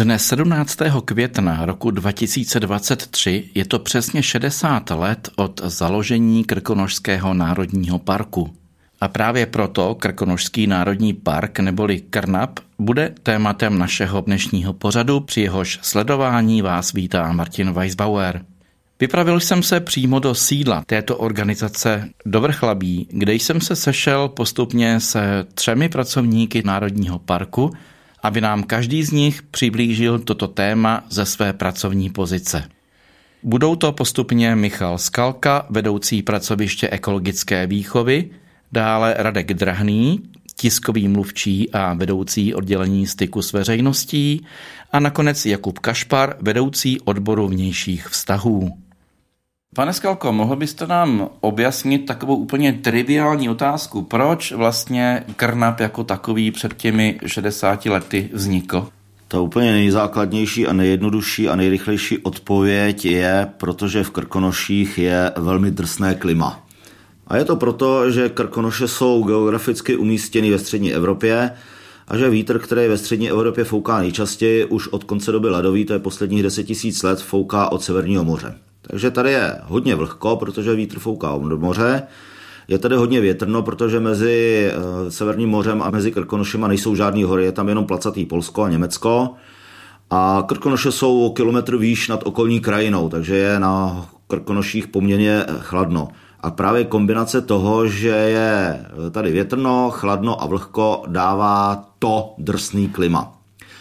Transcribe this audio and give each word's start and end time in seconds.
Dne 0.00 0.18
17. 0.18 0.78
května 1.04 1.66
roku 1.66 1.90
2023 1.90 3.50
je 3.54 3.64
to 3.64 3.78
přesně 3.78 4.22
60 4.22 4.90
let 4.90 5.28
od 5.36 5.60
založení 5.64 6.44
Krkonošského 6.44 7.34
národního 7.34 7.98
parku. 7.98 8.50
A 9.00 9.08
právě 9.08 9.46
proto 9.46 9.94
Krkonošský 9.94 10.66
národní 10.66 11.12
park 11.12 11.58
neboli 11.58 12.00
Krnap 12.00 12.58
bude 12.78 13.14
tématem 13.22 13.78
našeho 13.78 14.20
dnešního 14.20 14.72
pořadu, 14.72 15.20
při 15.20 15.40
jehož 15.40 15.78
sledování 15.82 16.62
vás 16.62 16.92
vítá 16.92 17.32
Martin 17.32 17.72
Weisbauer. 17.72 18.44
Vypravil 19.00 19.40
jsem 19.40 19.62
se 19.62 19.80
přímo 19.80 20.18
do 20.18 20.34
sídla 20.34 20.82
této 20.86 21.16
organizace 21.16 22.08
do 22.26 22.40
Vrchlabí, 22.40 23.08
kde 23.10 23.34
jsem 23.34 23.60
se 23.60 23.76
sešel 23.76 24.28
postupně 24.28 25.00
se 25.00 25.46
třemi 25.54 25.88
pracovníky 25.88 26.62
Národního 26.64 27.18
parku, 27.18 27.72
aby 28.22 28.40
nám 28.40 28.62
každý 28.62 29.02
z 29.02 29.10
nich 29.10 29.42
přiblížil 29.42 30.18
toto 30.18 30.48
téma 30.48 31.04
ze 31.10 31.26
své 31.26 31.52
pracovní 31.52 32.10
pozice. 32.10 32.68
Budou 33.42 33.76
to 33.76 33.92
postupně 33.92 34.56
Michal 34.56 34.98
Skalka, 34.98 35.66
vedoucí 35.70 36.22
pracoviště 36.22 36.88
ekologické 36.88 37.66
výchovy, 37.66 38.30
dále 38.72 39.14
Radek 39.18 39.54
Drahný, 39.54 40.22
tiskový 40.56 41.08
mluvčí 41.08 41.70
a 41.70 41.94
vedoucí 41.94 42.54
oddělení 42.54 43.06
styku 43.06 43.42
s 43.42 43.52
veřejností 43.52 44.46
a 44.92 45.00
nakonec 45.00 45.46
Jakub 45.46 45.78
Kašpar, 45.78 46.36
vedoucí 46.40 47.00
odboru 47.00 47.48
vnějších 47.48 48.06
vztahů. 48.06 48.78
Pane 49.74 49.92
Skalko, 49.92 50.32
mohl 50.32 50.56
byste 50.56 50.86
nám 50.86 51.28
objasnit 51.40 52.06
takovou 52.06 52.36
úplně 52.36 52.72
triviální 52.72 53.48
otázku, 53.48 54.02
proč 54.02 54.52
vlastně 54.52 55.24
Krnap 55.36 55.80
jako 55.80 56.04
takový 56.04 56.50
před 56.50 56.74
těmi 56.74 57.20
60 57.26 57.86
lety 57.86 58.30
vznikl? 58.32 58.88
Ta 59.28 59.40
úplně 59.40 59.72
nejzákladnější 59.72 60.66
a 60.66 60.72
nejjednodušší 60.72 61.48
a 61.48 61.56
nejrychlejší 61.56 62.18
odpověď 62.18 63.04
je, 63.04 63.48
protože 63.56 64.04
v 64.04 64.10
Krkonoších 64.10 64.98
je 64.98 65.32
velmi 65.36 65.70
drsné 65.70 66.14
klima. 66.14 66.64
A 67.26 67.36
je 67.36 67.44
to 67.44 67.56
proto, 67.56 68.10
že 68.10 68.28
Krkonoše 68.28 68.88
jsou 68.88 69.22
geograficky 69.22 69.96
umístěny 69.96 70.50
ve 70.50 70.58
střední 70.58 70.94
Evropě 70.94 71.50
a 72.08 72.16
že 72.16 72.30
vítr, 72.30 72.58
který 72.58 72.88
ve 72.88 72.98
střední 72.98 73.30
Evropě 73.30 73.64
fouká 73.64 73.98
nejčastěji, 73.98 74.64
už 74.64 74.88
od 74.88 75.04
konce 75.04 75.32
doby 75.32 75.48
ledový, 75.48 75.84
to 75.84 75.92
je 75.92 75.98
posledních 75.98 76.42
10 76.42 76.66
000 76.68 76.78
let, 77.04 77.20
fouká 77.20 77.72
od 77.72 77.82
Severního 77.82 78.24
moře. 78.24 78.54
Takže 78.90 79.10
tady 79.10 79.32
je 79.32 79.56
hodně 79.64 79.94
vlhko, 79.94 80.36
protože 80.36 80.74
vítr 80.74 80.98
fouká 80.98 81.38
do 81.48 81.58
moře. 81.58 82.02
Je 82.68 82.78
tady 82.78 82.96
hodně 82.96 83.20
větrno, 83.20 83.62
protože 83.62 84.00
mezi 84.00 84.70
eh, 84.72 85.10
Severním 85.10 85.48
mořem 85.48 85.82
a 85.82 85.90
mezi 85.90 86.12
Krkonošema 86.12 86.68
nejsou 86.68 86.94
žádné 86.94 87.24
hory, 87.24 87.44
je 87.44 87.52
tam 87.52 87.68
jenom 87.68 87.86
placatý 87.86 88.26
Polsko 88.26 88.62
a 88.62 88.68
Německo. 88.68 89.34
A 90.10 90.44
Krkonoše 90.46 90.92
jsou 90.92 91.30
kilometr 91.30 91.76
výš 91.76 92.08
nad 92.08 92.20
okolní 92.24 92.60
krajinou, 92.60 93.08
takže 93.08 93.36
je 93.36 93.60
na 93.60 94.06
Krkonoších 94.28 94.88
poměrně 94.88 95.44
chladno. 95.58 96.08
A 96.40 96.50
právě 96.50 96.84
kombinace 96.84 97.40
toho, 97.40 97.86
že 97.86 98.08
je 98.08 98.86
tady 99.10 99.32
větrno, 99.32 99.90
chladno 99.90 100.42
a 100.42 100.46
vlhko, 100.46 101.02
dává 101.06 101.84
to 101.98 102.34
drsný 102.38 102.88
klima. 102.88 103.32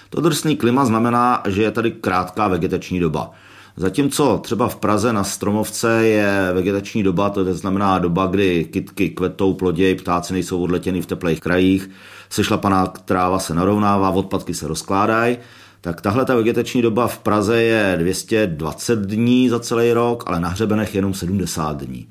To 0.09 0.21
drsný 0.21 0.55
klima 0.55 0.85
znamená, 0.85 1.43
že 1.47 1.63
je 1.63 1.71
tady 1.71 1.91
krátká 1.91 2.47
vegetační 2.47 2.99
doba. 2.99 3.31
Zatímco 3.77 4.37
třeba 4.43 4.67
v 4.67 4.75
Praze 4.75 5.13
na 5.13 5.23
Stromovce 5.23 6.07
je 6.07 6.51
vegetační 6.53 7.03
doba, 7.03 7.29
to 7.29 7.53
znamená 7.53 7.99
doba, 7.99 8.25
kdy 8.25 8.65
kytky 8.65 9.09
kvetou, 9.09 9.53
ploděj, 9.53 9.95
ptáci 9.95 10.33
nejsou 10.33 10.61
odletěny 10.61 11.01
v 11.01 11.05
teplých 11.05 11.39
krajích, 11.39 11.89
sešlapaná 12.29 12.87
tráva 12.87 13.39
se 13.39 13.53
narovnává, 13.53 14.09
odpadky 14.09 14.53
se 14.53 14.67
rozkládají, 14.67 15.37
tak 15.81 16.01
tahle 16.01 16.25
ta 16.25 16.35
vegetační 16.35 16.81
doba 16.81 17.07
v 17.07 17.17
Praze 17.17 17.61
je 17.61 17.95
220 17.99 18.99
dní 18.99 19.49
za 19.49 19.59
celý 19.59 19.93
rok, 19.93 20.23
ale 20.27 20.39
na 20.39 20.49
hřebenech 20.49 20.95
jenom 20.95 21.13
70 21.13 21.83
dní. 21.83 22.07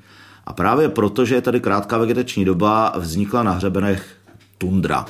A 0.47 0.53
právě 0.53 0.89
proto, 0.89 1.25
že 1.25 1.35
je 1.35 1.41
tady 1.41 1.61
krátká 1.61 1.99
vegetační 1.99 2.45
doba, 2.45 2.93
vznikla 2.97 3.43
na 3.43 3.53
hřebenech 3.53 4.17
tundra. 4.59 5.07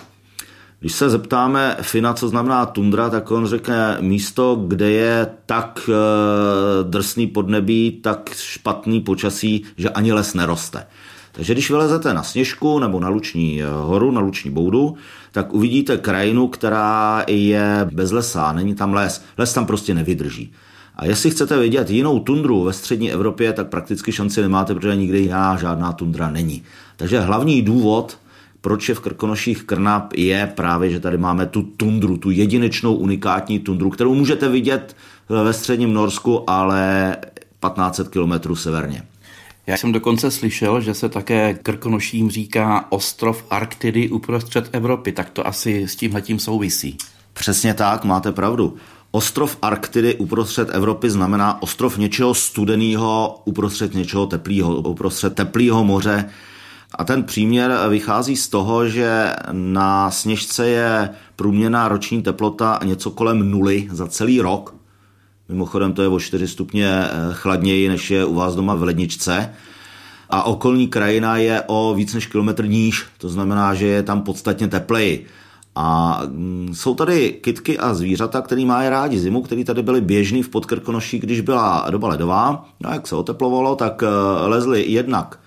Když 0.80 0.92
se 0.92 1.10
zeptáme 1.10 1.76
Fina, 1.82 2.14
co 2.14 2.28
znamená 2.28 2.66
tundra, 2.66 3.10
tak 3.10 3.30
on 3.30 3.46
řekne 3.46 3.96
místo, 4.00 4.64
kde 4.66 4.90
je 4.90 5.26
tak 5.46 5.90
eh, 5.92 5.94
drsný 6.84 7.26
podnebí, 7.26 7.98
tak 8.02 8.30
špatný 8.34 9.00
počasí, 9.00 9.64
že 9.76 9.90
ani 9.90 10.12
les 10.12 10.34
neroste. 10.34 10.86
Takže 11.32 11.52
když 11.52 11.70
vylezete 11.70 12.14
na 12.14 12.22
Sněžku 12.22 12.78
nebo 12.78 13.00
na 13.00 13.08
Luční 13.08 13.62
eh, 13.62 13.66
horu, 13.66 14.10
na 14.10 14.20
Luční 14.20 14.50
boudu, 14.50 14.96
tak 15.32 15.54
uvidíte 15.54 15.96
krajinu, 15.96 16.48
která 16.48 17.24
je 17.28 17.88
bez 17.92 18.10
lesa, 18.10 18.52
není 18.52 18.74
tam 18.74 18.92
les. 18.92 19.24
Les 19.38 19.52
tam 19.52 19.66
prostě 19.66 19.94
nevydrží. 19.94 20.52
A 20.96 21.04
jestli 21.04 21.30
chcete 21.30 21.58
vidět 21.58 21.90
jinou 21.90 22.20
tundru 22.20 22.64
ve 22.64 22.72
střední 22.72 23.12
Evropě, 23.12 23.52
tak 23.52 23.68
prakticky 23.68 24.12
šanci 24.12 24.42
nemáte, 24.42 24.74
protože 24.74 24.96
nikdy 24.96 25.18
jiná 25.18 25.56
žádná 25.56 25.92
tundra 25.92 26.30
není. 26.30 26.62
Takže 26.96 27.20
hlavní 27.20 27.62
důvod, 27.62 28.18
proč 28.60 28.88
je 28.88 28.94
v 28.94 29.00
Krkonoších 29.00 29.62
Krnap, 29.62 30.12
je 30.16 30.52
právě, 30.54 30.90
že 30.90 31.00
tady 31.00 31.18
máme 31.18 31.46
tu 31.46 31.62
tundru, 31.62 32.16
tu 32.16 32.30
jedinečnou 32.30 32.94
unikátní 32.94 33.58
tundru, 33.58 33.90
kterou 33.90 34.14
můžete 34.14 34.48
vidět 34.48 34.96
ve 35.28 35.52
středním 35.52 35.92
Norsku, 35.92 36.50
ale 36.50 37.16
1500 37.60 38.08
kilometrů 38.08 38.56
severně. 38.56 39.02
Já 39.66 39.76
jsem 39.76 39.92
dokonce 39.92 40.30
slyšel, 40.30 40.80
že 40.80 40.94
se 40.94 41.08
také 41.08 41.54
Krkonoším 41.54 42.30
říká 42.30 42.86
ostrov 42.88 43.44
Arktidy 43.50 44.08
uprostřed 44.08 44.68
Evropy, 44.72 45.12
tak 45.12 45.30
to 45.30 45.46
asi 45.46 45.88
s 45.88 45.96
tímhletím 45.96 46.38
souvisí. 46.38 46.96
Přesně 47.32 47.74
tak, 47.74 48.04
máte 48.04 48.32
pravdu. 48.32 48.76
Ostrov 49.10 49.56
Arktidy 49.62 50.14
uprostřed 50.14 50.68
Evropy 50.72 51.10
znamená 51.10 51.62
ostrov 51.62 51.98
něčeho 51.98 52.34
studeného 52.34 53.40
uprostřed 53.44 53.94
něčeho 53.94 54.26
teplého, 54.26 54.74
uprostřed 54.74 55.34
teplého 55.34 55.84
moře, 55.84 56.30
a 56.94 57.04
ten 57.04 57.22
příměr 57.22 57.78
vychází 57.88 58.36
z 58.36 58.48
toho, 58.48 58.88
že 58.88 59.32
na 59.52 60.10
sněžce 60.10 60.68
je 60.68 61.10
průměrná 61.36 61.88
roční 61.88 62.22
teplota 62.22 62.80
něco 62.84 63.10
kolem 63.10 63.50
nuly 63.50 63.88
za 63.90 64.06
celý 64.06 64.40
rok. 64.40 64.74
Mimochodem 65.48 65.92
to 65.92 66.02
je 66.02 66.08
o 66.08 66.20
4 66.20 66.48
stupně 66.48 66.88
eh, 66.88 67.10
chladněji, 67.32 67.88
než 67.88 68.10
je 68.10 68.24
u 68.24 68.34
vás 68.34 68.54
doma 68.54 68.74
v 68.74 68.82
ledničce. 68.82 69.54
A 70.30 70.42
okolní 70.42 70.88
krajina 70.88 71.36
je 71.36 71.62
o 71.66 71.94
víc 71.94 72.14
než 72.14 72.26
kilometr 72.26 72.66
níž, 72.68 73.06
to 73.18 73.28
znamená, 73.28 73.74
že 73.74 73.86
je 73.86 74.02
tam 74.02 74.22
podstatně 74.22 74.68
tepleji. 74.68 75.26
A 75.74 76.20
mm, 76.26 76.70
jsou 76.74 76.94
tady 76.94 77.32
kitky 77.40 77.78
a 77.78 77.94
zvířata, 77.94 78.42
který 78.42 78.66
mají 78.66 78.88
rádi 78.88 79.18
zimu, 79.18 79.42
který 79.42 79.64
tady 79.64 79.82
byly 79.82 80.00
běžný 80.00 80.42
v 80.42 80.48
Podkrkonoší, 80.48 81.18
když 81.18 81.40
byla 81.40 81.86
doba 81.90 82.08
ledová. 82.08 82.68
No 82.80 82.90
a 82.90 82.92
jak 82.92 83.06
se 83.06 83.16
oteplovalo, 83.16 83.76
tak 83.76 84.02
eh, 84.02 84.06
lezli 84.46 84.84
jednak 84.88 85.38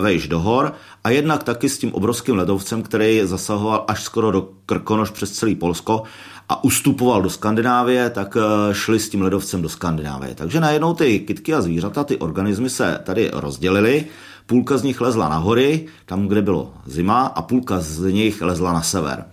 vejš 0.00 0.28
do 0.28 0.40
hor 0.40 0.72
a 1.04 1.10
jednak 1.10 1.44
taky 1.44 1.68
s 1.68 1.78
tím 1.78 1.94
obrovským 1.94 2.36
ledovcem, 2.36 2.82
který 2.82 3.20
zasahoval 3.24 3.84
až 3.88 4.02
skoro 4.02 4.30
do 4.30 4.48
Krkonoš 4.66 5.10
přes 5.10 5.32
celý 5.32 5.54
Polsko 5.54 6.02
a 6.48 6.64
ustupoval 6.64 7.22
do 7.22 7.30
Skandinávie, 7.30 8.10
tak 8.10 8.36
eh, 8.36 8.74
šli 8.74 9.00
s 9.00 9.08
tím 9.08 9.22
ledovcem 9.22 9.62
do 9.62 9.68
Skandinávie. 9.68 10.34
Takže 10.34 10.60
najednou 10.60 10.94
ty 10.94 11.20
kytky 11.20 11.54
a 11.54 11.62
zvířata, 11.62 12.04
ty 12.04 12.16
organismy 12.16 12.70
se 12.70 13.00
tady 13.04 13.30
rozdělily, 13.32 14.04
půlka 14.46 14.76
z 14.76 14.82
nich 14.82 15.00
lezla 15.00 15.28
na 15.28 15.36
hory, 15.36 15.86
tam, 16.06 16.28
kde 16.28 16.42
bylo 16.42 16.72
zima, 16.86 17.26
a 17.26 17.42
půlka 17.42 17.80
z 17.80 18.12
nich 18.12 18.42
lezla 18.42 18.72
na 18.72 18.82
sever. 18.82 19.24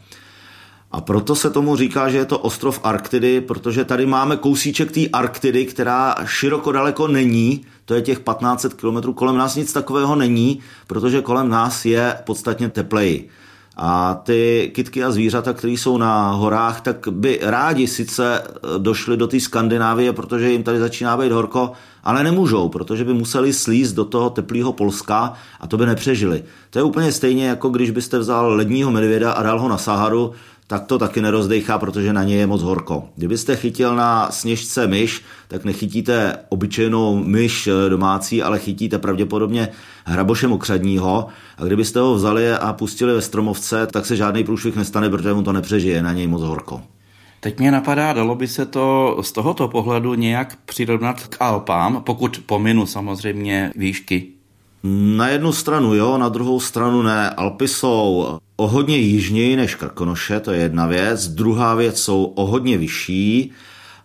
A 0.91 1.01
proto 1.01 1.35
se 1.35 1.49
tomu 1.49 1.75
říká, 1.75 2.09
že 2.09 2.17
je 2.17 2.25
to 2.25 2.39
ostrov 2.39 2.79
Arktidy, 2.83 3.41
protože 3.41 3.85
tady 3.85 4.05
máme 4.05 4.37
kousíček 4.37 4.91
té 4.91 5.07
Arktidy, 5.13 5.65
která 5.65 6.15
široko 6.25 6.71
daleko 6.71 7.07
není, 7.07 7.65
to 7.85 7.93
je 7.93 8.01
těch 8.01 8.17
1500 8.17 8.73
km, 8.73 9.13
kolem 9.13 9.37
nás 9.37 9.55
nic 9.55 9.73
takového 9.73 10.15
není, 10.15 10.59
protože 10.87 11.21
kolem 11.21 11.49
nás 11.49 11.85
je 11.85 12.17
podstatně 12.23 12.69
tepleji. 12.69 13.29
A 13.77 14.13
ty 14.23 14.71
kytky 14.75 15.03
a 15.03 15.11
zvířata, 15.11 15.53
které 15.53 15.73
jsou 15.73 15.97
na 15.97 16.31
horách, 16.31 16.81
tak 16.81 17.07
by 17.11 17.39
rádi 17.41 17.87
sice 17.87 18.43
došli 18.77 19.17
do 19.17 19.27
té 19.27 19.39
Skandinávie, 19.39 20.13
protože 20.13 20.51
jim 20.51 20.63
tady 20.63 20.79
začíná 20.79 21.17
být 21.17 21.31
horko, 21.31 21.71
ale 22.03 22.23
nemůžou, 22.23 22.69
protože 22.69 23.05
by 23.05 23.13
museli 23.13 23.53
slízt 23.53 23.95
do 23.95 24.05
toho 24.05 24.29
teplého 24.29 24.73
Polska 24.73 25.33
a 25.59 25.67
to 25.67 25.77
by 25.77 25.85
nepřežili. 25.85 26.43
To 26.69 26.79
je 26.79 26.83
úplně 26.83 27.11
stejně, 27.11 27.47
jako 27.47 27.69
když 27.69 27.91
byste 27.91 28.19
vzal 28.19 28.53
ledního 28.53 28.91
medvěda 28.91 29.31
a 29.31 29.43
dal 29.43 29.59
ho 29.59 29.69
na 29.69 29.77
Saharu, 29.77 30.31
tak 30.67 30.85
to 30.85 30.99
taky 30.99 31.21
nerozdechá, 31.21 31.77
protože 31.77 32.13
na 32.13 32.23
něj 32.23 32.37
je 32.37 32.47
moc 32.47 32.61
horko. 32.61 33.03
Kdybyste 33.15 33.55
chytil 33.55 33.95
na 33.95 34.31
sněžce 34.31 34.87
myš, 34.87 35.21
tak 35.47 35.65
nechytíte 35.65 36.37
obyčejnou 36.49 37.23
myš 37.23 37.67
eh, 37.67 37.89
domácí, 37.89 38.43
ale 38.43 38.59
chytíte 38.59 38.99
pravděpodobně 38.99 39.69
hraboše 40.05 40.47
mokřadního 40.47 41.27
a 41.57 41.63
kdybyste 41.63 41.99
ho 41.99 42.15
vzali 42.15 42.51
a 42.51 42.73
pustili 42.73 43.13
ve 43.13 43.21
stromovce, 43.21 43.87
tak 43.87 44.05
se 44.05 44.15
žádný 44.15 44.43
průšvih 44.43 44.75
nestane, 44.75 45.09
protože 45.09 45.33
mu 45.33 45.43
to 45.43 45.53
nepřežije, 45.53 46.03
na 46.03 46.13
něj 46.13 46.27
moc 46.27 46.41
horko. 46.41 46.81
Teď 47.39 47.59
mě 47.59 47.71
napadá, 47.71 48.13
dalo 48.13 48.35
by 48.35 48.47
se 48.47 48.65
to 48.65 49.17
z 49.21 49.31
tohoto 49.31 49.67
pohledu 49.67 50.13
nějak 50.13 50.57
přirovnat 50.65 51.27
k 51.27 51.37
Alpám, 51.39 52.01
pokud 52.01 52.41
pominu 52.45 52.85
samozřejmě 52.85 53.71
výšky 53.75 54.27
Na 55.17 55.27
jednu 55.27 55.53
stranu 55.53 55.93
jo, 55.93 56.17
na 56.17 56.29
druhou 56.29 56.59
stranu 56.59 57.01
ne. 57.01 57.29
Alpy 57.29 57.67
jsou 57.67 58.27
o 58.55 58.67
hodně 58.67 58.97
jižněji 58.97 59.55
než 59.55 59.75
Krkonoše, 59.75 60.39
to 60.39 60.51
je 60.51 60.59
jedna 60.59 60.87
věc. 60.87 61.27
Druhá 61.27 61.75
věc 61.75 62.01
jsou 62.01 62.23
o 62.23 62.45
hodně 62.45 62.77
vyšší 62.77 63.51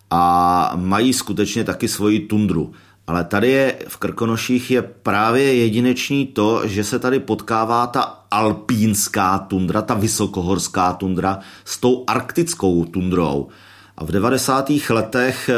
a 0.09 0.73
mají 0.75 1.13
skutečně 1.13 1.63
taky 1.63 1.87
svoji 1.87 2.19
tundru. 2.19 2.71
Ale 3.07 3.23
tady 3.23 3.49
je 3.49 3.75
v 3.87 3.97
Krkonoších 3.97 4.71
je 4.71 4.81
právě 4.81 5.53
jedinečný 5.53 6.25
to, 6.25 6.67
že 6.67 6.83
se 6.83 6.99
tady 6.99 7.19
potkává 7.19 7.87
ta 7.87 8.01
alpínská 8.31 9.39
tundra, 9.39 9.81
ta 9.81 9.93
vysokohorská 9.93 10.93
tundra 10.93 11.39
s 11.65 11.77
tou 11.77 12.03
arktickou 12.07 12.85
tundrou. 12.85 13.47
A 14.01 14.03
v 14.03 14.11
90. 14.11 14.71
letech 14.89 15.49
eh, 15.49 15.53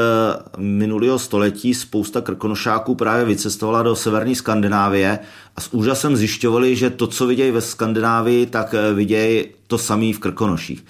minulého 0.58 1.20
století 1.20 1.74
spousta 1.74 2.22
krkonošáků 2.22 2.96
právě 2.96 3.26
vycestovala 3.26 3.84
do 3.84 3.96
severní 3.96 4.36
Skandinávie 4.36 5.20
a 5.56 5.62
s 5.62 5.74
úžasem 5.74 6.16
zjišťovali, 6.16 6.76
že 6.76 6.90
to, 6.90 7.08
co 7.08 7.28
vidějí 7.28 7.52
ve 7.52 7.62
Skandinávii, 7.62 8.46
tak 8.46 8.74
eh, 8.74 8.94
vidějí 8.94 9.46
to 9.68 9.78
samý 9.78 10.14
v 10.14 10.20
Krkonoších. 10.20 10.86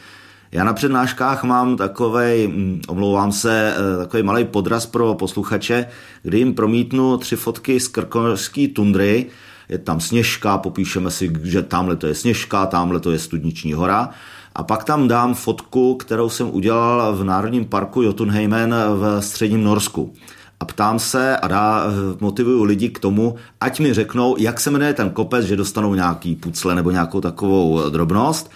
Já 0.52 0.64
na 0.64 0.74
přednáškách 0.74 1.44
mám 1.44 1.78
takový, 1.78 2.48
hm, 2.48 2.82
omlouvám 2.88 3.32
se, 3.32 3.74
eh, 3.76 3.98
takový 3.98 4.24
malý 4.24 4.46
podraz 4.46 4.86
pro 4.86 5.14
posluchače, 5.14 5.86
kdy 6.24 6.38
jim 6.38 6.54
promítnu 6.54 7.18
tři 7.18 7.36
fotky 7.36 7.80
z 7.80 7.88
krkonošské 7.88 8.68
tundry, 8.68 9.26
je 9.70 9.78
tam 9.78 10.00
sněžka, 10.00 10.58
popíšeme 10.58 11.12
si, 11.12 11.34
že 11.44 11.62
tamhle 11.62 11.96
to 11.96 12.08
je 12.08 12.16
sněžka, 12.16 12.66
tamhle 12.66 13.00
to 13.00 13.12
je 13.12 13.20
studniční 13.20 13.74
hora 13.74 14.10
a 14.56 14.64
pak 14.64 14.84
tam 14.84 15.08
dám 15.08 15.34
fotku, 15.34 15.96
kterou 15.96 16.30
jsem 16.30 16.50
udělal 16.52 17.16
v 17.16 17.24
Národním 17.24 17.66
parku 17.66 18.02
Jotunheimen 18.02 18.76
v 18.96 19.22
středním 19.22 19.64
Norsku. 19.64 20.14
A 20.60 20.66
ptám 20.66 21.00
se 21.00 21.38
a 21.38 21.48
dá, 21.48 21.84
motivuju 22.20 22.64
lidi 22.64 22.90
k 22.90 23.00
tomu, 23.00 23.36
ať 23.62 23.80
mi 23.80 23.94
řeknou, 23.94 24.36
jak 24.38 24.60
se 24.60 24.72
jmenuje 24.72 24.94
ten 24.94 25.10
kopec, 25.10 25.46
že 25.46 25.56
dostanou 25.56 25.96
nějaký 25.96 26.36
pucle 26.36 26.76
nebo 26.76 26.92
nějakou 26.92 27.22
takovou 27.22 27.90
drobnost. 27.90 28.52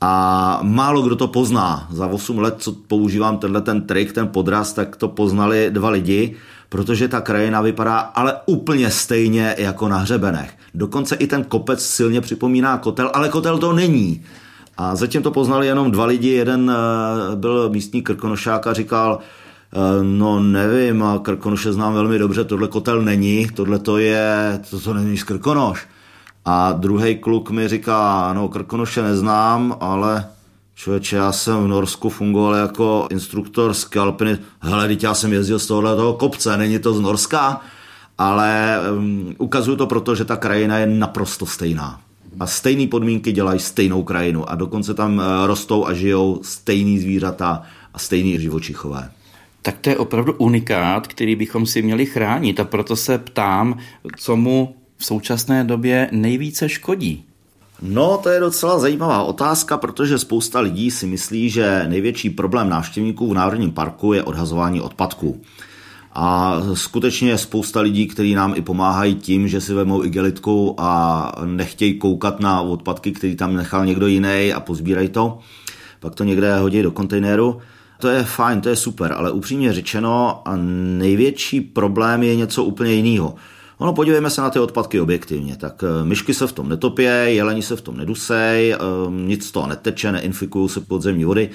A 0.00 0.58
málo 0.62 1.02
kdo 1.02 1.16
to 1.16 1.28
pozná. 1.28 1.88
Za 1.90 2.06
8 2.06 2.38
let, 2.38 2.54
co 2.58 2.72
používám 2.72 3.38
tenhle 3.38 3.60
ten 3.60 3.82
trik, 3.82 4.12
ten 4.12 4.28
podraz, 4.28 4.72
tak 4.72 4.96
to 4.96 5.08
poznali 5.08 5.70
dva 5.70 5.90
lidi, 5.90 6.36
protože 6.68 7.08
ta 7.08 7.20
krajina 7.20 7.60
vypadá 7.60 7.98
ale 7.98 8.34
úplně 8.46 8.90
stejně 8.90 9.54
jako 9.58 9.88
na 9.88 9.96
hřebenech. 9.96 10.54
Dokonce 10.74 11.14
i 11.16 11.26
ten 11.26 11.44
kopec 11.44 11.84
silně 11.84 12.20
připomíná 12.20 12.78
kotel, 12.78 13.10
ale 13.14 13.28
kotel 13.28 13.58
to 13.58 13.72
není. 13.72 14.22
A 14.76 14.96
zatím 14.96 15.22
to 15.22 15.30
poznali 15.30 15.66
jenom 15.66 15.90
dva 15.90 16.04
lidi. 16.04 16.28
Jeden 16.28 16.70
eh, 16.70 17.36
byl 17.36 17.70
místní 17.70 18.02
krkonošák 18.02 18.66
a 18.66 18.72
říkal, 18.72 19.18
eh, 19.72 19.78
no 20.02 20.40
nevím, 20.40 21.02
a 21.02 21.18
krkonoše 21.18 21.72
znám 21.72 21.94
velmi 21.94 22.18
dobře, 22.18 22.44
tohle 22.44 22.68
kotel 22.68 23.02
není, 23.02 23.46
tohle 23.54 23.78
to 23.78 23.98
je, 23.98 24.60
to, 24.70 24.80
to 24.80 24.94
není 24.94 25.16
z 25.18 25.24
krkonoš. 25.24 25.86
A 26.44 26.72
druhý 26.72 27.18
kluk 27.18 27.50
mi 27.50 27.68
říká, 27.68 28.32
no 28.32 28.48
krkonoše 28.48 29.02
neznám, 29.02 29.76
ale 29.80 30.26
člověče, 30.74 31.16
já 31.16 31.32
jsem 31.32 31.64
v 31.64 31.68
Norsku 31.68 32.08
fungoval 32.08 32.54
jako 32.54 33.06
instruktor 33.10 33.74
z 33.74 33.96
Alpiny. 33.96 34.38
Hele, 34.60 34.88
teď 34.88 35.02
já 35.02 35.14
jsem 35.14 35.32
jezdil 35.32 35.58
z 35.58 35.66
tohohle 35.66 35.96
toho 35.96 36.12
kopce, 36.12 36.56
není 36.56 36.78
to 36.78 36.94
z 36.94 37.00
Norska, 37.00 37.60
ale 38.18 38.78
um, 38.96 39.34
ukazuju 39.38 39.76
to 39.76 39.86
proto, 39.86 40.14
že 40.14 40.24
ta 40.24 40.36
krajina 40.36 40.78
je 40.78 40.86
naprosto 40.86 41.46
stejná 41.46 42.00
a 42.40 42.46
stejné 42.46 42.86
podmínky 42.86 43.32
dělají 43.32 43.60
stejnou 43.60 44.02
krajinu 44.02 44.50
a 44.50 44.54
dokonce 44.54 44.94
tam 44.94 45.20
eh, 45.20 45.46
rostou 45.46 45.86
a 45.86 45.92
žijou 45.94 46.40
stejný 46.42 46.98
zvířata 46.98 47.62
a 47.94 47.98
stejný 47.98 48.40
živočichové. 48.40 49.10
Tak 49.62 49.78
to 49.78 49.90
je 49.90 49.98
opravdu 49.98 50.32
unikát, 50.32 51.06
který 51.06 51.36
bychom 51.36 51.66
si 51.66 51.82
měli 51.82 52.06
chránit 52.06 52.60
a 52.60 52.64
proto 52.64 52.96
se 52.96 53.18
ptám, 53.18 53.78
co 54.16 54.36
mu 54.36 54.74
v 54.96 55.04
současné 55.04 55.64
době 55.64 56.08
nejvíce 56.12 56.68
škodí. 56.68 57.24
No, 57.82 58.18
to 58.22 58.28
je 58.28 58.40
docela 58.40 58.78
zajímavá 58.78 59.22
otázka, 59.22 59.76
protože 59.76 60.18
spousta 60.18 60.60
lidí 60.60 60.90
si 60.90 61.06
myslí, 61.06 61.50
že 61.50 61.84
největší 61.88 62.30
problém 62.30 62.68
návštěvníků 62.68 63.30
v 63.30 63.34
Národním 63.34 63.72
parku 63.72 64.12
je 64.12 64.22
odhazování 64.22 64.80
odpadků. 64.80 65.40
A 66.14 66.60
skutečně 66.74 67.30
je 67.30 67.38
spousta 67.38 67.80
lidí, 67.80 68.06
kteří 68.06 68.34
nám 68.34 68.54
i 68.56 68.62
pomáhají 68.62 69.14
tím, 69.14 69.48
že 69.48 69.60
si 69.60 69.74
vemou 69.74 70.04
igelitku 70.04 70.74
a 70.78 71.32
nechtějí 71.44 71.98
koukat 71.98 72.40
na 72.40 72.60
odpadky, 72.60 73.12
který 73.12 73.36
tam 73.36 73.56
nechal 73.56 73.86
někdo 73.86 74.06
jiný 74.06 74.52
a 74.52 74.60
pozbírají 74.60 75.08
to. 75.08 75.38
Pak 76.00 76.14
to 76.14 76.24
někde 76.24 76.56
hodí 76.56 76.82
do 76.82 76.90
kontejneru. 76.90 77.58
To 77.98 78.08
je 78.08 78.24
fajn, 78.24 78.60
to 78.60 78.68
je 78.68 78.76
super, 78.76 79.12
ale 79.12 79.30
upřímně 79.30 79.72
řečeno, 79.72 80.42
největší 80.98 81.60
problém 81.60 82.22
je 82.22 82.36
něco 82.36 82.64
úplně 82.64 82.92
jiného. 82.92 83.34
Ono, 83.78 83.92
podívejme 83.92 84.30
se 84.30 84.40
na 84.40 84.50
ty 84.50 84.58
odpadky 84.58 85.00
objektivně. 85.00 85.56
Tak 85.56 85.84
eh, 85.84 86.04
myšky 86.04 86.34
se 86.34 86.46
v 86.46 86.52
tom 86.52 86.68
netopí, 86.68 87.02
jeleni 87.24 87.62
se 87.62 87.76
v 87.76 87.80
tom 87.80 87.96
nedusej, 87.96 88.72
eh, 88.72 88.78
nic 89.10 89.46
z 89.46 89.50
toho 89.50 89.66
neteče, 89.66 90.12
neinfikují 90.12 90.68
se 90.68 90.80
podzemní 90.80 91.24
vody. 91.24 91.50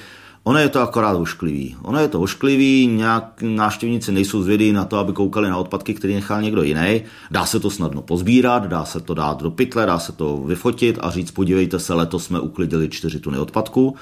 Ono 0.47 0.59
je 0.59 0.69
to 0.69 0.81
akorát 0.81 1.15
ošklivý. 1.15 1.75
Ono 1.81 1.99
je 1.99 2.07
to 2.07 2.21
ošklivý, 2.21 2.87
nějak 2.87 3.41
návštěvníci 3.41 4.11
nejsou 4.11 4.43
zvědí 4.43 4.71
na 4.71 4.85
to, 4.85 4.97
aby 4.97 5.13
koukali 5.13 5.49
na 5.49 5.57
odpadky, 5.57 5.93
které 5.93 6.13
nechal 6.13 6.41
někdo 6.41 6.63
jiný. 6.63 7.01
Dá 7.31 7.45
se 7.45 7.59
to 7.59 7.69
snadno 7.69 8.01
pozbírat, 8.01 8.67
dá 8.67 8.85
se 8.85 8.99
to 8.99 9.13
dát 9.13 9.41
do 9.41 9.51
pytle, 9.51 9.85
dá 9.85 9.99
se 9.99 10.11
to 10.11 10.37
vyfotit 10.37 10.99
a 11.01 11.11
říct, 11.11 11.31
podívejte 11.31 11.79
se, 11.79 11.93
letos 11.93 12.25
jsme 12.25 12.39
uklidili 12.39 12.89
4 12.89 13.19
tuny 13.19 13.37
odpadku. 13.37 13.95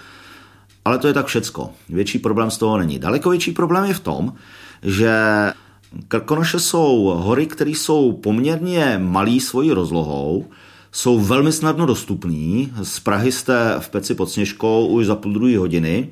Ale 0.85 0.97
to 0.97 1.07
je 1.07 1.13
tak 1.13 1.25
všecko. 1.25 1.69
Větší 1.89 2.19
problém 2.19 2.51
z 2.51 2.57
toho 2.57 2.77
není. 2.77 2.99
Daleko 2.99 3.29
větší 3.29 3.51
problém 3.51 3.85
je 3.85 3.93
v 3.93 3.99
tom, 3.99 4.33
že 4.83 5.13
Krkonoše 6.07 6.59
jsou 6.59 7.13
hory, 7.17 7.45
které 7.45 7.71
jsou 7.71 8.11
poměrně 8.11 9.01
malý 9.03 9.39
svojí 9.39 9.71
rozlohou, 9.71 10.45
jsou 10.91 11.19
velmi 11.19 11.51
snadno 11.51 11.85
dostupný. 11.85 12.71
Z 12.83 12.99
Prahy 12.99 13.31
jste 13.31 13.75
v 13.79 13.89
Peci 13.89 14.15
pod 14.15 14.29
Sněžkou 14.29 14.87
už 14.87 15.05
za 15.05 15.15
půl 15.15 15.33
druhé 15.33 15.57
hodiny 15.57 16.09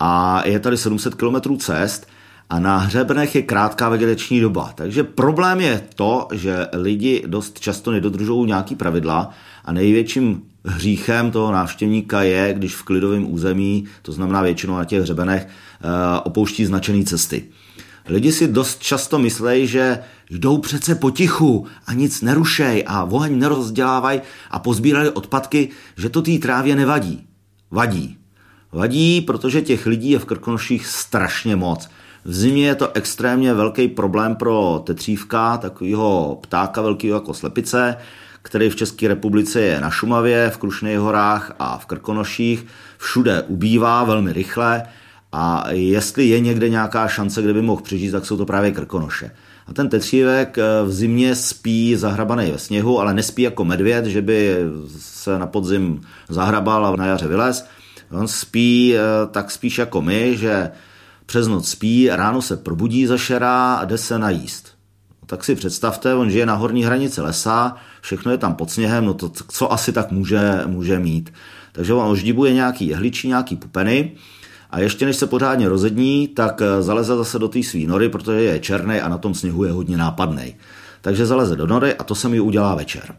a 0.00 0.42
je 0.46 0.60
tady 0.60 0.76
700 0.76 1.14
km 1.14 1.56
cest 1.56 2.06
a 2.50 2.58
na 2.58 2.78
hřebnech 2.78 3.34
je 3.34 3.42
krátká 3.42 3.88
vegetační 3.88 4.40
doba. 4.40 4.72
Takže 4.74 5.04
problém 5.04 5.60
je 5.60 5.82
to, 5.94 6.28
že 6.32 6.66
lidi 6.72 7.24
dost 7.26 7.60
často 7.60 7.90
nedodržují 7.90 8.46
nějaký 8.46 8.74
pravidla 8.74 9.30
a 9.64 9.72
největším 9.72 10.42
hříchem 10.64 11.30
toho 11.30 11.52
návštěvníka 11.52 12.22
je, 12.22 12.54
když 12.54 12.74
v 12.74 12.82
klidovém 12.82 13.32
území, 13.32 13.84
to 14.02 14.12
znamená 14.12 14.42
většinou 14.42 14.76
na 14.76 14.84
těch 14.84 15.02
hřebenech, 15.02 15.46
eh, 15.48 16.20
opouští 16.20 16.66
značené 16.66 17.04
cesty. 17.04 17.44
Lidi 18.08 18.32
si 18.32 18.48
dost 18.48 18.82
často 18.82 19.18
myslejí, 19.18 19.66
že 19.66 19.98
jdou 20.30 20.58
přece 20.58 20.94
potichu 20.94 21.66
a 21.86 21.92
nic 21.92 22.22
nerušej 22.22 22.84
a 22.86 23.04
oheň 23.04 23.38
nerozdělávají 23.38 24.20
a 24.50 24.58
pozbírali 24.58 25.10
odpadky, 25.10 25.68
že 25.96 26.08
to 26.08 26.22
té 26.22 26.38
trávě 26.38 26.76
nevadí. 26.76 27.26
Vadí. 27.70 28.17
Vadí, 28.72 29.20
protože 29.20 29.62
těch 29.62 29.86
lidí 29.86 30.10
je 30.10 30.18
v 30.18 30.24
Krkonoších 30.24 30.86
strašně 30.86 31.56
moc. 31.56 31.88
V 32.24 32.34
zimě 32.34 32.66
je 32.66 32.74
to 32.74 32.96
extrémně 32.96 33.54
velký 33.54 33.88
problém 33.88 34.36
pro 34.36 34.82
tetřívka, 34.86 35.56
takového 35.56 36.38
ptáka 36.42 36.82
velkého 36.82 37.14
jako 37.14 37.34
slepice, 37.34 37.96
který 38.42 38.70
v 38.70 38.76
České 38.76 39.08
republice 39.08 39.60
je 39.60 39.80
na 39.80 39.90
Šumavě, 39.90 40.50
v 40.50 40.58
Krušných 40.58 40.98
horách 40.98 41.54
a 41.58 41.78
v 41.78 41.86
Krkonoších. 41.86 42.66
Všude 42.98 43.42
ubývá 43.42 44.04
velmi 44.04 44.32
rychle 44.32 44.82
a 45.32 45.64
jestli 45.70 46.24
je 46.28 46.40
někde 46.40 46.68
nějaká 46.68 47.08
šance, 47.08 47.42
kde 47.42 47.52
by 47.52 47.62
mohl 47.62 47.82
přežít, 47.82 48.12
tak 48.12 48.26
jsou 48.26 48.36
to 48.36 48.46
právě 48.46 48.72
krkonoše. 48.72 49.30
A 49.66 49.72
ten 49.72 49.88
tetřívek 49.88 50.58
eh, 50.58 50.62
v 50.84 50.92
zimě 50.92 51.34
spí 51.34 51.96
zahrabaný 51.96 52.50
ve 52.50 52.58
sněhu, 52.58 53.00
ale 53.00 53.14
nespí 53.14 53.42
jako 53.42 53.64
medvěd, 53.64 54.04
že 54.04 54.22
by 54.22 54.56
se 54.98 55.38
na 55.38 55.46
podzim 55.46 56.00
zahrabal 56.28 56.86
a 56.86 56.96
na 56.96 57.06
jaře 57.06 57.28
vylez. 57.28 57.68
On 58.10 58.28
spí 58.28 58.94
eh, 58.96 59.00
tak 59.30 59.50
spíš 59.50 59.78
jako 59.78 60.02
my, 60.02 60.36
že 60.36 60.70
přes 61.26 61.46
noc 61.46 61.68
spí, 61.68 62.08
ráno 62.10 62.42
se 62.42 62.56
probudí 62.56 63.06
zašerá 63.06 63.74
a 63.74 63.84
jde 63.84 63.98
se 63.98 64.18
najíst. 64.18 64.68
Tak 65.26 65.44
si 65.44 65.54
představte, 65.54 66.14
on 66.14 66.30
žije 66.30 66.46
na 66.46 66.54
horní 66.54 66.84
hranici 66.84 67.20
lesa, 67.20 67.76
všechno 68.00 68.32
je 68.32 68.38
tam 68.38 68.54
pod 68.54 68.70
sněhem, 68.70 69.04
no 69.04 69.14
to 69.14 69.30
co 69.48 69.72
asi 69.72 69.92
tak 69.92 70.10
může, 70.10 70.62
může 70.66 70.98
mít. 70.98 71.32
Takže 71.72 71.92
on 71.92 72.10
oždibuje 72.10 72.52
nějaký 72.52 72.86
jehličí, 72.86 73.28
nějaký 73.28 73.56
pupeny, 73.56 74.12
a 74.70 74.80
ještě 74.80 75.06
než 75.06 75.16
se 75.16 75.26
pořádně 75.26 75.68
rozední, 75.68 76.28
tak 76.28 76.62
eh, 76.62 76.82
zaleze 76.82 77.16
zase 77.16 77.38
do 77.38 77.48
té 77.48 77.62
svý 77.62 77.86
nory, 77.86 78.08
protože 78.08 78.40
je 78.40 78.60
černý 78.60 79.00
a 79.00 79.08
na 79.08 79.18
tom 79.18 79.34
sněhu 79.34 79.64
je 79.64 79.72
hodně 79.72 79.96
nápadný. 79.96 80.54
Takže 81.00 81.26
zaleze 81.26 81.56
do 81.56 81.66
nory 81.66 81.94
a 81.94 82.04
to 82.04 82.14
se 82.14 82.28
mi 82.28 82.40
udělá 82.40 82.74
večer. 82.74 83.14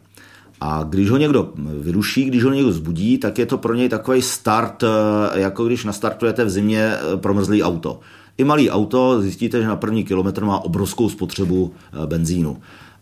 A 0.60 0.82
když 0.82 1.10
ho 1.10 1.16
někdo 1.16 1.52
vyruší, 1.80 2.24
když 2.24 2.44
ho 2.44 2.50
někdo 2.50 2.72
zbudí, 2.72 3.18
tak 3.18 3.38
je 3.38 3.46
to 3.46 3.58
pro 3.58 3.74
něj 3.74 3.88
takový 3.88 4.22
start, 4.22 4.82
eh, 4.82 5.40
jako 5.40 5.64
když 5.64 5.84
nastartujete 5.84 6.44
v 6.44 6.50
zimě 6.50 6.92
eh, 6.94 7.16
promrzlý 7.16 7.62
auto. 7.62 8.00
I 8.38 8.44
malý 8.44 8.70
auto 8.70 9.22
zjistíte, 9.22 9.62
že 9.62 9.68
na 9.68 9.76
první 9.76 10.04
kilometr 10.04 10.44
má 10.44 10.58
obrovskou 10.58 11.08
spotřebu 11.08 11.72
benzínu. 12.06 12.56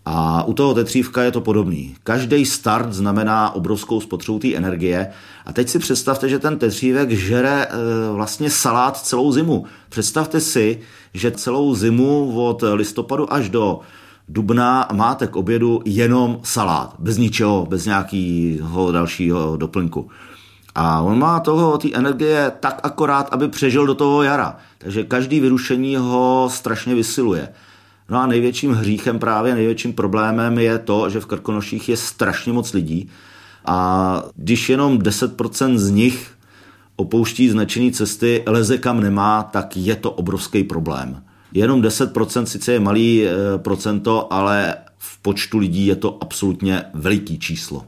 A 0.05 0.45
u 0.45 0.53
toho 0.53 0.75
tetřívka 0.75 1.23
je 1.23 1.31
to 1.31 1.41
podobný. 1.41 1.95
Každý 2.05 2.47
start 2.47 2.93
znamená 2.93 3.55
obrovskou 3.55 4.01
spotřebu 4.01 4.39
té 4.39 4.55
energie. 4.55 5.09
A 5.47 5.53
teď 5.53 5.69
si 5.69 5.79
představte, 5.79 6.29
že 6.29 6.39
ten 6.39 6.59
tetřívek 6.59 7.11
žere 7.11 7.67
vlastně 8.13 8.51
salát 8.51 8.97
celou 8.97 9.33
zimu. 9.33 9.65
Představte 9.89 10.41
si, 10.41 10.81
že 11.15 11.31
celou 11.31 11.75
zimu 11.75 12.41
od 12.47 12.65
listopadu 12.75 13.33
až 13.33 13.49
do 13.49 13.81
dubna 14.29 14.89
máte 14.93 15.27
k 15.27 15.37
obědu 15.37 15.83
jenom 15.85 16.41
salát, 16.43 16.95
bez 16.99 17.17
ničeho, 17.19 17.67
bez 17.71 17.87
nějakého 17.87 18.93
dalšího 18.93 19.57
doplňku. 19.57 20.09
A 20.75 21.01
on 21.01 21.19
má 21.19 21.41
toho, 21.41 21.79
té 21.79 21.89
energie 21.93 22.53
tak 22.61 22.81
akorát, 22.83 23.29
aby 23.33 23.49
přežil 23.49 23.87
do 23.87 23.95
toho 23.95 24.23
jara. 24.23 24.57
Takže 24.79 25.05
každý 25.05 25.41
vyrušení 25.41 25.97
ho 25.97 26.49
strašně 26.53 26.95
vysiluje. 26.95 27.49
No 28.09 28.19
a 28.19 28.27
největším 28.27 28.73
hříchem 28.73 29.19
právě, 29.19 29.55
největším 29.55 29.93
problémem 29.93 30.59
je 30.59 30.79
to, 30.79 31.11
že 31.11 31.21
v 31.21 31.27
Krkonoších 31.27 31.89
je 31.89 31.97
strašně 31.97 32.53
moc 32.53 32.73
lidí 32.73 33.11
a 33.69 34.23
když 34.37 34.69
jenom 34.69 34.99
10% 34.99 35.79
z 35.79 35.91
nich 35.91 36.31
opouští 36.97 37.51
značený 37.51 37.93
cesty, 37.93 38.43
leze 38.47 38.79
kam 38.79 39.01
nemá, 39.01 39.43
tak 39.43 39.77
je 39.77 39.97
to 39.97 40.11
obrovský 40.11 40.65
problém. 40.65 41.23
Jenom 41.53 41.83
10% 41.83 42.43
sice 42.43 42.73
je 42.73 42.81
malý 42.81 43.27
e, 43.27 43.31
procento, 43.59 44.33
ale 44.33 44.75
v 44.99 45.23
počtu 45.23 45.59
lidí 45.59 45.87
je 45.87 45.97
to 45.97 46.19
absolutně 46.21 46.85
veliký 46.95 47.39
číslo. 47.39 47.85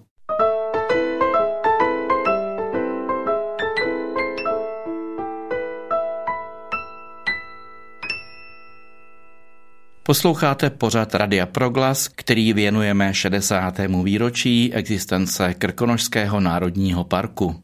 Posloucháte 10.03 10.71
pořad 10.71 11.15
Radia 11.15 11.47
Proglas, 11.47 12.09
který 12.09 12.53
věnujeme 12.53 13.15
60. 13.15 13.79
výročí 14.05 14.75
existence 14.75 15.55
Krkonošského 15.55 16.41
národního 16.41 17.05
parku. 17.05 17.63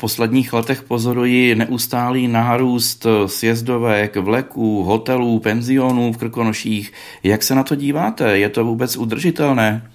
Posledních 0.00 0.52
letech 0.52 0.82
pozoruji 0.82 1.54
neustálý 1.54 2.28
nárůst 2.28 3.06
sjezdovek, 3.26 4.16
vleků, 4.16 4.82
hotelů, 4.82 5.38
penzionů 5.38 6.12
v 6.12 6.16
Krkonoších. 6.16 6.92
Jak 7.22 7.42
se 7.42 7.54
na 7.54 7.62
to 7.62 7.74
díváte? 7.74 8.38
Je 8.38 8.48
to 8.48 8.64
vůbec 8.64 8.96
udržitelné? 8.96 9.90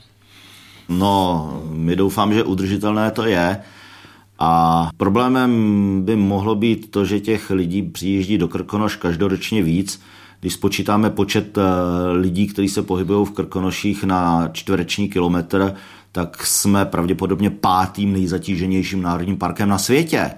No, 0.90 1.64
my 1.72 1.96
doufám, 1.96 2.34
že 2.34 2.44
udržitelné 2.44 3.12
to 3.12 3.26
je. 3.26 3.58
A 4.40 4.90
problémem 4.98 6.02
by 6.06 6.16
mohlo 6.16 6.56
být 6.56 6.92
to, 6.92 7.06
že 7.06 7.20
těch 7.20 7.50
lidí 7.50 7.82
přijíždí 7.82 8.38
do 8.38 8.48
Krkonoš 8.48 8.96
každoročně 8.96 9.64
víc, 9.64 10.02
když 10.40 10.54
spočítáme 10.54 11.10
počet 11.10 11.58
eh, 11.58 11.62
lidí, 12.12 12.48
kteří 12.48 12.70
se 12.70 12.82
pohybují 12.82 13.26
v 13.26 13.32
Krkonoších 13.32 14.04
na 14.04 14.50
čtvereční 14.52 15.10
kilometr, 15.10 15.76
tak 16.16 16.46
jsme 16.46 16.86
pravděpodobně 16.86 17.50
pátým 17.50 18.14
nejzatíženějším 18.14 19.02
národním 19.02 19.38
parkem 19.38 19.70
na 19.70 19.78
světě. 19.78 20.32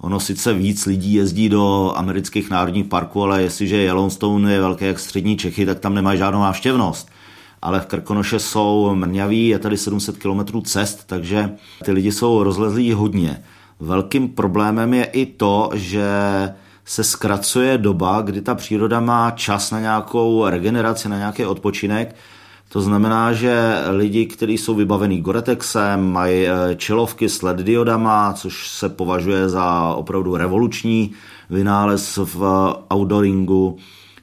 Ono 0.00 0.20
sice 0.20 0.54
víc 0.54 0.86
lidí 0.86 1.14
jezdí 1.14 1.48
do 1.48 1.92
amerických 1.96 2.50
národních 2.50 2.86
parků, 2.86 3.22
ale 3.22 3.42
jestliže 3.42 3.76
Yellowstone 3.76 4.52
je 4.52 4.60
velké 4.60 4.86
jak 4.86 4.98
střední 4.98 5.36
Čechy, 5.36 5.66
tak 5.66 5.78
tam 5.78 5.94
nemají 5.94 6.18
žádnou 6.18 6.40
návštěvnost. 6.40 7.08
Ale 7.62 7.80
v 7.80 7.86
Krkonoše 7.86 8.38
jsou 8.38 8.94
mrňaví, 8.94 9.48
je 9.48 9.58
tady 9.58 9.76
700 9.76 10.16
km 10.18 10.62
cest, 10.62 11.04
takže 11.06 11.50
ty 11.84 11.92
lidi 11.92 12.12
jsou 12.12 12.42
rozlezlí 12.42 12.92
hodně. 12.92 13.42
Velkým 13.80 14.28
problémem 14.28 14.94
je 14.94 15.04
i 15.04 15.26
to, 15.26 15.70
že 15.74 16.08
se 16.84 17.04
zkracuje 17.04 17.78
doba, 17.78 18.20
kdy 18.20 18.42
ta 18.42 18.54
příroda 18.54 19.00
má 19.00 19.30
čas 19.30 19.70
na 19.70 19.80
nějakou 19.80 20.48
regeneraci, 20.48 21.08
na 21.08 21.18
nějaký 21.18 21.44
odpočinek. 21.44 22.16
To 22.74 22.80
znamená, 22.80 23.32
že 23.32 23.74
lidi, 23.90 24.26
kteří 24.26 24.58
jsou 24.58 24.74
vybavení 24.74 25.20
Goretexem, 25.20 26.12
mají 26.12 26.46
eh, 26.46 26.74
čelovky 26.76 27.28
s 27.28 27.42
LED 27.42 27.56
diodama, 27.56 28.32
což 28.32 28.68
se 28.68 28.88
považuje 28.88 29.48
za 29.48 29.94
opravdu 29.94 30.36
revoluční 30.36 31.12
vynález 31.50 32.16
v 32.16 32.42
eh, 32.42 32.94
outdooringu, 32.94 33.76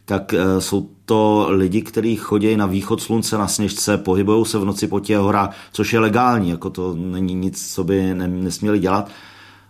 tak 0.06 0.34
eh, 0.34 0.62
jsou 0.62 0.90
to 1.06 1.48
lidi, 1.50 1.82
kteří 1.82 2.16
chodí 2.16 2.58
na 2.58 2.66
východ 2.66 3.02
slunce 3.02 3.38
na 3.38 3.48
sněžce, 3.48 3.98
pohybují 3.98 4.46
se 4.46 4.60
v 4.60 4.66
noci 4.66 4.88
po 4.88 5.00
těch 5.00 5.18
horách, 5.18 5.56
což 5.72 5.94
je 5.94 6.00
legální, 6.00 6.50
jako 6.50 6.70
to 6.70 6.94
není 6.94 7.34
nic, 7.34 7.74
co 7.74 7.84
by 7.84 8.14
nesměli 8.14 8.80
dělat 8.80 9.12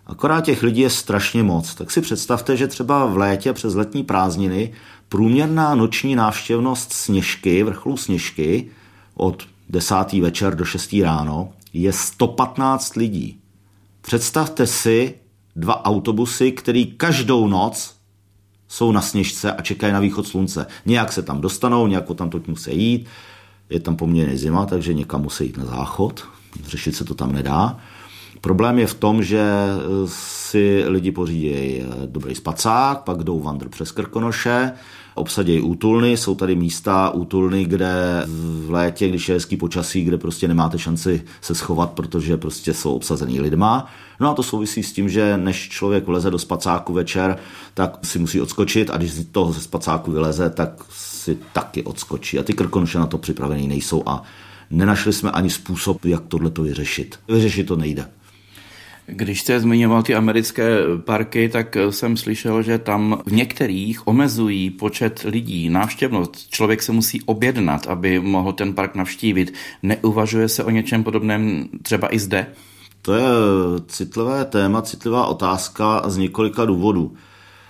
Akorát 0.05 0.41
těch 0.41 0.63
lidí 0.63 0.81
je 0.81 0.89
strašně 0.89 1.43
moc. 1.43 1.75
Tak 1.75 1.91
si 1.91 2.01
představte, 2.01 2.57
že 2.57 2.67
třeba 2.67 3.05
v 3.05 3.17
létě 3.17 3.53
přes 3.53 3.75
letní 3.75 4.03
prázdniny 4.03 4.73
průměrná 5.11 5.75
noční 5.75 6.15
návštěvnost 6.15 6.93
Sněžky, 6.93 7.63
vrcholu 7.63 7.97
Sněžky, 7.97 8.69
od 9.15 9.43
10. 9.69 9.95
večer 10.13 10.55
do 10.55 10.65
6. 10.65 10.93
ráno, 11.03 11.49
je 11.73 11.93
115 11.93 12.95
lidí. 12.95 13.39
Představte 14.01 14.67
si 14.67 15.15
dva 15.55 15.85
autobusy, 15.85 16.51
který 16.51 16.85
každou 16.85 17.47
noc 17.47 17.95
jsou 18.67 18.91
na 18.91 19.01
sněžce 19.01 19.53
a 19.53 19.61
čekají 19.61 19.93
na 19.93 19.99
východ 19.99 20.27
slunce. 20.27 20.65
Nějak 20.85 21.11
se 21.11 21.21
tam 21.21 21.41
dostanou, 21.41 21.87
nějak 21.87 22.05
tam 22.15 22.29
toť 22.29 22.47
musí 22.47 22.81
jít. 22.81 23.07
Je 23.69 23.79
tam 23.79 23.95
poměrně 23.95 24.37
zima, 24.37 24.65
takže 24.65 24.93
někam 24.93 25.21
musí 25.21 25.45
jít 25.45 25.57
na 25.57 25.65
záchod. 25.65 26.27
Řešit 26.65 26.95
se 26.95 27.05
to 27.05 27.13
tam 27.13 27.31
nedá. 27.31 27.79
Problém 28.41 28.79
je 28.79 28.88
v 28.88 28.93
tom, 28.93 29.24
že 29.24 29.39
eh, 29.39 30.07
si 30.07 30.83
lidi 30.88 31.12
pořídí 31.12 31.53
eh, 31.55 31.86
dobrý 32.05 32.36
spacák, 32.36 33.01
pak 33.01 33.24
jdou 33.24 33.39
vandr 33.39 33.69
přes 33.69 33.91
Krkonoše, 33.91 34.71
obsadějí 35.15 35.62
útulny, 35.62 36.17
jsou 36.17 36.36
tady 36.36 36.55
místa 36.55 37.10
útulny, 37.10 37.65
kde 37.65 38.24
v 38.65 38.71
létě, 38.71 39.10
když 39.10 39.29
je 39.29 39.36
hezký 39.36 39.57
počasí, 39.57 40.03
kde 40.03 40.17
prostě 40.17 40.48
nemáte 40.48 40.79
šanci 40.79 41.24
se 41.41 41.55
schovat, 41.55 41.91
protože 41.91 42.38
prostě 42.38 42.74
jsou 42.74 42.95
obsazený 42.95 43.39
lidma. 43.39 43.91
No 44.19 44.31
a 44.31 44.33
to 44.33 44.43
souvisí 44.43 44.83
s 44.83 44.93
tím, 44.93 45.10
že 45.10 45.38
než 45.38 45.69
člověk 45.69 46.07
vleze 46.07 46.31
do 46.31 46.39
spacáku 46.39 46.93
večer, 46.93 47.38
tak 47.74 47.98
si 48.03 48.19
musí 48.19 48.41
odskočit 48.41 48.89
a 48.89 48.98
když 48.98 49.12
z 49.12 49.25
toho 49.25 49.51
ze 49.51 49.62
spacáku 49.62 50.12
vyleze, 50.12 50.50
tak 50.50 50.83
si 50.89 51.38
taky 51.53 51.83
odskočí. 51.83 52.39
A 52.39 52.43
ty 52.43 52.53
krkonoše 52.53 53.00
na 53.00 53.05
to 53.05 53.17
připravený 53.17 53.67
nejsou 53.67 54.03
a 54.05 54.24
nenašli 54.69 55.13
jsme 55.13 55.31
ani 55.31 55.50
způsob, 55.50 56.05
jak 56.05 56.24
tohle 56.27 56.50
to 56.50 56.63
vyřešit. 56.63 57.19
Vyřešit 57.27 57.67
to 57.67 57.75
nejde. 57.75 58.05
Když 59.13 59.41
jste 59.41 59.59
zmiňoval 59.59 60.03
ty 60.03 60.15
americké 60.15 60.77
parky, 60.97 61.49
tak 61.49 61.77
jsem 61.89 62.17
slyšel, 62.17 62.61
že 62.61 62.77
tam 62.77 63.21
v 63.25 63.31
některých 63.31 64.07
omezují 64.07 64.69
počet 64.69 65.25
lidí, 65.25 65.69
návštěvnost. 65.69 66.49
Člověk 66.49 66.81
se 66.81 66.91
musí 66.91 67.21
objednat, 67.21 67.87
aby 67.87 68.19
mohl 68.19 68.53
ten 68.53 68.73
park 68.73 68.95
navštívit. 68.95 69.53
Neuvažuje 69.83 70.49
se 70.49 70.63
o 70.63 70.69
něčem 70.69 71.03
podobném 71.03 71.69
třeba 71.81 72.15
i 72.15 72.19
zde? 72.19 72.47
To 73.01 73.13
je 73.13 73.25
citlivé 73.87 74.45
téma, 74.45 74.81
citlivá 74.81 75.25
otázka 75.25 76.01
z 76.05 76.17
několika 76.17 76.65
důvodů. 76.65 77.13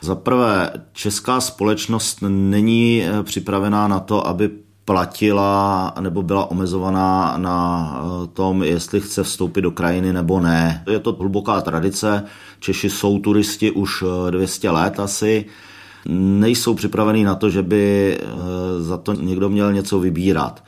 Za 0.01 0.15
prvé, 0.15 0.71
česká 0.93 1.41
společnost 1.41 2.17
není 2.27 3.03
připravená 3.24 3.88
na 3.88 4.00
to, 4.00 4.27
aby 4.27 4.50
platila 4.86 5.94
nebo 6.00 6.24
byla 6.24 6.52
omezovaná 6.52 7.38
na 7.38 7.92
eh, 7.96 8.28
tom, 8.28 8.64
jestli 8.64 9.02
chce 9.02 9.24
vstoupit 9.24 9.62
do 9.62 9.72
krajiny 9.72 10.14
nebo 10.14 10.40
ne. 10.40 10.84
Je 10.92 11.00
to 11.00 11.14
hluboká 11.20 11.62
tradice, 11.62 12.24
Češi 12.60 12.90
jsou 12.90 13.20
turisti 13.20 13.72
už 13.72 14.04
200 14.30 14.68
eh, 14.68 14.72
let 14.72 15.00
asi, 15.00 15.46
nejsou 16.16 16.74
připravení 16.74 17.24
na 17.24 17.36
to, 17.36 17.50
že 17.50 17.64
by 17.64 18.18
eh, 18.20 18.84
za 18.84 18.98
to 18.98 19.14
někdo 19.14 19.50
měl 19.50 19.74
něco 19.74 20.00
vybírat. 20.00 20.64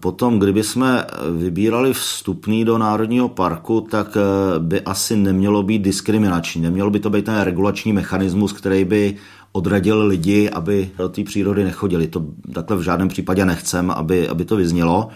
Potom, 0.00 0.38
kdyby 0.38 0.62
jsme 0.62 1.04
vybírali 1.36 1.92
vstupný 1.92 2.64
do 2.64 2.78
Národního 2.78 3.28
parku, 3.28 3.80
tak 3.90 4.16
by 4.58 4.80
asi 4.80 5.16
nemělo 5.16 5.62
být 5.62 5.82
diskriminační. 5.82 6.62
Nemělo 6.62 6.90
by 6.90 7.00
to 7.00 7.10
být 7.10 7.24
ten 7.24 7.40
regulační 7.40 7.92
mechanismus, 7.92 8.52
který 8.52 8.84
by 8.84 9.16
odradil 9.52 10.06
lidi, 10.06 10.50
aby 10.50 10.90
do 10.98 11.08
té 11.08 11.24
přírody 11.24 11.64
nechodili. 11.64 12.06
To 12.06 12.24
takhle 12.52 12.76
v 12.76 12.82
žádném 12.82 13.08
případě 13.08 13.44
nechcem, 13.44 13.90
aby, 13.90 14.28
aby 14.28 14.44
to 14.44 14.56
vyznělo. 14.56 15.08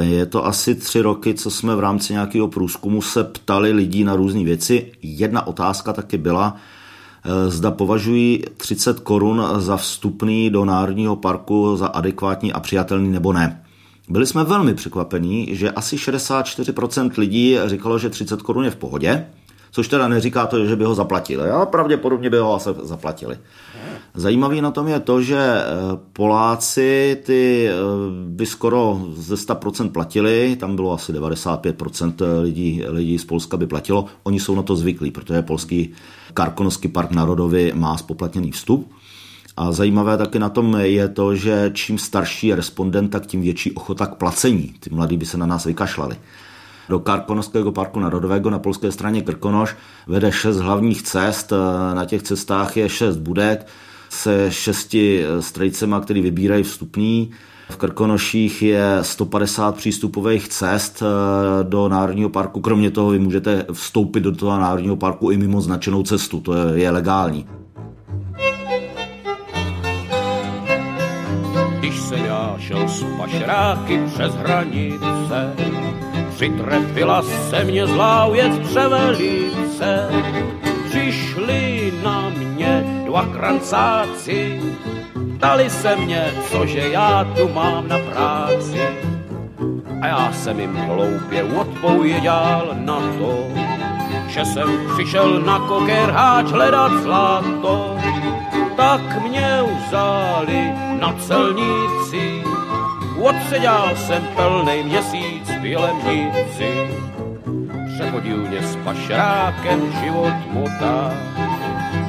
Je 0.00 0.26
to 0.26 0.46
asi 0.46 0.74
tři 0.74 1.00
roky, 1.00 1.34
co 1.34 1.50
jsme 1.50 1.76
v 1.76 1.80
rámci 1.80 2.12
nějakého 2.12 2.48
průzkumu 2.48 3.02
se 3.02 3.24
ptali 3.24 3.72
lidí 3.72 4.04
na 4.04 4.16
různé 4.16 4.44
věci. 4.44 4.92
Jedna 5.02 5.46
otázka 5.46 5.92
taky 5.92 6.18
byla, 6.18 6.56
eh, 7.24 7.50
zda 7.50 7.70
považují 7.70 8.44
30 8.56 9.00
korun 9.00 9.42
za 9.58 9.76
vstupný 9.76 10.50
do 10.50 10.64
Národního 10.64 11.16
parku 11.16 11.76
za 11.76 11.86
adekvátní 11.86 12.52
a 12.52 12.60
přijatelný 12.60 13.08
nebo 13.08 13.32
ne. 13.32 13.64
Byli 14.08 14.26
jsme 14.26 14.44
velmi 14.44 14.74
překvapení, 14.74 15.48
že 15.50 15.70
asi 15.70 15.96
64% 15.96 17.18
lidí 17.18 17.58
říkalo, 17.66 17.98
že 17.98 18.10
30 18.10 18.42
korun 18.42 18.64
je 18.64 18.70
v 18.70 18.76
pohodě, 18.76 19.26
což 19.70 19.88
teda 19.88 20.08
neříká 20.08 20.46
to, 20.46 20.66
že 20.66 20.76
by 20.76 20.84
ho 20.84 20.94
zaplatili, 20.94 21.50
ale 21.50 21.66
pravděpodobně 21.66 22.30
by 22.30 22.38
ho 22.38 22.54
asi 22.54 22.70
zaplatili. 22.82 23.38
Zajímavý 24.14 24.60
na 24.60 24.70
tom 24.70 24.88
je 24.88 25.00
to, 25.00 25.22
že 25.22 25.38
eh, 25.38 25.64
Poláci 26.12 27.22
ty 27.22 27.68
eh, 27.68 27.74
by 28.26 28.46
skoro 28.46 29.00
ze 29.14 29.34
100% 29.34 29.90
platili, 29.90 30.56
tam 30.60 30.76
bylo 30.76 30.92
asi 30.92 31.12
95% 31.12 32.42
lidí, 32.42 32.82
lidí 32.86 33.18
z 33.18 33.24
Polska 33.24 33.56
by 33.56 33.66
platilo, 33.66 34.04
oni 34.22 34.40
jsou 34.40 34.54
na 34.54 34.62
to 34.62 34.76
zvyklí, 34.76 35.10
protože 35.10 35.42
polský 35.42 35.90
Karkonoský 36.34 36.88
park 36.88 37.10
národový 37.10 37.72
má 37.74 37.96
spoplatněný 37.96 38.52
vstup. 38.52 38.92
A 39.56 39.72
zajímavé 39.72 40.16
taky 40.16 40.38
na 40.38 40.48
tom 40.48 40.76
je 40.80 41.08
to, 41.08 41.36
že 41.36 41.70
čím 41.74 41.98
starší 41.98 42.46
je 42.46 42.56
respondent, 42.56 43.08
tak 43.08 43.26
tím 43.26 43.42
větší 43.42 43.72
ochota 43.72 44.06
k 44.06 44.14
placení. 44.14 44.74
Ty 44.80 44.90
mladí 44.90 45.16
by 45.16 45.26
se 45.26 45.38
na 45.38 45.46
nás 45.46 45.64
vykašlali. 45.64 46.16
Do 46.90 46.98
Karkonoského 46.98 47.72
parku 47.72 48.00
národového 48.00 48.50
na 48.50 48.58
polské 48.58 48.92
straně 48.92 49.22
Krkonoš 49.22 49.76
vede 50.06 50.32
šest 50.32 50.56
hlavních 50.56 51.02
cest. 51.02 51.52
Na 51.94 52.04
těch 52.04 52.22
cestách 52.22 52.76
je 52.76 52.88
šest 52.88 53.16
budek 53.16 53.66
se 54.08 54.46
šesti 54.50 55.24
strejcema, 55.40 56.00
který 56.00 56.20
vybírají 56.22 56.62
vstupní. 56.62 57.30
V 57.70 57.76
Krkonoších 57.76 58.62
je 58.62 58.98
150 59.02 59.76
přístupových 59.76 60.48
cest 60.48 61.02
eh, 61.02 61.64
do 61.64 61.88
Národního 61.88 62.28
parku. 62.28 62.60
Kromě 62.60 62.90
toho 62.90 63.10
vy 63.10 63.18
můžete 63.18 63.66
vstoupit 63.72 64.20
do 64.20 64.32
toho 64.32 64.58
Národního 64.58 64.96
parku 64.96 65.30
i 65.30 65.36
mimo 65.36 65.60
značenou 65.60 66.02
cestu, 66.02 66.40
to 66.40 66.54
je, 66.54 66.82
je 66.82 66.90
legální. 66.90 67.46
Když 71.78 72.00
jsem 72.00 72.24
já 72.24 72.56
šel 72.58 72.88
s 72.88 73.04
pašeráky 73.18 74.00
přes 74.14 74.34
hranice, 74.34 75.54
přitrefila 76.40 77.22
se 77.22 77.64
mě 77.64 77.86
zlá 77.86 78.28
věc 78.28 78.58
převelice. 78.68 80.08
Přišli 80.88 81.92
na 82.02 82.28
mě 82.28 82.84
dva 83.04 83.26
krancáci, 83.26 84.60
Ptali 85.36 85.70
se 85.70 85.96
mě, 85.96 86.32
cože 86.50 86.88
já 86.88 87.24
tu 87.36 87.48
mám 87.48 87.88
na 87.88 87.98
práci. 87.98 88.80
A 90.02 90.06
já 90.06 90.32
jsem 90.32 90.60
jim 90.60 90.76
hloupě 90.76 91.44
odpověděl 91.44 92.68
na 92.72 93.00
to, 93.18 93.44
že 94.28 94.44
jsem 94.44 94.68
přišel 94.94 95.40
na 95.40 95.58
kokerháč 95.58 96.46
hledat 96.46 96.92
zlato. 97.02 97.96
Tak 98.76 99.22
mě 99.22 99.60
vzali 99.86 100.72
na 101.00 101.12
celnici, 101.12 102.42
odseděl 103.22 103.90
jsem 103.94 104.28
plný 104.36 104.82
měsíc 104.82 105.29
v 105.60 105.64
Jelemnici. 105.64 106.88
Přehodil 107.94 108.36
mě 108.36 108.62
s 108.62 108.76
pašrákem 108.76 109.92
život 110.00 110.34
motá, 110.52 111.12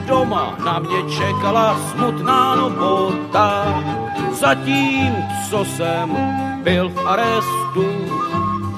doma 0.08 0.58
na 0.66 0.80
mě 0.80 1.16
čekala 1.18 1.80
smutná 1.92 2.56
novota. 2.56 3.84
Zatím, 4.32 5.16
co 5.50 5.66
jsem 5.66 6.18
byl 6.64 6.90
v 6.90 7.08
arestu, 7.08 7.86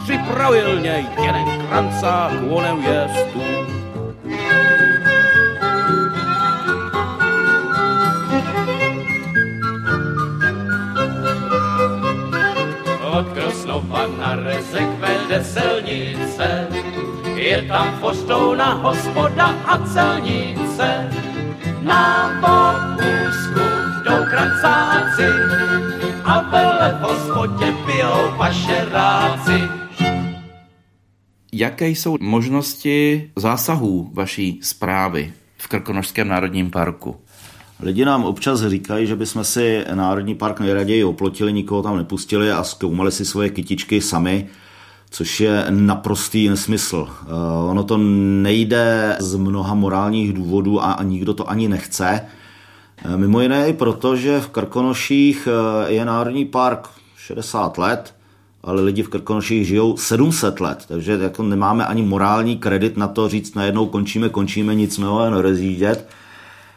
připravil 0.03 0.79
něj 0.79 1.05
jeden 1.21 1.67
krancák 1.67 2.31
o 2.49 2.61
neujestu. 2.61 3.72
Od 13.73 13.81
Krosnova 13.81 14.07
na 14.17 14.35
Rezek 14.35 14.89
vede 15.01 15.43
silnice, 15.43 16.67
je 17.35 17.57
tam 17.67 17.97
Fostouna, 17.99 18.73
hospoda 18.73 19.49
a 19.65 19.81
celnice. 19.93 21.09
Na 21.81 22.29
popusku 22.37 23.65
jdou 24.05 24.25
krancáci 24.29 25.25
a 26.23 26.41
vele 26.41 26.97
v 26.99 27.01
hospodě 27.01 27.73
pijou 27.85 28.37
pašeráci. 28.37 29.61
Jaké 31.53 31.87
jsou 31.87 32.17
možnosti 32.21 33.31
zásahů 33.35 34.09
vaší 34.13 34.59
zprávy 34.63 35.33
v 35.57 35.67
Krkonošském 35.67 36.27
národním 36.27 36.71
parku? 36.71 37.22
Lidi 37.83 38.05
nám 38.05 38.23
občas 38.23 38.61
říkají, 38.61 39.07
že 39.07 39.15
bychom 39.15 39.43
si 39.43 39.85
národní 39.93 40.35
park 40.35 40.59
nejraději 40.59 41.03
oplotili, 41.03 41.53
nikoho 41.53 41.81
tam 41.81 41.97
nepustili 41.97 42.51
a 42.51 42.63
zkoumali 42.63 43.11
si 43.11 43.25
svoje 43.25 43.49
kytičky 43.49 44.01
sami 44.01 44.47
což 45.13 45.41
je 45.41 45.65
naprostý 45.69 46.49
nesmysl. 46.49 47.07
Eh, 47.09 47.25
ono 47.69 47.83
to 47.83 47.97
nejde 47.97 49.17
z 49.19 49.35
mnoha 49.35 49.73
morálních 49.73 50.33
důvodů 50.33 50.83
a 50.83 50.99
nikdo 51.03 51.33
to 51.33 51.49
ani 51.49 51.67
nechce. 51.67 52.21
Eh, 53.05 53.17
mimo 53.17 53.41
jiné 53.41 53.69
i 53.69 53.73
proto, 53.73 54.15
že 54.15 54.39
v 54.39 54.47
Krkonoších 54.47 55.47
eh, 55.47 55.91
je 55.91 56.05
Národní 56.05 56.45
park 56.45 56.89
60 57.17 57.77
let, 57.77 58.15
ale 58.63 58.81
lidi 58.81 59.03
v 59.03 59.10
Krkonoších 59.10 59.67
žijou 59.67 59.97
700 59.97 60.60
let, 60.60 60.86
takže 60.88 61.12
jako 61.21 61.43
nemáme 61.43 61.86
ani 61.86 62.01
morální 62.01 62.58
kredit 62.58 62.97
na 62.97 63.08
to 63.08 63.29
říct 63.29 63.55
najednou 63.55 63.86
končíme, 63.86 64.29
končíme, 64.29 64.75
nic 64.75 64.97
nového 64.97 65.36
nerozjíždět. 65.36 66.08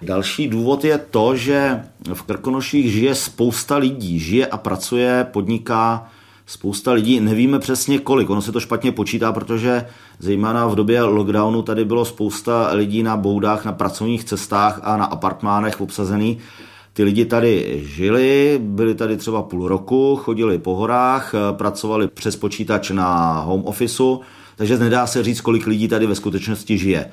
Další 0.02 0.48
důvod 0.48 0.84
je 0.84 0.98
to, 0.98 1.36
že 1.36 1.82
v 2.14 2.22
Krkonoších 2.22 2.92
žije 2.92 3.14
spousta 3.14 3.76
lidí, 3.76 4.18
žije 4.18 4.46
a 4.46 4.56
pracuje, 4.56 5.26
podniká 5.32 6.08
spousta 6.46 6.92
lidí, 6.92 7.20
nevíme 7.20 7.58
přesně 7.58 7.98
kolik, 7.98 8.30
ono 8.30 8.42
se 8.42 8.52
to 8.52 8.60
špatně 8.60 8.92
počítá, 8.92 9.32
protože 9.32 9.86
zejména 10.18 10.66
v 10.66 10.74
době 10.74 11.02
lockdownu 11.02 11.62
tady 11.62 11.84
bylo 11.84 12.04
spousta 12.04 12.70
lidí 12.72 13.02
na 13.02 13.16
boudách, 13.16 13.64
na 13.64 13.72
pracovních 13.72 14.24
cestách 14.24 14.80
a 14.82 14.96
na 14.96 15.04
apartmánech 15.04 15.80
obsazený. 15.80 16.38
Ty 16.92 17.04
lidi 17.04 17.24
tady 17.24 17.82
žili, 17.86 18.60
byli 18.62 18.94
tady 18.94 19.16
třeba 19.16 19.42
půl 19.42 19.68
roku, 19.68 20.16
chodili 20.16 20.58
po 20.58 20.76
horách, 20.76 21.34
pracovali 21.52 22.08
přes 22.08 22.36
počítač 22.36 22.90
na 22.90 23.40
home 23.40 23.64
officeu, 23.64 24.20
takže 24.56 24.78
nedá 24.78 25.06
se 25.06 25.22
říct, 25.22 25.40
kolik 25.40 25.66
lidí 25.66 25.88
tady 25.88 26.06
ve 26.06 26.14
skutečnosti 26.14 26.78
žije. 26.78 27.10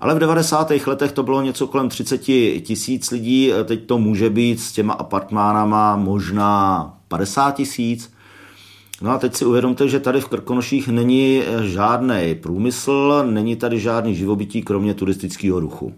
Ale 0.00 0.14
v 0.14 0.18
90. 0.18 0.72
letech 0.86 1.12
to 1.12 1.22
bylo 1.22 1.42
něco 1.42 1.66
kolem 1.66 1.88
30 1.88 2.18
tisíc 2.60 3.10
lidí, 3.10 3.52
teď 3.64 3.86
to 3.86 3.98
může 3.98 4.30
být 4.30 4.60
s 4.60 4.72
těma 4.72 4.94
apartmánama 4.94 5.96
možná 5.96 6.94
50 7.08 7.50
tisíc. 7.50 8.12
No 9.02 9.10
a 9.10 9.18
teď 9.18 9.34
si 9.34 9.44
uvědomte, 9.44 9.88
že 9.88 10.00
tady 10.00 10.20
v 10.20 10.28
Krkonoších 10.28 10.88
není 10.88 11.42
žádný 11.62 12.34
průmysl, 12.34 13.24
není 13.30 13.56
tady 13.56 13.80
žádný 13.80 14.14
živobytí, 14.14 14.62
kromě 14.62 14.94
turistického 14.94 15.60
ruchu. 15.60 15.94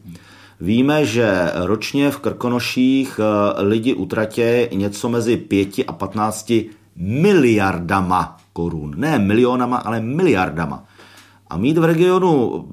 Víme, 0.61 1.07
že 1.07 1.53
ročně 1.55 2.11
v 2.11 2.19
Krkonoších 2.19 3.21
eh, 3.21 3.63
lidi 3.63 3.95
utratí 3.95 4.43
něco 4.73 5.09
mezi 5.09 5.37
5 5.37 5.69
a 5.87 5.93
15 5.93 6.53
miliardama 6.97 8.37
korun. 8.53 8.95
Ne 8.97 9.19
milionama, 9.19 9.77
ale 9.77 10.01
miliardama. 10.01 10.85
A 11.51 11.57
mít 11.57 11.79
v 11.79 11.85
regionu 11.85 12.65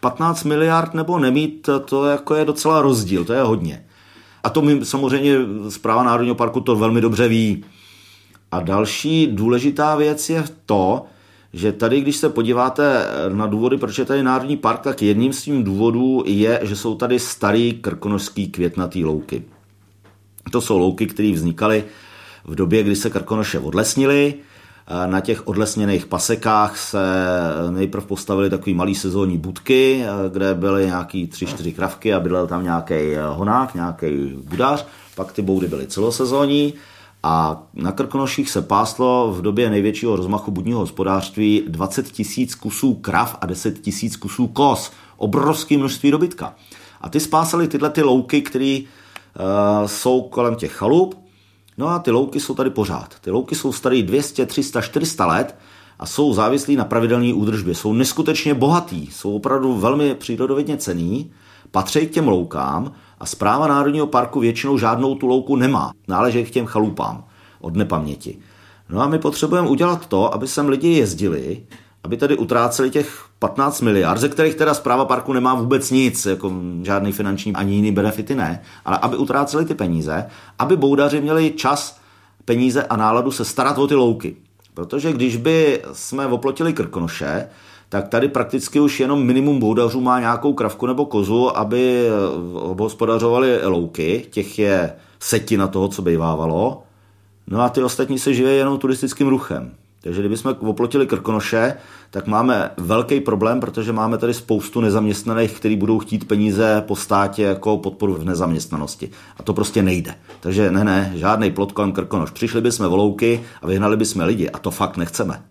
15 0.00 0.44
miliard 0.44 0.94
nebo 0.94 1.18
nemít, 1.18 1.68
to 1.84 2.04
jako 2.04 2.34
je 2.34 2.44
docela 2.44 2.82
rozdíl, 2.82 3.24
to 3.24 3.32
je 3.32 3.42
hodně. 3.42 3.84
A 4.42 4.50
to 4.50 4.62
mi 4.62 4.84
samozřejmě 4.84 5.34
zpráva 5.68 6.02
Národního 6.02 6.34
parku 6.34 6.60
to 6.60 6.76
velmi 6.76 7.00
dobře 7.00 7.28
ví. 7.28 7.64
A 8.52 8.60
další 8.60 9.26
důležitá 9.26 9.96
věc 9.96 10.30
je 10.30 10.44
to, 10.66 11.04
že 11.52 11.72
tady, 11.72 12.00
když 12.00 12.16
se 12.16 12.28
podíváte 12.28 13.06
na 13.28 13.46
důvody, 13.46 13.76
proč 13.76 13.98
je 13.98 14.04
tady 14.04 14.22
Národní 14.22 14.56
park, 14.56 14.80
tak 14.80 15.02
jedním 15.02 15.32
z 15.32 15.42
tím 15.42 15.64
důvodů 15.64 16.22
je, 16.26 16.60
že 16.62 16.76
jsou 16.76 16.94
tady 16.94 17.18
starý 17.18 17.72
krkonožský 17.72 18.48
květnatý 18.48 19.04
louky. 19.04 19.42
To 20.52 20.60
jsou 20.60 20.78
louky, 20.78 21.06
které 21.06 21.32
vznikaly 21.32 21.84
v 22.44 22.54
době, 22.54 22.82
kdy 22.82 22.96
se 22.96 23.10
krkonoše 23.10 23.58
odlesnily. 23.58 24.34
Na 25.06 25.20
těch 25.20 25.48
odlesněných 25.48 26.06
pasekách 26.06 26.78
se 26.78 26.98
nejprve 27.70 28.06
postavily 28.06 28.50
takové 28.50 28.74
malé 28.76 28.94
sezónní 28.94 29.38
budky, 29.38 30.04
kde 30.32 30.54
byly 30.54 30.86
nějaký 30.86 31.26
tři, 31.26 31.46
čtyři 31.46 31.72
kravky 31.72 32.14
a 32.14 32.20
bydlel 32.20 32.46
tam 32.46 32.62
nějaký 32.62 32.94
honák, 33.28 33.74
nějaký 33.74 34.38
budář. 34.48 34.86
Pak 35.14 35.32
ty 35.32 35.42
boudy 35.42 35.68
byly 35.68 35.86
celosezónní 35.86 36.74
a 37.22 37.62
na 37.74 37.92
Krkonoších 37.92 38.50
se 38.50 38.62
páslo 38.62 39.32
v 39.32 39.42
době 39.42 39.70
největšího 39.70 40.16
rozmachu 40.16 40.50
budního 40.50 40.80
hospodářství 40.80 41.64
20 41.68 42.10
tisíc 42.10 42.54
kusů 42.54 42.94
krav 42.94 43.36
a 43.40 43.46
10 43.46 43.80
tisíc 43.80 44.16
kusů 44.16 44.46
kos. 44.46 44.92
Obrovské 45.16 45.78
množství 45.78 46.10
dobytka. 46.10 46.54
A 47.00 47.08
ty 47.08 47.20
spásali 47.20 47.68
tyhle 47.68 47.90
ty 47.90 48.02
louky, 48.02 48.42
které 48.42 48.78
uh, 48.80 49.86
jsou 49.86 50.22
kolem 50.22 50.54
těch 50.54 50.72
chalup. 50.72 51.19
No 51.80 51.88
a 51.88 51.98
ty 51.98 52.10
louky 52.10 52.40
jsou 52.40 52.54
tady 52.54 52.70
pořád. 52.70 53.14
Ty 53.20 53.30
louky 53.30 53.54
jsou 53.54 53.72
staré 53.72 54.02
200, 54.02 54.46
300, 54.46 54.80
400 54.80 55.26
let 55.26 55.56
a 55.98 56.06
jsou 56.06 56.34
závislí 56.34 56.76
na 56.76 56.84
pravidelné 56.84 57.34
údržbě. 57.34 57.74
Jsou 57.74 57.92
neskutečně 57.92 58.54
bohatý, 58.54 59.06
jsou 59.06 59.34
opravdu 59.34 59.74
velmi 59.74 60.14
přírodovědně 60.14 60.76
cený, 60.76 61.30
patří 61.70 62.06
k 62.06 62.10
těm 62.10 62.28
loukám 62.28 62.92
a 63.18 63.26
zpráva 63.26 63.68
Národního 63.68 64.06
parku 64.06 64.40
většinou 64.40 64.78
žádnou 64.78 65.14
tu 65.14 65.26
louku 65.26 65.56
nemá. 65.56 65.92
Náleží 66.08 66.44
k 66.44 66.50
těm 66.50 66.66
chalupám 66.66 67.24
od 67.60 67.76
nepaměti. 67.76 68.38
No 68.88 69.00
a 69.00 69.06
my 69.06 69.18
potřebujeme 69.18 69.68
udělat 69.68 70.06
to, 70.06 70.34
aby 70.34 70.48
sem 70.48 70.68
lidi 70.68 70.88
jezdili, 70.88 71.62
aby 72.04 72.16
tady 72.16 72.36
utráceli 72.36 72.90
těch 72.90 73.24
15 73.38 73.80
miliard, 73.80 74.20
ze 74.20 74.28
kterých 74.28 74.54
teda 74.54 74.74
zpráva 74.74 75.04
parku 75.04 75.32
nemá 75.32 75.54
vůbec 75.54 75.90
nic, 75.90 76.26
jako 76.26 76.52
žádný 76.82 77.12
finanční 77.12 77.52
ani 77.52 77.74
jiný 77.74 77.92
benefity 77.92 78.34
ne, 78.34 78.62
ale 78.84 78.98
aby 78.98 79.16
utráceli 79.16 79.64
ty 79.64 79.74
peníze, 79.74 80.26
aby 80.58 80.76
boudaři 80.76 81.20
měli 81.20 81.50
čas, 81.50 82.00
peníze 82.44 82.82
a 82.82 82.96
náladu 82.96 83.30
se 83.30 83.44
starat 83.44 83.78
o 83.78 83.86
ty 83.86 83.94
louky. 83.94 84.36
Protože 84.74 85.12
když 85.12 85.36
by 85.36 85.82
jsme 85.92 86.26
oplotili 86.26 86.72
Krkonoše, 86.72 87.48
tak 87.88 88.08
tady 88.08 88.28
prakticky 88.28 88.80
už 88.80 89.00
jenom 89.00 89.26
minimum 89.26 89.58
boudařů 89.58 90.00
má 90.00 90.20
nějakou 90.20 90.52
kravku 90.52 90.86
nebo 90.86 91.06
kozu, 91.06 91.58
aby 91.58 92.08
hospodařovali 92.78 93.66
louky, 93.66 94.26
těch 94.30 94.58
je 94.58 94.92
setina 95.20 95.68
toho, 95.68 95.88
co 95.88 96.02
bývávalo, 96.02 96.82
no 97.46 97.60
a 97.60 97.68
ty 97.68 97.82
ostatní 97.82 98.18
se 98.18 98.34
živí 98.34 98.56
jenom 98.56 98.78
turistickým 98.78 99.28
ruchem. 99.28 99.74
Takže 100.02 100.20
kdybychom 100.20 100.54
oplotili 100.60 101.06
Krkonoše, 101.06 101.74
tak 102.10 102.26
máme 102.26 102.70
velký 102.76 103.20
problém, 103.20 103.60
protože 103.60 103.92
máme 103.92 104.18
tady 104.18 104.34
spoustu 104.34 104.80
nezaměstnaných, 104.80 105.52
kteří 105.52 105.76
budou 105.76 105.98
chtít 105.98 106.28
peníze 106.28 106.84
po 106.86 106.96
státě 106.96 107.42
jako 107.42 107.78
podporu 107.78 108.14
v 108.14 108.24
nezaměstnanosti. 108.24 109.10
A 109.36 109.42
to 109.42 109.54
prostě 109.54 109.82
nejde. 109.82 110.14
Takže 110.40 110.70
ne, 110.70 110.84
ne, 110.84 111.12
žádný 111.14 111.50
plot 111.50 111.72
kolem 111.72 111.92
Krkonoš. 111.92 112.30
Přišli 112.30 112.60
bychom 112.60 112.88
volouky 112.88 113.42
a 113.62 113.66
vyhnali 113.66 113.96
bychom 113.96 114.22
lidi 114.22 114.50
a 114.50 114.58
to 114.58 114.70
fakt 114.70 114.96
nechceme. 114.96 115.42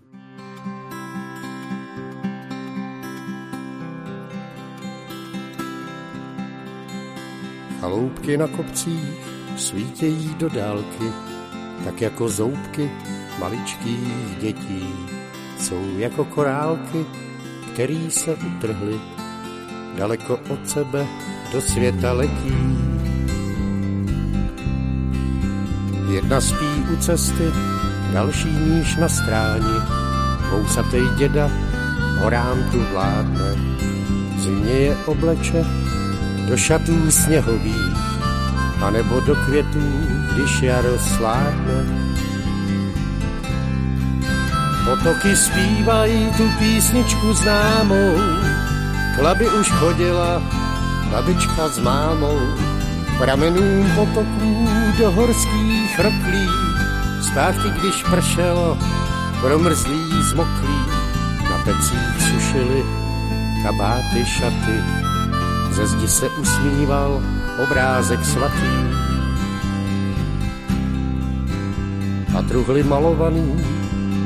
Chaloupky 7.80 8.38
na 8.38 8.48
kopcích 8.48 9.30
svítějí 9.58 10.36
do 10.40 10.50
dálky, 10.50 11.12
tak 11.86 12.02
jako 12.02 12.30
zoubky 12.30 12.92
maličkých 13.40 14.38
dětí. 14.42 14.88
Jsou 15.60 15.98
jako 15.98 16.26
korálky, 16.26 17.06
který 17.74 18.12
se 18.12 18.36
utrhly, 18.36 19.00
daleko 19.98 20.40
od 20.50 20.70
sebe 20.70 21.08
do 21.54 21.62
světa 21.62 22.14
letí. 22.14 22.56
Jedna 26.12 26.42
spí 26.42 26.86
u 26.94 26.96
cesty, 26.96 27.52
další 28.14 28.50
níž 28.50 28.96
na 28.96 29.10
stráni, 29.10 29.80
vousatej 30.52 31.04
děda 31.18 31.52
horám 32.20 32.58
tu 32.72 32.80
vládne. 32.92 33.56
Zimě 34.38 34.72
je 34.72 34.98
obleče 35.06 35.66
do 36.50 36.58
šatů 36.58 37.12
sněhových, 37.12 37.98
anebo 38.82 39.20
do 39.20 39.36
květů, 39.36 39.84
když 40.34 40.62
jaro 40.62 41.00
sládne. 41.00 42.10
Potoky 44.90 45.36
zpívají 45.36 46.34
tu 46.38 46.50
písničku 46.60 47.34
známou, 47.34 48.18
klaby 49.16 49.50
už 49.50 49.72
chodila 49.72 50.42
babička 51.12 51.70
s 51.70 51.80
mámou, 51.80 52.40
pramenům 53.18 53.86
potoků 53.96 54.68
do 55.00 55.12
horských 55.12 56.00
roklí, 56.00 56.48
zpátky 57.22 57.70
když 57.80 58.04
pršelo, 58.04 58.78
promrzlí 59.42 60.24
zmoklí, 60.24 60.80
na 61.50 61.58
pecích 61.66 62.22
sušili 62.30 62.84
kabáty 63.64 64.26
šaty, 64.26 64.78
ze 65.72 65.88
zdi 65.88 66.08
se 66.08 66.30
usmíval 66.30 67.24
obrázek 67.64 68.26
svatý. 68.26 68.74
A 72.38 72.42
truhly 72.42 72.84
malovaný, 72.84 73.79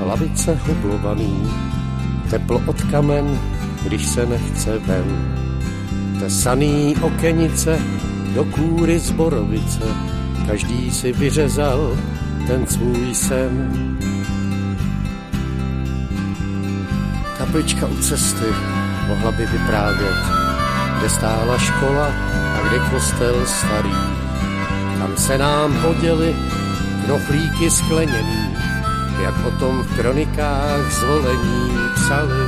lavice 0.04 0.60
hublovaný, 0.68 1.50
teplo 2.30 2.62
od 2.66 2.82
kamen, 2.82 3.40
když 3.84 4.06
se 4.06 4.26
nechce 4.26 4.80
ven. 4.80 5.36
Tesaný 6.20 6.96
okenice 7.02 7.80
do 8.36 8.46
kůry 8.46 9.00
z 9.00 9.12
borovice, 9.12 9.86
každý 10.48 10.92
si 10.92 11.14
vyřezal 11.14 11.98
ten 12.48 12.68
svůj 12.68 13.16
sen. 13.16 13.70
Kaplička 17.38 17.88
u 17.88 17.98
cesty 17.98 18.46
mohla 19.08 19.32
by 19.32 19.46
vyprávět, 19.46 20.18
kde 20.98 21.10
stála 21.10 21.58
škola 21.58 22.08
a 22.56 22.68
kde 22.68 22.80
kostel 22.80 23.46
starý. 23.46 23.96
Tam 25.00 25.18
se 25.18 25.38
nám 25.38 25.74
poděli 25.82 26.36
knoflíky 27.06 27.72
skleněný, 27.72 28.43
jak 29.24 29.46
o 29.46 29.52
tom 29.52 29.84
v 29.84 29.96
kronikách 29.96 30.92
zvolení 30.92 31.72
psali. 31.96 32.44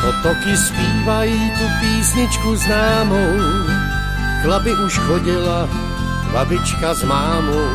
Potoky 0.00 0.56
zpívají 0.56 1.50
tu 1.50 1.64
písničku 1.80 2.56
známou, 2.56 3.34
klaby 4.42 4.70
už 4.86 4.98
chodila 4.98 5.68
babička 6.32 6.94
s 6.94 7.02
mámou, 7.02 7.66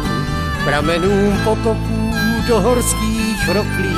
pramenům 0.65 1.37
potoků 1.43 2.11
do 2.47 2.59
horských 2.59 3.49
roklí, 3.53 3.97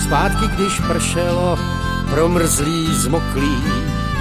zpátky 0.00 0.46
když 0.46 0.80
pršelo, 0.80 1.58
promrzlí 2.10 2.86
zmoklí, 2.94 3.62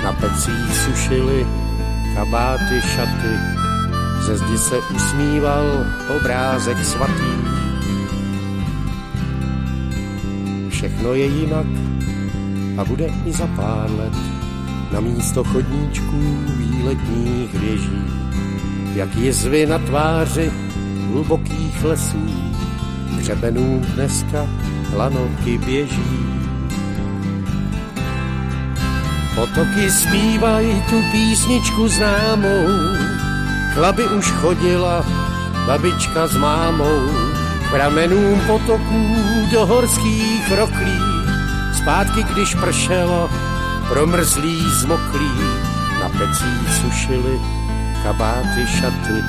na 0.03 0.13
pecích 0.13 0.75
sušili 0.85 1.47
kabáty 2.15 2.81
šaty, 2.81 3.56
ze 4.27 4.37
zdi 4.37 4.57
se 4.57 4.79
usmíval 4.95 5.85
obrázek 6.17 6.77
svatý. 6.85 7.31
Všechno 10.69 11.13
je 11.13 11.25
jinak 11.25 11.67
a 12.77 12.85
bude 12.85 13.07
i 13.25 13.31
za 13.31 13.47
pár 13.47 13.91
let 13.91 14.13
na 14.91 14.99
místo 14.99 15.43
chodníčků 15.43 16.37
výletních 16.57 17.53
věží, 17.53 18.03
jak 18.95 19.15
jizvy 19.15 19.65
na 19.65 19.77
tváři 19.79 20.51
hlubokých 21.11 21.83
lesů, 21.83 22.27
hřebenů 23.17 23.81
dneska 23.95 24.47
lanovky 24.95 25.57
běží. 25.57 26.19
Potoky 29.35 29.91
zpívají 29.91 30.81
tu 30.89 31.01
písničku 31.11 31.87
známou, 31.87 32.67
Chlaby 33.77 34.09
už 34.09 34.31
chodila 34.41 35.05
babička 35.67 36.27
s 36.27 36.33
mámou, 36.37 37.13
pramenům 37.69 38.41
potoků 38.47 39.15
do 39.51 39.65
horských 39.65 40.51
roklí, 40.57 40.99
zpátky 41.81 42.23
když 42.23 42.55
pršelo, 42.55 43.29
promrzlí 43.89 44.65
zmoklí, 44.69 45.31
na 46.01 46.09
pecích 46.09 46.73
sušili 46.81 47.41
kabáty 48.03 48.67
šaty, 48.67 49.23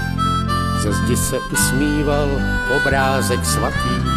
ze 0.80 0.92
zdi 0.92 1.16
se 1.16 1.38
usmíval 1.52 2.28
obrázek 2.76 3.44
svatý. 3.44 4.07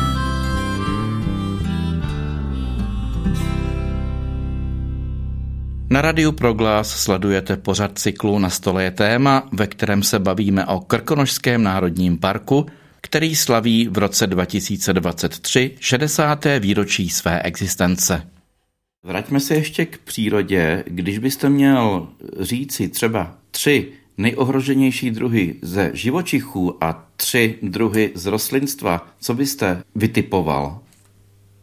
Na 5.92 6.02
Radiu 6.02 6.32
Proglas 6.32 7.04
sledujete 7.04 7.58
pořad 7.58 8.00
cyklu 8.00 8.40
Na 8.40 8.50
stole 8.50 8.84
je 8.84 8.92
téma, 8.92 9.50
ve 9.52 9.68
kterém 9.68 10.04
se 10.04 10.20
bavíme 10.20 10.66
o 10.66 10.80
Krkonožském 10.80 11.64
národním 11.64 12.18
parku, 12.18 12.66
který 13.02 13.36
slaví 13.36 13.88
v 13.88 13.98
roce 13.98 14.28
2023 14.28 15.76
60. 15.80 16.46
výročí 16.60 17.10
své 17.10 17.42
existence. 17.42 18.28
Vraťme 19.04 19.40
se 19.40 19.56
ještě 19.56 19.86
k 19.86 19.98
přírodě. 19.98 20.84
Když 20.88 21.20
byste 21.20 21.50
měl 21.50 22.08
říci 22.40 22.88
třeba 22.88 23.38
tři 23.52 23.88
nejohroženější 24.18 25.12
druhy 25.12 25.56
ze 25.62 25.92
živočichů 25.94 26.84
a 26.84 27.08
tři 27.16 27.60
druhy 27.62 28.12
z 28.16 28.26
rostlinstva, 28.26 29.08
co 29.20 29.34
byste 29.34 29.84
vytipoval? 29.96 30.80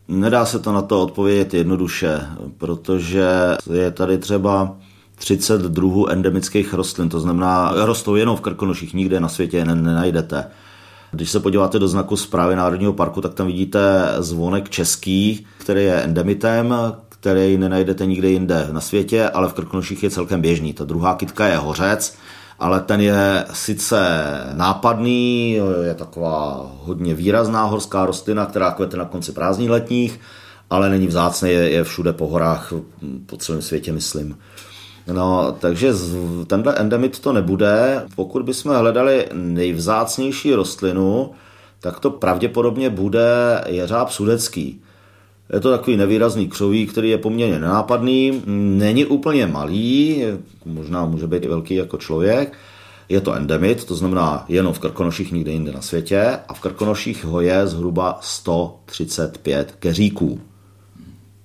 Nedá 0.09 0.47
se 0.47 0.59
to 0.59 0.73
na 0.73 0.83
to 0.83 1.03
odpovědět 1.03 1.55
jednoduše, 1.55 2.21
protože 2.59 3.29
je 3.73 3.91
tady 3.91 4.19
třeba 4.19 4.77
30 5.15 5.61
druhů 5.61 6.09
endemických 6.09 6.75
rostlin, 6.75 7.09
to 7.09 7.21
znamená, 7.21 7.73
rostou 7.77 8.15
jenom 8.15 8.37
v 8.37 8.41
Krkonoších, 8.41 8.95
nikde 8.95 9.21
na 9.21 9.29
světě 9.29 9.57
je 9.57 9.65
nenajdete. 9.65 10.45
Když 11.11 11.31
se 11.31 11.41
podíváte 11.41 11.79
do 11.79 11.89
znaku 11.89 12.17
zprávy 12.17 12.57
Národního 12.57 12.93
parku, 12.93 13.21
tak 13.21 13.35
tam 13.35 13.47
vidíte 13.47 13.81
zvonek 14.19 14.69
český, 14.69 15.47
který 15.59 15.85
je 15.85 16.03
endemitem, 16.03 16.75
který 17.09 17.59
nenajdete 17.59 18.07
nikde 18.07 18.31
jinde 18.31 18.69
na 18.73 18.81
světě, 18.81 19.29
ale 19.29 19.49
v 19.49 19.53
Krkonoších 19.53 20.03
je 20.03 20.11
celkem 20.11 20.41
běžný. 20.41 20.73
Ta 20.73 20.85
druhá 20.85 21.15
kytka 21.15 21.47
je 21.47 21.57
hořec, 21.57 22.17
ale 22.59 22.81
ten 22.81 23.01
je 23.01 23.45
sice 23.53 23.99
nápadný, 24.53 25.53
je 25.83 25.95
taková 25.95 26.71
hodně 26.83 27.15
výrazná 27.15 27.65
horská 27.65 28.07
rostlina, 28.07 28.47
která 28.47 28.71
kvete 28.71 28.97
na 28.97 29.05
konci 29.05 29.33
prázdní 29.33 29.71
letních, 29.71 30.21
ale 30.71 30.91
není 30.91 31.07
vzácný, 31.07 31.51
je, 31.51 31.71
je 31.71 31.85
všude 31.85 32.13
po 32.13 32.29
horách, 32.29 32.73
po 33.27 33.37
celém 33.37 33.63
světě, 33.63 33.93
myslím. 33.93 34.39
No, 35.13 35.57
takže 35.61 35.93
tenhle 36.47 36.75
endemit 36.75 37.19
to 37.19 37.33
nebude. 37.33 38.05
Pokud 38.15 38.43
bychom 38.43 38.75
hledali 38.75 39.29
nejvzácnější 39.33 40.55
rostlinu, 40.55 41.31
tak 41.81 42.01
to 42.01 42.11
pravděpodobně 42.11 42.91
bude 42.91 43.65
jeřáb 43.67 44.11
sudecký. 44.11 44.83
Je 45.53 45.61
to 45.61 45.71
takový 45.71 45.97
nevýrazný 45.97 46.49
křoví, 46.49 46.87
který 46.87 47.11
je 47.11 47.19
poměrně 47.19 47.59
nenápadný, 47.59 48.43
není 48.47 49.05
úplně 49.05 49.47
malý, 49.47 50.23
možná 50.65 51.05
může 51.05 51.27
být 51.27 51.45
i 51.45 51.49
velký 51.49 51.75
jako 51.75 51.97
člověk. 51.97 52.53
Je 53.09 53.21
to 53.21 53.35
endemit, 53.35 53.85
to 53.85 53.95
znamená 53.95 54.45
jenom 54.49 54.73
v 54.73 54.79
Krkonoších, 54.79 55.33
nikde 55.33 55.53
jinde 55.53 55.73
na 55.73 55.83
světě 55.83 56.39
a 56.49 56.55
v 56.55 56.61
Krkonoších 56.61 57.25
ho 57.25 57.41
je 57.41 57.67
zhruba 57.67 58.19
135 58.23 59.75
keříků. 59.79 60.41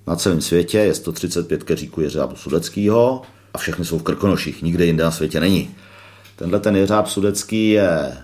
Na 0.08 0.16
celém 0.16 0.42
světě 0.42 0.78
je 0.78 0.94
135 0.94 1.64
keříků 1.64 2.02
jeřábu 2.02 2.36
sudeckého 2.36 3.22
a 3.54 3.58
všechny 3.58 3.86
jsou 3.86 4.00
v 4.00 4.04
Krkonoších, 4.04 4.64
nikde 4.64 4.86
jinde 4.86 5.04
na 5.04 5.12
světě 5.12 5.40
není. 5.40 5.70
Tenhle 6.36 6.60
ten 6.60 6.76
jeřáb 6.76 7.08
sudecký 7.08 7.70
je 7.70 8.18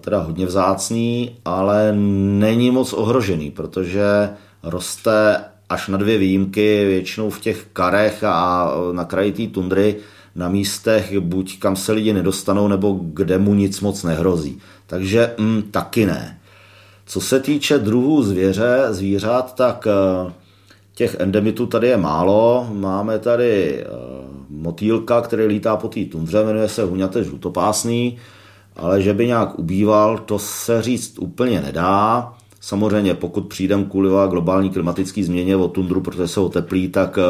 teda 0.00 0.22
hodně 0.22 0.46
vzácný, 0.46 1.36
ale 1.44 1.92
není 2.38 2.70
moc 2.70 2.92
ohrožený, 2.92 3.50
protože 3.50 4.30
roste 4.62 5.44
až 5.68 5.88
na 5.88 5.98
dvě 5.98 6.18
výjimky, 6.18 6.84
většinou 6.84 7.30
v 7.30 7.40
těch 7.40 7.66
karech 7.72 8.24
a 8.24 8.70
na 8.92 9.04
kraji 9.04 9.32
té 9.32 9.46
tundry, 9.46 9.96
na 10.34 10.48
místech, 10.48 11.18
buď 11.18 11.58
kam 11.58 11.76
se 11.76 11.92
lidi 11.92 12.12
nedostanou, 12.12 12.68
nebo 12.68 13.00
kde 13.02 13.38
mu 13.38 13.54
nic 13.54 13.80
moc 13.80 14.02
nehrozí. 14.02 14.58
Takže 14.86 15.34
mm, 15.38 15.62
taky 15.62 16.06
ne. 16.06 16.38
Co 17.06 17.20
se 17.20 17.40
týče 17.40 17.78
druhů 17.78 18.22
zvěře, 18.22 18.86
zvířat, 18.90 19.54
tak 19.54 19.86
eh, 19.86 20.32
těch 20.94 21.16
endemitů 21.18 21.66
tady 21.66 21.88
je 21.88 21.96
málo. 21.96 22.68
Máme 22.72 23.18
tady 23.18 23.78
eh, 23.80 23.86
motýlka, 24.50 25.20
který 25.20 25.44
lítá 25.46 25.76
po 25.76 25.88
té 25.88 26.04
tundře, 26.04 26.44
jmenuje 26.44 26.68
se 26.68 26.82
huňate 26.82 27.24
žlutopásný, 27.24 28.18
ale 28.76 29.02
že 29.02 29.14
by 29.14 29.26
nějak 29.26 29.58
ubýval, 29.58 30.18
to 30.18 30.38
se 30.38 30.82
říct 30.82 31.18
úplně 31.18 31.60
nedá. 31.60 32.32
Samozřejmě, 32.68 33.14
pokud 33.14 33.48
přijdem 33.48 33.84
kvůli 33.84 34.10
globální 34.30 34.70
klimatické 34.70 35.24
změně 35.24 35.56
o 35.56 35.68
tundru, 35.68 36.00
protože 36.00 36.28
se 36.28 36.40
oteplí, 36.40 36.88
tak 36.88 37.18
eh, 37.18 37.22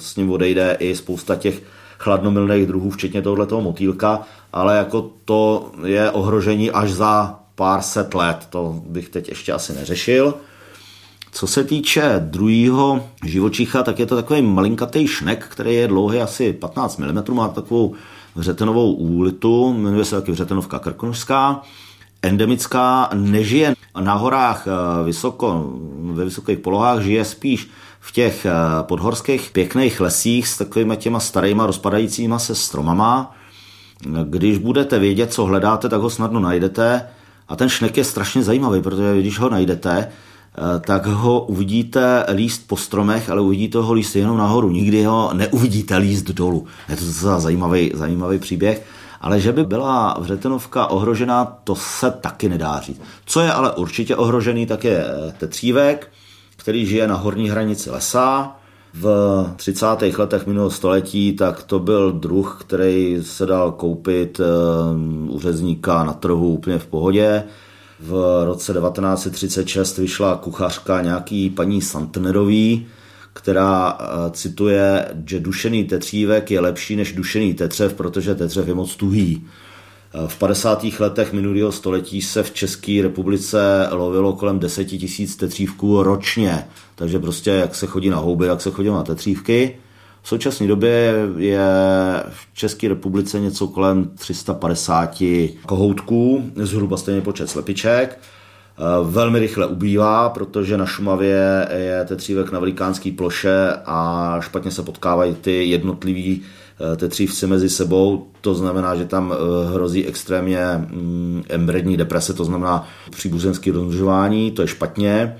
s 0.00 0.16
ním 0.16 0.30
odejde 0.30 0.76
i 0.80 0.96
spousta 0.96 1.36
těch 1.36 1.62
chladnomilných 1.98 2.66
druhů, 2.66 2.90
včetně 2.90 3.22
tohoto 3.22 3.60
motýlka, 3.60 4.22
ale 4.52 4.76
jako 4.76 5.10
to 5.24 5.72
je 5.84 6.10
ohrožení 6.10 6.70
až 6.70 6.92
za 6.92 7.38
pár 7.54 7.82
set 7.82 8.14
let, 8.14 8.46
to 8.50 8.82
bych 8.86 9.08
teď 9.08 9.28
ještě 9.28 9.52
asi 9.52 9.72
neřešil. 9.72 10.34
Co 11.32 11.46
se 11.46 11.64
týče 11.64 12.14
druhého 12.18 13.04
živočicha, 13.24 13.82
tak 13.82 13.98
je 13.98 14.06
to 14.06 14.16
takový 14.16 14.42
malinkatý 14.42 15.06
šnek, 15.06 15.46
který 15.48 15.74
je 15.74 15.88
dlouhý 15.88 16.20
asi 16.20 16.52
15 16.52 16.98
mm, 16.98 17.34
má 17.34 17.48
takovou 17.48 17.94
vřetenovou 18.34 18.92
úlitu, 18.92 19.72
jmenuje 19.72 20.04
se 20.04 20.16
taky 20.16 20.32
vřetenovka 20.32 20.78
krkonožská, 20.78 21.62
endemická, 22.22 23.10
nežije 23.14 23.74
na 24.00 24.14
horách 24.14 24.66
eh, 24.66 25.04
vysoko, 25.04 25.72
ve 26.12 26.24
vysokých 26.24 26.58
polohách, 26.58 27.02
žije 27.02 27.24
spíš 27.24 27.70
v 28.00 28.12
těch 28.12 28.46
eh, 28.46 28.52
podhorských 28.82 29.50
pěkných 29.50 30.00
lesích 30.00 30.48
s 30.48 30.58
takovými 30.58 30.96
těma 30.96 31.20
starýma 31.20 31.66
rozpadajícíma 31.66 32.38
se 32.38 32.54
stromama. 32.54 33.36
Když 34.24 34.58
budete 34.58 34.98
vědět, 34.98 35.32
co 35.32 35.44
hledáte, 35.44 35.88
tak 35.88 36.00
ho 36.00 36.10
snadno 36.10 36.40
najdete. 36.40 37.06
A 37.48 37.56
ten 37.56 37.68
šnek 37.68 37.96
je 37.96 38.04
strašně 38.04 38.42
zajímavý, 38.42 38.82
protože 38.82 39.20
když 39.20 39.38
ho 39.38 39.50
najdete, 39.50 40.08
eh, 40.08 40.80
tak 40.80 41.06
ho 41.06 41.40
uvidíte 41.40 42.24
líst 42.34 42.68
po 42.68 42.76
stromech, 42.76 43.30
ale 43.30 43.40
uvidíte 43.40 43.78
ho 43.78 43.92
líst 43.92 44.16
jenom 44.16 44.36
nahoru. 44.36 44.70
Nikdy 44.70 45.04
ho 45.04 45.30
neuvidíte 45.34 45.96
líst 45.96 46.26
dolů. 46.30 46.66
Je 46.88 46.96
to 46.96 47.04
docela 47.04 47.40
zajímavý, 47.40 47.92
zajímavý 47.94 48.38
příběh. 48.38 48.86
Ale 49.22 49.40
že 49.40 49.52
by 49.52 49.64
byla 49.64 50.16
vřetenovka 50.20 50.86
ohrožená, 50.86 51.44
to 51.64 51.74
se 51.74 52.10
taky 52.10 52.48
nedá 52.48 52.80
říct. 52.80 53.00
Co 53.26 53.40
je 53.40 53.52
ale 53.52 53.72
určitě 53.72 54.16
ohrožený, 54.16 54.66
tak 54.66 54.84
je 54.84 55.04
eh, 55.06 55.32
tetřívek, 55.38 56.12
který 56.56 56.86
žije 56.86 57.08
na 57.08 57.16
horní 57.16 57.50
hranici 57.50 57.90
lesa. 57.90 58.56
V 58.94 59.46
30. 59.56 59.86
letech 60.18 60.46
minulého 60.46 60.70
století 60.70 61.32
tak 61.32 61.62
to 61.62 61.78
byl 61.78 62.12
druh, 62.12 62.58
který 62.60 63.18
se 63.22 63.46
dal 63.46 63.72
koupit 63.72 64.40
eh, 64.40 64.44
u 65.28 65.40
řezníka 65.40 66.04
na 66.04 66.12
trhu 66.12 66.48
úplně 66.48 66.78
v 66.78 66.86
pohodě. 66.86 67.44
V 68.00 68.42
roce 68.44 68.72
1936 68.72 69.98
vyšla 69.98 70.36
kuchařka 70.36 71.02
nějaký 71.02 71.50
paní 71.50 71.82
Santnerový, 71.82 72.86
která 73.32 73.98
eh, 74.00 74.30
cituje, 74.30 75.08
že 75.26 75.40
dušený 75.40 75.84
tetřívek 75.84 76.50
je 76.50 76.60
lepší 76.60 76.96
než 76.96 77.12
dušený 77.12 77.54
tetřev, 77.54 77.94
protože 77.94 78.34
tetřev 78.34 78.68
je 78.68 78.74
moc 78.74 78.96
tuhý. 78.96 79.46
V 80.26 80.38
50. 80.38 80.84
letech 80.98 81.32
minulého 81.32 81.72
století 81.72 82.22
se 82.22 82.42
v 82.42 82.50
České 82.50 83.02
republice 83.02 83.88
lovilo 83.90 84.32
kolem 84.32 84.58
10 84.58 84.84
tisíc 84.84 85.36
tetřívků 85.36 86.02
ročně. 86.02 86.64
Takže 86.94 87.18
prostě 87.18 87.50
jak 87.50 87.74
se 87.74 87.86
chodí 87.86 88.10
na 88.10 88.16
houby, 88.16 88.46
jak 88.46 88.60
se 88.60 88.70
chodí 88.70 88.88
na 88.88 89.02
tetřívky. 89.02 89.76
V 90.22 90.28
současné 90.28 90.66
době 90.66 91.14
je 91.36 91.68
v 92.28 92.54
České 92.54 92.88
republice 92.88 93.40
něco 93.40 93.68
kolem 93.68 94.10
350 94.14 95.22
kohoutků, 95.66 96.50
zhruba 96.56 96.96
stejný 96.96 97.20
počet 97.20 97.50
slepiček. 97.50 98.18
Velmi 99.02 99.38
rychle 99.38 99.66
ubývá, 99.66 100.28
protože 100.28 100.76
na 100.76 100.86
Šumavě 100.86 101.68
je 101.76 102.04
tetřívek 102.04 102.52
na 102.52 102.58
velikánské 102.58 103.12
ploše 103.12 103.72
a 103.86 104.36
špatně 104.40 104.70
se 104.70 104.82
potkávají 104.82 105.34
ty 105.34 105.64
jednotlivý 105.64 106.42
Eh, 106.92 106.96
tetřívci 106.96 107.46
mezi 107.46 107.68
sebou, 107.68 108.26
to 108.40 108.54
znamená, 108.54 108.96
že 108.96 109.04
tam 109.04 109.32
eh, 109.32 109.74
hrozí 109.74 110.06
extrémně 110.06 110.66
mm, 110.76 111.42
embrední 111.48 111.96
deprese, 111.96 112.34
to 112.34 112.44
znamená 112.44 112.88
příbuzenské 113.10 113.72
rozmnožování, 113.72 114.50
to 114.50 114.62
je 114.62 114.68
špatně. 114.68 115.36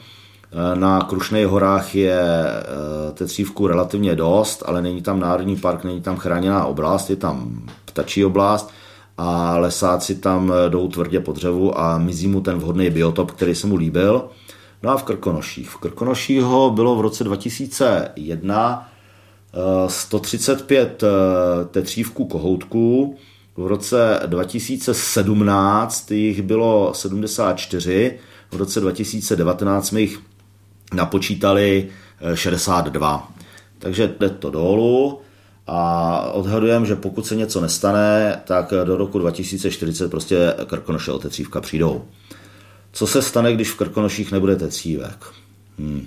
Eh, 0.53 0.77
na 0.77 1.01
Krušných 1.01 1.47
horách 1.47 1.95
je 1.95 2.23
tetřívku 3.15 3.67
relativně 3.67 4.17
dost, 4.17 4.63
ale 4.67 4.83
není 4.83 5.03
tam 5.03 5.21
národní 5.21 5.57
park, 5.57 5.85
není 5.85 6.01
tam 6.01 6.17
chráněná 6.17 6.65
oblast, 6.65 7.11
je 7.11 7.17
tam 7.17 7.63
ptačí 7.85 8.25
oblast 8.25 8.71
a 9.19 9.59
lesáci 9.59 10.15
tam 10.15 10.53
jdou 10.69 10.89
tvrdě 10.89 11.21
po 11.21 11.33
dřevu 11.33 11.81
a 11.81 11.99
mizí 11.99 12.29
mu 12.29 12.41
ten 12.41 12.59
vhodný 12.59 12.91
biotop, 12.91 13.31
který 13.31 13.55
se 13.55 13.67
mu 13.67 13.77
líbil. 13.77 14.29
No 14.83 14.91
a 14.91 14.97
v 14.97 15.03
Krkonoších. 15.03 15.71
V 15.71 15.77
Krkonoších 15.77 16.43
ho 16.43 16.71
bylo 16.71 16.97
v 16.97 17.01
roce 17.01 17.25
2001 17.25 18.89
135 19.87 21.03
eh, 21.03 21.09
tetřívků 21.65 22.25
kohoutků, 22.25 23.17
v 23.57 23.67
roce 23.67 24.21
2017 24.27 26.11
jich 26.11 26.43
bylo 26.43 26.95
74, 26.95 28.19
v 28.51 28.57
roce 28.57 28.81
2019 28.81 29.87
jsme 29.87 30.01
jich 30.01 30.21
napočítali 30.95 31.89
62. 32.35 33.29
Eh, 33.29 33.43
Takže 33.79 34.15
jde 34.19 34.29
to 34.29 34.51
dolů 34.51 35.21
a 35.67 36.21
odhadujeme, 36.33 36.87
že 36.87 36.97
pokud 36.97 37.27
se 37.27 37.37
něco 37.37 37.61
nestane, 37.61 38.41
tak 38.45 38.75
do 38.85 38.97
roku 38.97 39.19
2040 39.19 40.11
prostě 40.11 40.55
krkonoše 40.67 41.13
o 41.13 41.19
tetřívka 41.19 41.61
přijdou. 41.61 42.05
Co 42.93 43.07
se 43.07 43.23
stane, 43.23 43.55
když 43.55 43.71
v 43.71 43.77
krkonoších 43.77 44.33
nebude 44.33 44.57
tetřívek? 44.57 45.25
Hmm. 45.79 46.07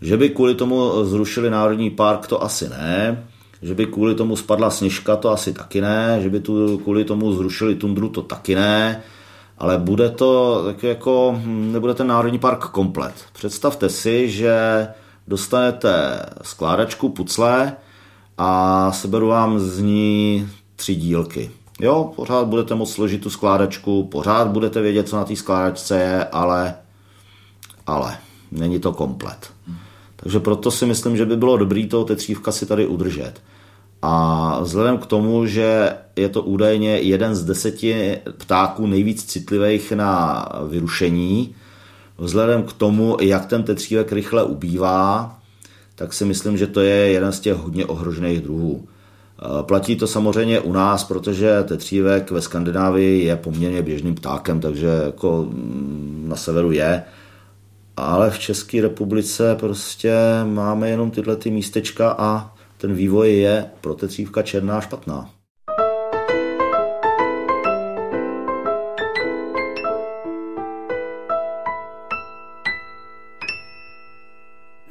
Že 0.00 0.16
by 0.16 0.28
kvůli 0.28 0.54
tomu 0.54 1.04
zrušili 1.04 1.50
národní 1.50 1.90
park, 1.90 2.26
to 2.26 2.42
asi 2.42 2.68
ne. 2.68 3.24
Že 3.62 3.74
by 3.74 3.86
kvůli 3.86 4.14
tomu 4.14 4.36
spadla 4.36 4.70
sněžka, 4.70 5.16
to 5.16 5.30
asi 5.30 5.52
taky 5.52 5.80
ne. 5.80 6.18
Že 6.22 6.30
by 6.30 6.40
tu 6.40 6.78
kvůli 6.78 7.04
tomu 7.04 7.32
zrušili 7.32 7.74
tundru, 7.74 8.08
to 8.08 8.22
taky 8.22 8.54
ne. 8.54 9.02
Ale 9.58 9.78
bude 9.78 10.10
to 10.10 10.62
tak 10.66 10.82
jako, 10.82 11.34
hm, 11.38 11.72
nebude 11.72 11.94
ten 11.94 12.06
národní 12.06 12.38
park 12.38 12.64
komplet. 12.64 13.14
Představte 13.32 13.88
si, 13.88 14.30
že 14.30 14.88
dostanete 15.28 16.20
skládačku 16.42 17.08
pucle 17.08 17.76
a 18.38 18.92
seberu 18.92 19.26
vám 19.26 19.60
z 19.60 19.78
ní 19.78 20.48
tři 20.76 20.94
dílky. 20.94 21.50
Jo, 21.80 22.12
pořád 22.16 22.46
budete 22.46 22.74
moct 22.74 22.92
složit 22.92 23.22
tu 23.22 23.30
skládačku, 23.30 24.04
pořád 24.04 24.48
budete 24.48 24.80
vědět, 24.80 25.08
co 25.08 25.16
na 25.16 25.24
té 25.24 25.36
skládačce 25.36 25.98
je, 25.98 26.24
ale, 26.24 26.74
ale 27.86 28.18
není 28.52 28.78
to 28.78 28.92
komplet. 28.92 29.50
Takže 30.16 30.40
proto 30.40 30.70
si 30.70 30.86
myslím, 30.86 31.16
že 31.16 31.26
by 31.26 31.36
bylo 31.36 31.56
dobré 31.56 31.86
toho 31.86 32.04
tetřívka 32.04 32.52
si 32.52 32.66
tady 32.66 32.86
udržet. 32.86 33.42
A 34.02 34.60
vzhledem 34.60 34.98
k 34.98 35.06
tomu, 35.06 35.46
že 35.46 35.96
je 36.16 36.28
to 36.28 36.42
údajně 36.42 36.90
jeden 36.90 37.34
z 37.34 37.44
deseti 37.44 38.18
ptáků 38.38 38.86
nejvíc 38.86 39.24
citlivých 39.24 39.92
na 39.92 40.44
vyrušení, 40.68 41.54
vzhledem 42.18 42.62
k 42.62 42.72
tomu, 42.72 43.16
jak 43.20 43.46
ten 43.46 43.62
tetřívek 43.62 44.12
rychle 44.12 44.44
ubývá, 44.44 45.35
tak 45.96 46.12
si 46.12 46.24
myslím, 46.24 46.56
že 46.56 46.66
to 46.66 46.80
je 46.80 46.94
jeden 46.94 47.32
z 47.32 47.40
těch 47.40 47.54
hodně 47.54 47.86
ohrožených 47.86 48.40
druhů. 48.40 48.88
Platí 49.62 49.96
to 49.96 50.06
samozřejmě 50.06 50.60
u 50.60 50.72
nás, 50.72 51.04
protože 51.04 51.62
tetřívek 51.62 52.30
ve 52.30 52.42
Skandinávii 52.42 53.24
je 53.24 53.36
poměrně 53.36 53.82
běžným 53.82 54.14
ptákem, 54.14 54.60
takže 54.60 54.86
jako 55.04 55.48
na 56.26 56.36
severu 56.36 56.72
je, 56.72 57.02
ale 57.96 58.30
v 58.30 58.38
České 58.38 58.82
republice 58.82 59.56
prostě 59.60 60.14
máme 60.44 60.90
jenom 60.90 61.10
tyhle 61.10 61.36
ty 61.36 61.50
místečka 61.50 62.10
a 62.18 62.54
ten 62.78 62.94
vývoj 62.94 63.32
je 63.32 63.64
pro 63.80 63.94
tetřívka 63.94 64.42
černá 64.42 64.80
špatná. 64.80 65.30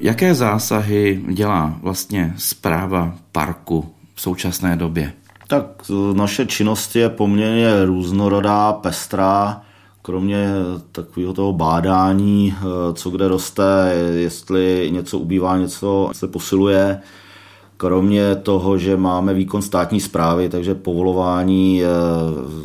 Jaké 0.05 0.35
zásahy 0.35 1.23
dělá 1.29 1.77
vlastně 1.81 2.33
zpráva 2.37 3.15
parku 3.31 3.85
v 4.15 4.21
současné 4.21 4.75
době? 4.75 5.13
Tak 5.47 5.65
naše 6.13 6.45
činnost 6.45 6.95
je 6.95 7.09
poměrně 7.09 7.85
různorodá, 7.85 8.73
pestrá 8.73 9.61
kromě 10.01 10.47
takového 10.91 11.33
toho 11.33 11.53
bádání, 11.53 12.55
eh, 12.57 12.63
co 12.93 13.09
kde 13.09 13.27
roste, 13.27 13.93
jestli 14.15 14.89
něco 14.91 15.19
ubývá, 15.19 15.57
něco 15.57 16.09
se 16.13 16.27
posiluje, 16.27 17.01
kromě 17.77 18.35
toho, 18.35 18.77
že 18.77 18.97
máme 18.97 19.33
výkon 19.33 19.61
státní 19.61 19.99
zprávy, 20.01 20.49
takže 20.49 20.75
povolování 20.75 21.81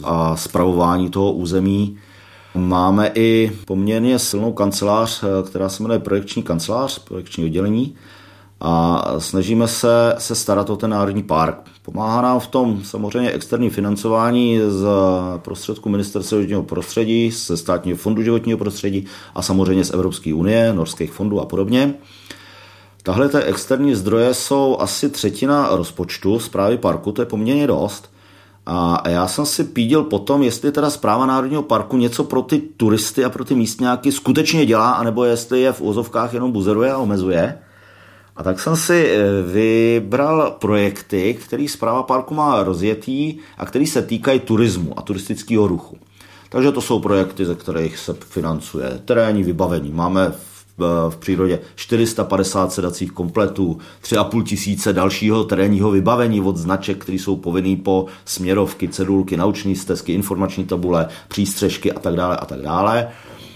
a 0.05 0.37
spravování 0.37 1.11
toho 1.11 1.33
území, 1.33 1.99
máme 2.55 3.11
i 3.15 3.53
poměrně 3.65 4.19
silnou 4.19 4.53
kancelář, 4.53 5.23
eh, 5.23 5.49
která 5.49 5.69
se 5.69 5.83
jmenuje 5.83 5.99
projekční 5.99 6.43
kancelář, 6.43 6.99
projekční 6.99 7.45
oddělení, 7.45 7.97
a 8.61 9.05
snažíme 9.19 9.69
se, 9.69 10.15
se 10.19 10.35
starat 10.35 10.71
o 10.71 10.77
ten 10.77 10.91
národní 10.91 11.23
park. 11.23 11.57
Pomáhá 11.83 12.23
nám 12.23 12.41
v 12.41 12.47
tom 12.47 12.85
samozřejmě 12.85 13.31
externí 13.31 13.71
financování 13.71 14.61
z 14.69 14.87
prostředku 15.39 15.89
Ministerstva 15.89 16.39
životního 16.39 16.63
prostředí, 16.63 17.31
ze 17.31 17.57
státního 17.57 17.99
fondu 17.99 18.23
životního 18.23 18.59
prostředí 18.59 19.07
a 19.35 19.43
samozřejmě 19.43 19.85
z 19.85 19.91
Evropské 19.91 20.35
unie, 20.35 20.73
norských 20.73 21.13
fondů 21.13 21.41
a 21.41 21.47
podobně. 21.47 21.95
Tahle 23.03 23.29
ty 23.29 23.39
externí 23.39 23.95
zdroje 23.95 24.35
jsou 24.35 24.77
asi 24.81 25.11
třetina 25.11 25.69
rozpočtu 25.73 26.39
zprávy 26.39 26.79
parku, 26.79 27.13
to 27.13 27.23
je 27.23 27.27
poměrně 27.27 27.67
dost. 27.67 28.11
A 28.73 29.09
já 29.09 29.29
jsem 29.29 29.47
si 29.47 29.65
pídil 29.65 30.05
potom, 30.05 30.43
jestli 30.43 30.73
teda 30.73 30.91
zpráva 30.91 31.27
Národního 31.27 31.63
parku 31.63 31.97
něco 31.97 32.25
pro 32.25 32.43
ty 32.43 32.59
turisty 32.59 33.25
a 33.25 33.31
pro 33.31 33.45
ty 33.45 33.55
místňáky 33.55 34.13
skutečně 34.13 34.67
dělá, 34.67 34.91
anebo 34.91 35.25
jestli 35.25 35.61
je 35.61 35.73
v 35.73 35.81
úzovkách 35.81 36.35
jenom 36.35 36.53
buzeruje 36.53 36.93
a 36.93 36.99
omezuje. 36.99 37.59
A 38.37 38.43
tak 38.43 38.61
jsem 38.61 38.77
si 38.77 39.11
eh, 39.11 39.43
vybral 39.43 40.57
projekty, 40.61 41.39
který 41.45 41.69
zpráva 41.69 42.03
parku 42.03 42.35
má 42.35 42.63
rozjetý 42.63 43.39
a 43.59 43.67
který 43.67 43.87
se 43.87 44.03
týkají 44.03 44.41
turismu 44.41 44.99
a 44.99 45.03
turistického 45.03 45.67
ruchu. 45.67 45.99
Takže 46.49 46.73
to 46.73 46.81
jsou 46.81 47.01
projekty, 47.01 47.45
ze 47.45 47.55
kterých 47.55 47.99
se 47.99 48.15
financuje 48.15 49.01
terénní 49.05 49.43
vybavení. 49.43 49.91
Máme 49.91 50.33
v 51.09 51.17
přírodě 51.17 51.61
450 51.77 52.73
sedacích 52.73 53.13
kompletů, 53.13 53.79
3,5 54.03 54.43
tisíce 54.43 54.93
dalšího 54.93 55.45
terénního 55.45 55.91
vybavení 55.91 56.41
od 56.41 56.57
značek, 56.57 56.99
které 56.99 57.19
jsou 57.19 57.37
povinný 57.37 57.77
po 57.77 58.07
směrovky, 58.25 58.89
cedulky, 58.89 59.37
nauční 59.37 59.77
stezky, 59.77 60.13
informační 60.13 60.65
tabule, 60.65 61.09
přístřežky 61.29 61.93
a 61.93 61.99
tak 61.99 62.15
dále 62.15 62.37
a 62.37 62.45
tak 62.45 62.61
dále. 62.61 63.09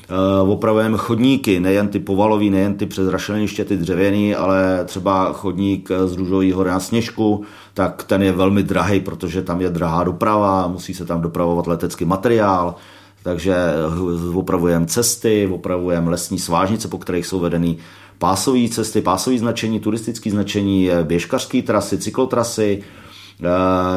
Eh, 0.09 0.51
opravujeme 0.51 0.99
chodníky, 0.99 1.61
nejen 1.61 1.89
ty 1.89 1.99
povalový, 1.99 2.51
nejen 2.51 2.75
ty 2.75 2.87
přes 2.87 3.09
rašeliniště, 3.09 3.65
ty 3.65 3.77
dřevěný, 3.77 4.35
ale 4.35 4.85
třeba 4.85 5.33
chodník 5.33 5.91
z 6.07 6.17
Růžový 6.17 6.53
hory 6.53 6.71
na 6.71 6.81
Sněžku, 6.81 7.45
tak 7.75 8.05
ten 8.05 8.23
je 8.23 8.33
velmi 8.33 8.63
drahý, 8.63 9.01
protože 9.01 9.43
tam 9.43 9.61
je 9.61 9.71
drahá 9.71 10.05
doprava, 10.05 10.67
musí 10.67 10.95
se 10.95 11.05
tam 11.05 11.21
dopravovat 11.21 11.67
letecký 11.67 12.05
materiál, 12.05 12.75
takže 13.25 13.57
opravujeme 14.35 14.87
cesty, 14.87 15.49
opravujeme 15.53 16.11
lesní 16.11 16.39
svážnice, 16.39 16.89
po 16.89 16.99
kterých 16.99 17.27
jsou 17.27 17.41
vedeny 17.41 17.77
pásové 18.19 18.69
cesty, 18.69 19.01
pásové 19.01 19.39
značení, 19.39 19.81
turistické 19.81 20.31
značení, 20.31 20.91
běžkařské 21.03 21.63
trasy, 21.63 21.99
cyklotrasy, 21.99 22.83
eh, 22.83 23.49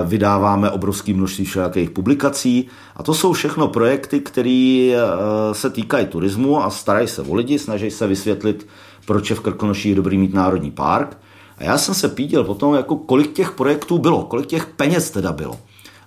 vydáváme 0.05 0.71
obrovské 0.71 1.13
množství 1.13 1.45
všelijakých 1.45 1.89
publikací 1.89 2.67
a 2.95 3.03
to 3.03 3.13
jsou 3.13 3.33
všechno 3.33 3.67
projekty, 3.67 4.19
které 4.19 4.91
eh, 4.95 5.53
se 5.53 5.69
týkají 5.69 6.07
turismu 6.07 6.63
a 6.63 6.69
starají 6.69 7.07
se 7.07 7.21
o 7.21 7.35
lidi, 7.35 7.59
snaží 7.59 7.91
se 7.91 8.07
vysvětlit, 8.07 8.67
proč 9.05 9.29
je 9.29 9.35
v 9.35 9.39
Krkonoších 9.39 9.95
dobrý 9.95 10.17
mít 10.17 10.33
národní 10.33 10.71
park. 10.71 11.17
A 11.57 11.63
já 11.63 11.77
jsem 11.77 11.95
se 11.95 12.09
píděl 12.09 12.43
potom, 12.43 12.75
jako 12.75 12.95
kolik 12.95 13.33
těch 13.33 13.51
projektů 13.51 13.97
bylo, 13.97 14.23
kolik 14.23 14.45
těch 14.45 14.65
peněz 14.65 15.09
teda 15.11 15.31
bylo. 15.31 15.59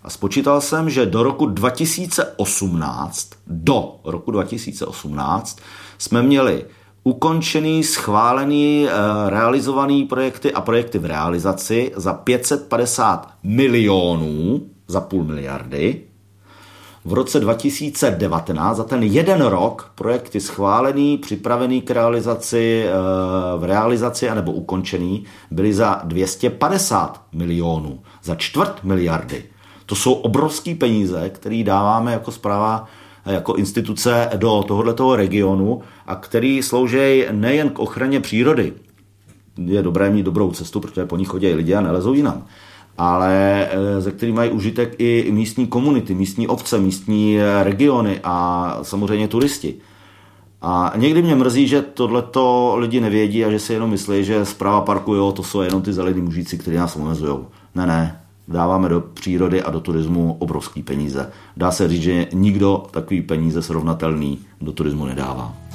A 0.03 0.11
spočítal 0.11 0.61
jsem, 0.61 0.91
že 0.91 1.07
do 1.07 1.23
roku 1.23 1.47
2018, 1.47 3.31
do 3.47 3.97
roku 4.05 4.31
2018 4.31 5.59
jsme 5.99 6.23
měli 6.23 6.65
ukončený, 7.05 7.85
schválený, 7.85 8.87
eh, 8.89 8.91
realizovaný 9.31 10.05
projekty 10.05 10.53
a 10.53 10.61
projekty 10.61 10.99
v 10.99 11.05
realizaci 11.05 11.93
za 11.97 12.13
550 12.13 13.29
milionů, 13.43 14.61
za 14.89 15.01
půl 15.01 15.25
miliardy. 15.25 16.03
V 17.05 17.13
roce 17.13 17.41
2019, 17.41 18.77
za 18.77 18.85
ten 18.85 19.03
jeden 19.03 19.43
rok, 19.43 19.93
projekty 19.95 20.41
schválený, 20.41 21.19
připravený 21.19 21.83
k 21.83 21.91
realizaci, 21.91 22.85
eh, 22.85 22.93
v 23.59 23.65
realizaci 23.65 24.29
anebo 24.29 24.53
ukončený, 24.53 25.25
byly 25.51 25.75
za 25.75 26.01
250 26.05 27.23
milionů, 27.33 28.03
za 28.23 28.35
čtvrt 28.35 28.85
miliardy. 28.85 29.45
To 29.91 29.97
jsou 29.97 30.13
obrovské 30.13 30.75
peníze, 30.75 31.31
které 31.31 31.63
dáváme 31.63 32.13
jako 32.13 32.33
zpráva 32.33 32.87
jako 33.27 33.55
instituce 33.55 34.31
do 34.37 34.65
tohoto 34.69 35.17
regionu 35.17 35.83
a 36.07 36.17
který 36.17 36.63
slouží 36.63 37.25
nejen 37.31 37.71
k 37.71 37.79
ochraně 37.79 38.21
přírody. 38.21 38.73
Je 39.65 39.83
dobré 39.83 40.11
mít 40.11 40.23
dobrou 40.23 40.51
cestu, 40.51 40.81
protože 40.81 41.07
po 41.07 41.17
ní 41.17 41.25
chodí 41.25 41.55
lidé 41.55 41.75
a 41.75 41.81
nelezou 41.81 42.13
jinam 42.15 42.45
ale 42.99 43.67
eh, 43.71 44.01
ze 44.01 44.11
kterých 44.11 44.35
mají 44.35 44.51
užitek 44.51 44.95
i 44.99 45.29
místní 45.33 45.67
komunity, 45.67 46.15
místní 46.15 46.49
obce, 46.49 46.79
místní 46.79 47.41
eh, 47.41 47.65
regiony 47.65 48.21
a 48.25 48.79
samozřejmě 48.83 49.29
turisti. 49.29 49.75
A 50.63 50.93
někdy 50.97 51.23
mě 51.23 51.35
mrzí, 51.35 51.69
že 51.69 51.83
tohleto 51.83 52.75
lidi 52.79 53.01
nevědí 53.01 53.45
a 53.45 53.51
že 53.51 53.59
si 53.59 53.73
jenom 53.73 53.91
myslí, 53.91 54.25
že 54.25 54.45
zpráva 54.45 54.81
parku, 54.81 55.15
jo, 55.15 55.33
to 55.33 55.43
jsou 55.43 55.61
jenom 55.61 55.83
ty 55.83 55.93
zelení 55.93 56.21
mužíci, 56.21 56.59
kteří 56.59 56.77
nás 56.77 56.97
omezují. 56.97 57.39
Ne, 57.75 57.87
ne, 57.87 58.20
dáváme 58.51 58.89
do 58.89 59.01
přírody 59.01 59.63
a 59.63 59.71
do 59.71 59.81
turismu 59.81 60.37
obrovský 60.39 60.83
peníze. 60.83 61.31
Dá 61.57 61.71
se 61.71 61.89
říct, 61.89 62.03
že 62.03 62.27
nikdo 62.33 62.87
takový 62.91 63.23
peníze 63.23 63.63
srovnatelný 63.63 64.39
do 64.61 64.73
turismu 64.73 65.07
nedává. 65.07 65.70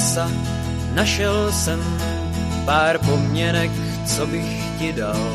Lesa 0.00 0.30
našel 0.94 1.52
jsem 1.52 1.80
pár 2.64 2.98
poměnek, 2.98 3.70
co 4.06 4.26
bych 4.26 4.78
ti 4.78 4.92
dal. 4.92 5.32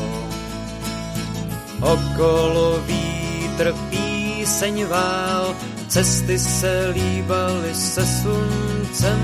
Okolo 1.80 2.80
vítr 2.86 3.74
píseň 3.90 4.86
vál, 4.86 5.54
cesty 5.88 6.38
se 6.38 6.92
líbaly 6.94 7.74
se 7.74 8.06
sluncem, 8.06 9.20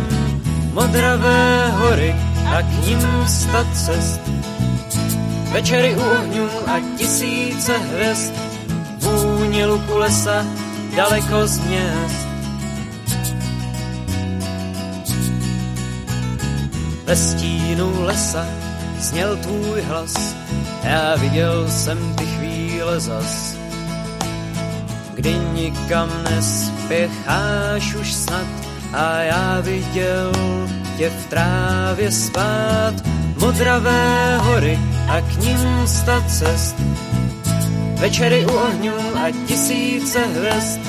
modravé 0.72 1.70
hory 1.70 2.14
a 2.56 2.62
k 2.62 2.86
ním 2.86 3.02
sta 3.26 3.66
cest. 3.74 4.20
Večery 5.52 5.96
u 5.96 6.00
ohňů 6.00 6.48
a 6.66 6.80
tisíce 6.96 7.78
hvězd, 7.78 8.34
vůně 8.98 9.66
luku 9.66 9.96
lesa 9.96 10.46
daleko 10.96 11.46
z 11.46 11.58
měst 11.58 12.21
Ve 17.04 17.16
stínu 17.16 18.04
lesa 18.04 18.46
zněl 18.98 19.36
tvůj 19.36 19.80
hlas, 19.80 20.34
já 20.84 21.16
viděl 21.16 21.70
jsem 21.70 22.14
ty 22.14 22.26
chvíle 22.26 23.00
zas. 23.00 23.56
Kdy 25.14 25.34
nikam 25.54 26.10
nespěcháš 26.30 27.94
už 27.94 28.12
snad 28.12 28.46
a 28.92 29.20
já 29.20 29.60
viděl 29.60 30.32
tě 30.96 31.10
v 31.10 31.26
trávě 31.26 32.12
spát. 32.12 32.94
Modravé 33.40 34.38
hory 34.38 34.78
a 35.08 35.20
k 35.20 35.36
ním 35.36 35.86
sta 35.86 36.24
cest, 36.28 36.76
večery 37.98 38.46
u 38.46 38.50
ohňů 38.50 38.94
a 39.14 39.30
tisíce 39.46 40.26
hvězd, 40.26 40.80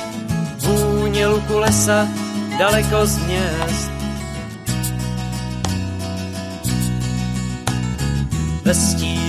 vůně 0.57 1.27
luku 1.27 1.57
lesa 1.57 2.07
daleko 2.59 3.05
z 3.05 3.17
měst. 3.17 3.92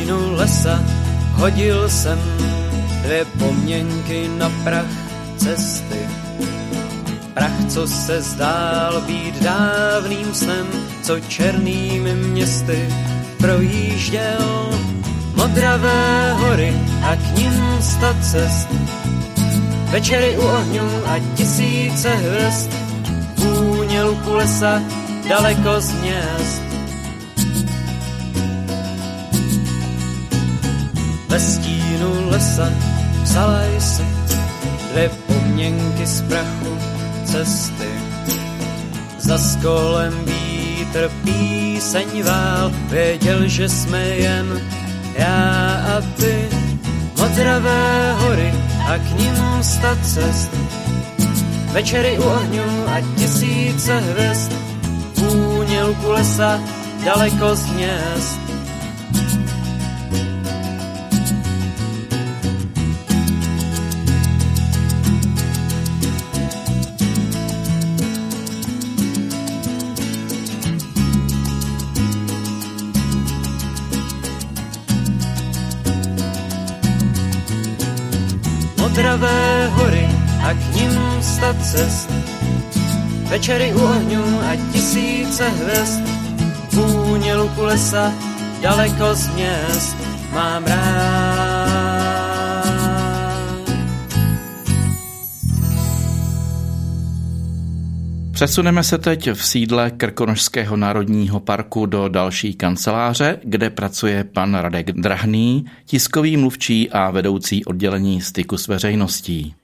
Stínu 0.04 0.36
lesa 0.36 0.84
hodil 1.32 1.88
jsem 1.88 2.18
dvě 3.02 3.24
poměnky 3.24 4.28
na 4.38 4.52
prach 4.64 4.92
cesty. 5.36 6.08
Prach, 7.34 7.64
co 7.68 7.88
se 7.88 8.22
zdál 8.22 9.00
být 9.00 9.42
dávným 9.42 10.34
snem, 10.34 10.66
co 11.02 11.20
černými 11.20 12.14
městy 12.14 12.88
projížděl. 13.38 14.70
Modravé 15.34 16.32
hory 16.32 16.74
a 17.02 17.16
k 17.16 17.38
ním 17.38 17.78
sta 17.80 18.16
cest, 18.20 18.68
večery 19.90 20.38
u 20.38 20.42
ohňů 20.42 20.90
a 21.06 21.18
tisíce 21.34 22.08
hvězd, 22.08 22.70
vůně 23.36 24.02
luku 24.02 24.32
lesa 24.34 24.82
daleko 25.28 25.80
z 25.80 25.92
měst. 25.92 26.73
Ve 31.34 31.40
stínu 31.40 32.30
lesa 32.30 32.70
vzala 33.22 33.66
si 33.78 34.06
dvě 34.92 35.10
poměnky 35.26 36.06
z 36.06 36.22
prachu 36.22 36.78
cesty. 37.24 37.90
Za 39.18 39.38
skolem 39.38 40.14
vítr 40.24 41.10
píseň 41.24 42.22
vál, 42.22 42.70
věděl, 42.90 43.48
že 43.48 43.68
jsme 43.68 43.98
jen 44.08 44.60
já 45.18 45.82
a 45.96 46.00
ty. 46.16 46.48
Modravé 47.18 48.14
hory 48.18 48.54
a 48.86 48.98
k 48.98 49.18
ním 49.18 49.36
sta 49.62 49.98
cest. 50.02 50.50
Večery 51.72 52.18
u 52.18 52.22
ohňů 52.22 52.86
a 52.86 53.00
tisíce 53.18 54.00
hvězd, 54.00 54.52
vůně 55.14 55.82
lesa 56.06 56.60
daleko 57.04 57.54
z 57.54 57.66
měst. 57.66 58.53
300 81.34 81.54
cest, 81.54 82.10
večery 83.28 83.72
u 83.74 83.82
ohňů 83.82 84.40
a 84.40 84.56
tisíce 84.72 85.48
hvězd, 85.48 86.02
vůně 86.72 87.34
luku 87.34 87.62
lesa, 87.62 88.12
daleko 88.62 89.14
z 89.14 89.28
měst, 89.28 89.96
mám 90.32 90.64
rád. 90.64 91.74
Přesuneme 98.32 98.82
se 98.82 98.98
teď 98.98 99.30
v 99.30 99.46
sídle 99.46 99.90
Krkonožského 99.90 100.76
národního 100.76 101.40
parku 101.40 101.86
do 101.86 102.08
další 102.08 102.54
kanceláře, 102.54 103.38
kde 103.44 103.70
pracuje 103.70 104.24
pan 104.24 104.54
Radek 104.54 104.92
Drahný, 104.92 105.64
tiskový 105.84 106.36
mluvčí 106.36 106.90
a 106.90 107.10
vedoucí 107.10 107.64
oddělení 107.64 108.20
styku 108.20 108.58
s 108.58 108.68
veřejností. 108.68 109.54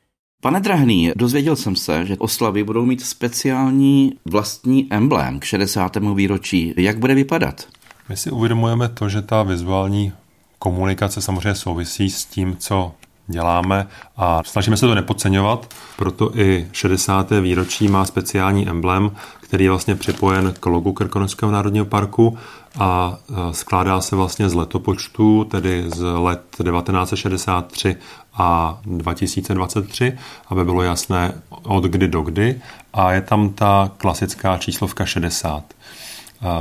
Pane 0.42 0.60
Drahný, 0.60 1.12
dozvěděl 1.16 1.56
jsem 1.56 1.76
se, 1.76 2.06
že 2.06 2.16
oslavy 2.16 2.64
budou 2.64 2.84
mít 2.86 3.06
speciální 3.06 4.12
vlastní 4.24 4.86
emblém 4.90 5.40
k 5.40 5.44
60. 5.44 5.96
výročí. 6.14 6.74
Jak 6.76 6.98
bude 6.98 7.14
vypadat? 7.14 7.66
My 8.08 8.16
si 8.16 8.30
uvědomujeme 8.30 8.88
to, 8.88 9.08
že 9.08 9.22
ta 9.22 9.42
vizuální 9.42 10.12
komunikace 10.58 11.22
samozřejmě 11.22 11.54
souvisí 11.54 12.10
s 12.10 12.24
tím, 12.24 12.56
co 12.56 12.92
děláme 13.30 13.86
a 14.16 14.40
snažíme 14.44 14.76
se 14.76 14.86
to 14.86 14.94
nepodceňovat, 14.94 15.74
proto 15.96 16.38
i 16.38 16.68
60. 16.72 17.30
výročí 17.40 17.88
má 17.88 18.04
speciální 18.04 18.68
emblém, 18.68 19.10
který 19.40 19.64
je 19.64 19.70
vlastně 19.70 19.94
připojen 19.94 20.54
k 20.60 20.66
logu 20.66 20.92
Krkonošského 20.92 21.52
národního 21.52 21.84
parku 21.84 22.38
a 22.78 23.18
skládá 23.52 24.00
se 24.00 24.16
vlastně 24.16 24.48
z 24.48 24.54
letopočtu, 24.54 25.44
tedy 25.44 25.84
z 25.86 26.02
let 26.02 26.42
1963 26.50 27.96
a 28.34 28.78
2023, 28.84 30.18
aby 30.48 30.64
bylo 30.64 30.82
jasné 30.82 31.32
od 31.50 31.84
kdy 31.84 32.08
do 32.08 32.22
kdy 32.22 32.60
a 32.92 33.12
je 33.12 33.20
tam 33.20 33.50
ta 33.50 33.90
klasická 33.96 34.56
číslovka 34.56 35.04
60. 35.04 35.64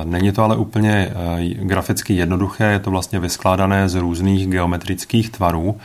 Není 0.04 0.32
to 0.32 0.44
ale 0.44 0.58
úplně 0.58 1.14
graficky 1.54 2.14
jednoduché, 2.14 2.64
je 2.64 2.80
to 2.80 2.92
vlastně 2.92 3.20
vyskládané 3.20 3.90
z 3.90 3.96
různých 3.96 4.48
geometrických 4.48 5.30
tvarů 5.30 5.80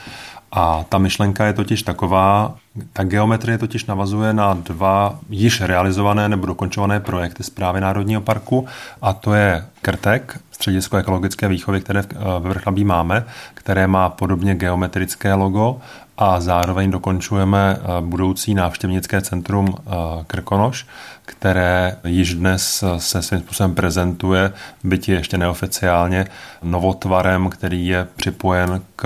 a 0.54 0.84
ta 0.88 0.98
myšlenka 0.98 1.46
je 1.46 1.52
totiž 1.52 1.82
taková, 1.82 2.54
ta 2.92 3.04
geometrie 3.04 3.58
totiž 3.58 3.86
navazuje 3.86 4.32
na 4.32 4.54
dva 4.54 5.18
již 5.30 5.60
realizované 5.60 6.28
nebo 6.28 6.46
dokončované 6.46 7.00
projekty 7.00 7.42
zprávy 7.42 7.80
Národního 7.80 8.20
parku 8.20 8.66
a 9.02 9.12
to 9.12 9.34
je 9.34 9.64
Krtek, 9.82 10.40
středisko 10.50 10.96
ekologické 10.96 11.48
výchovy, 11.48 11.80
které 11.80 12.02
ve 12.38 12.48
Vrchlabí 12.48 12.84
máme, 12.84 13.24
které 13.54 13.86
má 13.86 14.08
podobně 14.08 14.54
geometrické 14.54 15.34
logo 15.34 15.80
a 16.18 16.40
zároveň 16.40 16.90
dokončujeme 16.90 17.76
eh, 17.78 17.86
budoucí 18.00 18.54
návštěvnické 18.54 19.20
centrum 19.20 19.74
eh, 19.78 19.90
Krkonoš, 20.26 20.86
které 21.26 21.96
již 22.04 22.34
dnes 22.34 22.82
eh, 22.82 23.00
se 23.00 23.22
svým 23.22 23.40
způsobem 23.40 23.74
prezentuje, 23.74 24.52
byť 24.84 25.08
ještě 25.08 25.38
neoficiálně, 25.38 26.26
novotvarem, 26.62 27.50
který 27.50 27.86
je 27.86 28.06
připojen 28.16 28.82
k 28.96 29.04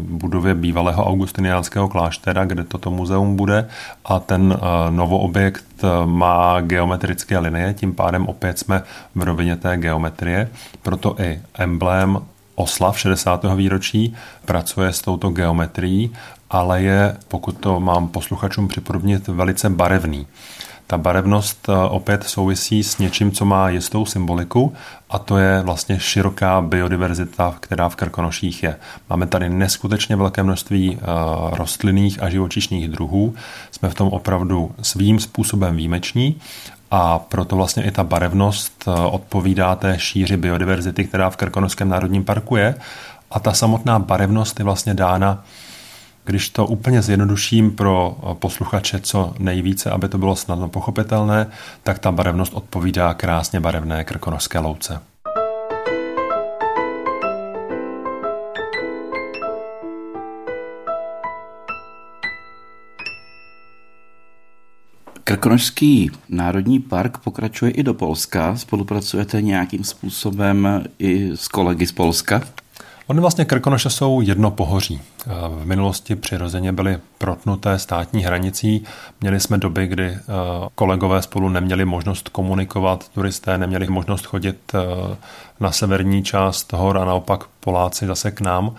budově 0.00 0.54
bývalého 0.54 1.06
augustiniánského 1.06 1.88
kláštera, 1.88 2.44
kde 2.44 2.64
toto 2.64 2.90
muzeum 2.90 3.36
bude. 3.36 3.68
A 4.04 4.20
ten 4.20 4.58
novoobjekt 4.90 5.64
má 6.04 6.60
geometrické 6.60 7.38
linie, 7.38 7.74
tím 7.74 7.94
pádem 7.94 8.26
opět 8.26 8.58
jsme 8.58 8.82
v 9.14 9.22
rovině 9.22 9.56
té 9.56 9.76
geometrie, 9.76 10.50
proto 10.82 11.20
i 11.20 11.40
emblém 11.54 12.18
oslav 12.58 12.98
60. 12.98 13.44
výročí 13.56 14.14
pracuje 14.44 14.92
s 14.92 15.00
touto 15.00 15.30
geometrií, 15.30 16.10
ale 16.50 16.82
je, 16.82 17.16
pokud 17.28 17.52
to 17.52 17.80
mám 17.80 18.08
posluchačům 18.08 18.68
připodobnit, 18.68 19.28
velice 19.28 19.70
barevný. 19.70 20.26
Ta 20.86 20.98
barevnost 20.98 21.68
eh, 21.68 21.72
opět 21.88 22.24
souvisí 22.24 22.82
s 22.82 22.98
něčím, 22.98 23.32
co 23.32 23.44
má 23.44 23.68
jistou 23.68 24.06
symboliku 24.06 24.74
a 25.10 25.18
to 25.18 25.38
je 25.38 25.62
vlastně 25.62 26.00
široká 26.00 26.60
biodiverzita, 26.60 27.54
která 27.60 27.88
v 27.88 27.96
Krkonoších 27.96 28.62
je. 28.62 28.76
Máme 29.10 29.26
tady 29.26 29.48
neskutečně 29.48 30.16
velké 30.16 30.42
množství 30.42 30.98
eh, 31.00 31.04
rostlinných 31.56 32.22
a 32.22 32.30
živočišných 32.30 32.88
druhů. 32.88 33.34
Jsme 33.70 33.90
v 33.90 33.94
tom 33.94 34.08
opravdu 34.08 34.70
svým 34.82 35.20
způsobem 35.20 35.76
výjimeční 35.76 36.40
a 36.90 37.18
proto 37.18 37.56
vlastně 37.56 37.82
i 37.84 37.90
ta 37.90 38.04
barevnost 38.04 38.84
eh, 38.88 38.90
odpovídá 38.90 39.74
té 39.74 39.98
šíři 39.98 40.36
biodiverzity, 40.36 41.04
která 41.04 41.30
v 41.30 41.36
Krkonoském 41.36 41.88
národním 41.88 42.24
parku 42.24 42.56
je. 42.56 42.74
A 43.30 43.40
ta 43.40 43.52
samotná 43.52 43.98
barevnost 43.98 44.58
je 44.58 44.64
vlastně 44.64 44.94
dána, 44.94 45.44
když 46.24 46.48
to 46.48 46.66
úplně 46.66 47.02
zjednoduším 47.02 47.70
pro 47.70 48.16
eh, 48.18 48.34
posluchače 48.34 49.00
co 49.00 49.34
nejvíce, 49.38 49.90
aby 49.90 50.08
to 50.08 50.18
bylo 50.18 50.36
snadno 50.36 50.68
pochopitelné, 50.68 51.46
tak 51.82 51.98
ta 51.98 52.12
barevnost 52.12 52.54
odpovídá 52.54 53.14
krásně 53.14 53.60
barevné 53.60 54.04
krkonoské 54.04 54.58
louce. 54.58 55.00
Krkonošský 65.28 66.10
národní 66.28 66.80
park 66.80 67.18
pokračuje 67.18 67.70
i 67.70 67.82
do 67.82 67.94
Polska. 67.94 68.56
Spolupracujete 68.56 69.42
nějakým 69.42 69.84
způsobem 69.84 70.84
i 70.98 71.30
s 71.34 71.48
kolegy 71.48 71.86
z 71.86 71.92
Polska? 71.92 72.42
Ony 73.06 73.20
vlastně 73.20 73.44
Krkonoše 73.44 73.90
jsou 73.90 74.20
jedno 74.20 74.50
pohoří. 74.50 75.00
V 75.48 75.66
minulosti 75.66 76.16
přirozeně 76.16 76.72
byly 76.72 76.98
protnuté 77.18 77.78
státní 77.78 78.22
hranicí. 78.22 78.84
Měli 79.20 79.40
jsme 79.40 79.58
doby, 79.58 79.86
kdy 79.86 80.04
eh, 80.04 80.18
kolegové 80.74 81.22
spolu 81.22 81.48
neměli 81.48 81.84
možnost 81.84 82.28
komunikovat, 82.28 83.08
turisté 83.08 83.58
neměli 83.58 83.86
možnost 83.88 84.26
chodit 84.26 84.56
eh, 84.74 85.16
na 85.60 85.72
severní 85.72 86.22
část 86.22 86.72
hor 86.72 86.98
a 86.98 87.04
naopak 87.04 87.44
Poláci 87.60 88.06
zase 88.06 88.30
k 88.30 88.40
nám. 88.40 88.74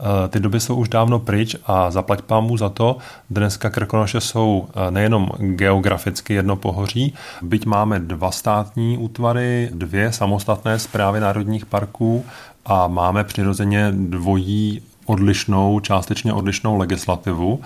Eh, 0.00 0.28
ty 0.28 0.40
doby 0.40 0.60
jsou 0.60 0.74
už 0.76 0.88
dávno 0.88 1.18
pryč 1.18 1.56
a 1.66 1.90
zaplať 1.90 2.22
pámu 2.22 2.56
za 2.56 2.68
to. 2.68 2.96
Dneska 3.30 3.70
Krkonoše 3.70 4.20
jsou 4.20 4.68
eh, 4.68 4.90
nejenom 4.90 5.28
geograficky 5.38 6.34
jedno 6.34 6.56
pohoří, 6.56 7.14
byť 7.42 7.66
máme 7.66 8.00
dva 8.00 8.30
státní 8.30 8.98
útvary, 8.98 9.70
dvě 9.72 10.12
samostatné 10.12 10.78
zprávy 10.78 11.20
národních 11.20 11.66
parků 11.66 12.24
a 12.66 12.88
máme 12.88 13.24
přirozeně 13.24 13.92
dvojí 13.92 14.82
odlišnou, 15.06 15.80
částečně 15.80 16.32
odlišnou 16.32 16.76
legislativu, 16.76 17.60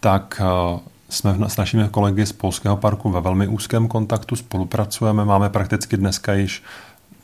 tak 0.00 0.42
eh, 0.42 0.78
jsme 1.08 1.36
s 1.48 1.56
našimi 1.56 1.88
kolegy 1.90 2.26
z 2.26 2.32
Polského 2.32 2.76
parku 2.76 3.10
ve 3.10 3.20
velmi 3.20 3.48
úzkém 3.48 3.88
kontaktu, 3.88 4.36
spolupracujeme, 4.36 5.24
máme 5.24 5.50
prakticky 5.50 5.96
dneska 5.96 6.34
již 6.34 6.62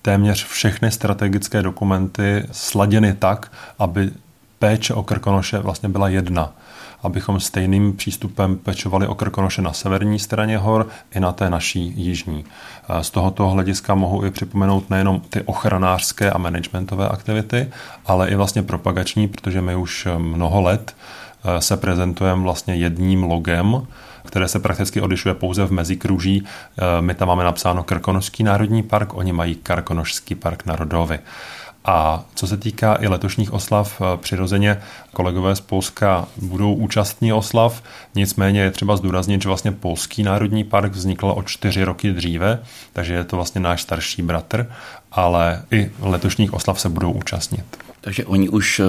téměř 0.03 0.47
všechny 0.47 0.91
strategické 0.91 1.63
dokumenty 1.63 2.47
sladěny 2.53 3.15
tak, 3.15 3.53
aby 3.79 4.11
péče 4.63 4.95
o 4.95 5.03
Krkonoše 5.03 5.59
vlastně 5.59 5.89
byla 5.89 6.09
jedna 6.09 6.53
abychom 7.03 7.41
stejným 7.41 7.97
přístupem 7.97 8.57
pečovali 8.57 9.07
o 9.07 9.15
Krkonoše 9.15 9.63
na 9.63 9.73
severní 9.73 10.19
straně 10.19 10.59
hor 10.59 10.89
i 11.15 11.21
na 11.21 11.33
té 11.33 11.51
naší 11.51 11.93
jižní. 11.97 12.45
Z 13.01 13.11
tohoto 13.11 13.49
hlediska 13.49 13.95
mohu 13.95 14.25
i 14.25 14.31
připomenout 14.31 14.91
nejenom 14.91 15.21
ty 15.21 15.43
ochranářské 15.43 16.31
a 16.31 16.39
managementové 16.39 17.09
aktivity, 17.09 17.71
ale 18.07 18.29
i 18.29 18.35
vlastně 18.35 18.63
propagační, 18.63 19.29
protože 19.29 19.61
my 19.61 19.77
už 19.77 20.09
mnoho 20.19 20.61
let 20.63 20.97
eh, 21.45 21.61
se 21.61 21.77
prezentujeme 21.77 22.43
vlastně 22.43 22.75
jedním 22.75 23.23
logem, 23.23 23.87
které 24.25 24.49
se 24.49 24.59
prakticky 24.59 25.01
odlišuje 25.01 25.35
pouze 25.35 25.65
v 25.65 25.73
mezikruží. 25.73 26.45
Eh, 26.45 27.03
my 27.03 27.15
tam 27.15 27.29
máme 27.29 27.45
napsáno 27.45 27.83
Krkonošský 27.83 28.43
národní 28.43 28.83
park, 28.83 29.15
oni 29.15 29.33
mají 29.33 29.55
Krkonošský 29.55 30.35
park 30.35 30.67
národový. 30.67 31.19
A 31.85 32.25
co 32.35 32.47
se 32.47 32.57
týká 32.57 32.99
i 33.01 33.07
letošních 33.07 33.53
oslav, 33.53 34.01
eh, 34.01 34.17
přirozeně 34.17 34.83
kolegové 35.13 35.57
z 35.57 35.61
Polska 35.61 36.29
budou 36.37 36.75
účastní 36.75 37.33
oslav, 37.33 37.83
nicméně 38.15 38.61
je 38.61 38.71
třeba 38.71 38.97
zdůraznit, 38.97 39.43
že 39.43 39.49
vlastně 39.49 39.73
Polský 39.73 40.23
národní 40.23 40.65
park 40.65 40.93
vznikl 40.93 41.35
o 41.37 41.43
čtyři 41.43 41.85
roky 41.85 42.13
dříve, 42.13 42.63
takže 42.93 43.15
je 43.15 43.25
to 43.25 43.37
vlastně 43.37 43.61
náš 43.61 43.83
starší 43.83 44.23
bratr, 44.23 44.67
ale 45.13 45.63
i 45.71 45.91
letošních 46.01 46.53
oslav 46.53 46.81
se 46.81 46.89
budou 46.89 47.13
účastnit. 47.13 47.65
Takže 48.01 48.25
oni 48.25 48.49
už 48.49 48.81
eh, 48.81 48.85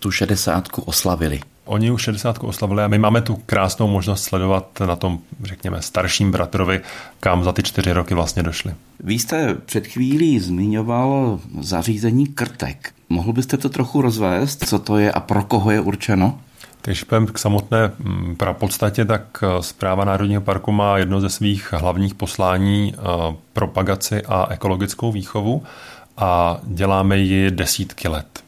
tu 0.00 0.10
šedesátku 0.10 0.82
oslavili. 0.82 1.40
Oni 1.66 1.90
už 1.90 2.02
60 2.02 2.38
oslavili 2.40 2.82
a 2.82 2.88
my 2.88 2.98
máme 2.98 3.20
tu 3.20 3.36
krásnou 3.46 3.88
možnost 3.88 4.22
sledovat 4.22 4.80
na 4.80 4.96
tom, 4.96 5.18
řekněme, 5.44 5.82
starším 5.82 6.32
bratrovi, 6.32 6.80
kam 7.20 7.44
za 7.44 7.52
ty 7.52 7.62
čtyři 7.62 7.92
roky 7.92 8.14
vlastně 8.14 8.42
došli. 8.42 8.74
Vy 9.00 9.14
jste 9.14 9.54
před 9.54 9.86
chvílí 9.86 10.40
zmiňoval 10.40 11.40
zařízení 11.60 12.26
krtek. 12.26 12.92
Mohl 13.08 13.32
byste 13.32 13.56
to 13.56 13.68
trochu 13.68 14.02
rozvést, 14.02 14.68
co 14.68 14.78
to 14.78 14.98
je 14.98 15.12
a 15.12 15.20
pro 15.20 15.44
koho 15.44 15.70
je 15.70 15.80
určeno? 15.80 16.38
Když 16.82 17.04
půjdeme 17.04 17.26
k 17.26 17.38
samotné 17.38 17.92
mm, 17.98 18.36
podstatě, 18.52 19.04
tak 19.04 19.44
zpráva 19.60 20.02
eh, 20.02 20.06
Národního 20.06 20.40
parku 20.40 20.72
má 20.72 20.98
jedno 20.98 21.20
ze 21.20 21.28
svých 21.28 21.72
hlavních 21.72 22.14
poslání 22.14 22.94
eh, 22.94 23.00
propagaci 23.52 24.22
a 24.22 24.46
ekologickou 24.50 25.12
výchovu 25.12 25.62
a 26.16 26.58
děláme 26.64 27.18
ji 27.18 27.50
desítky 27.50 28.08
let. 28.08 28.44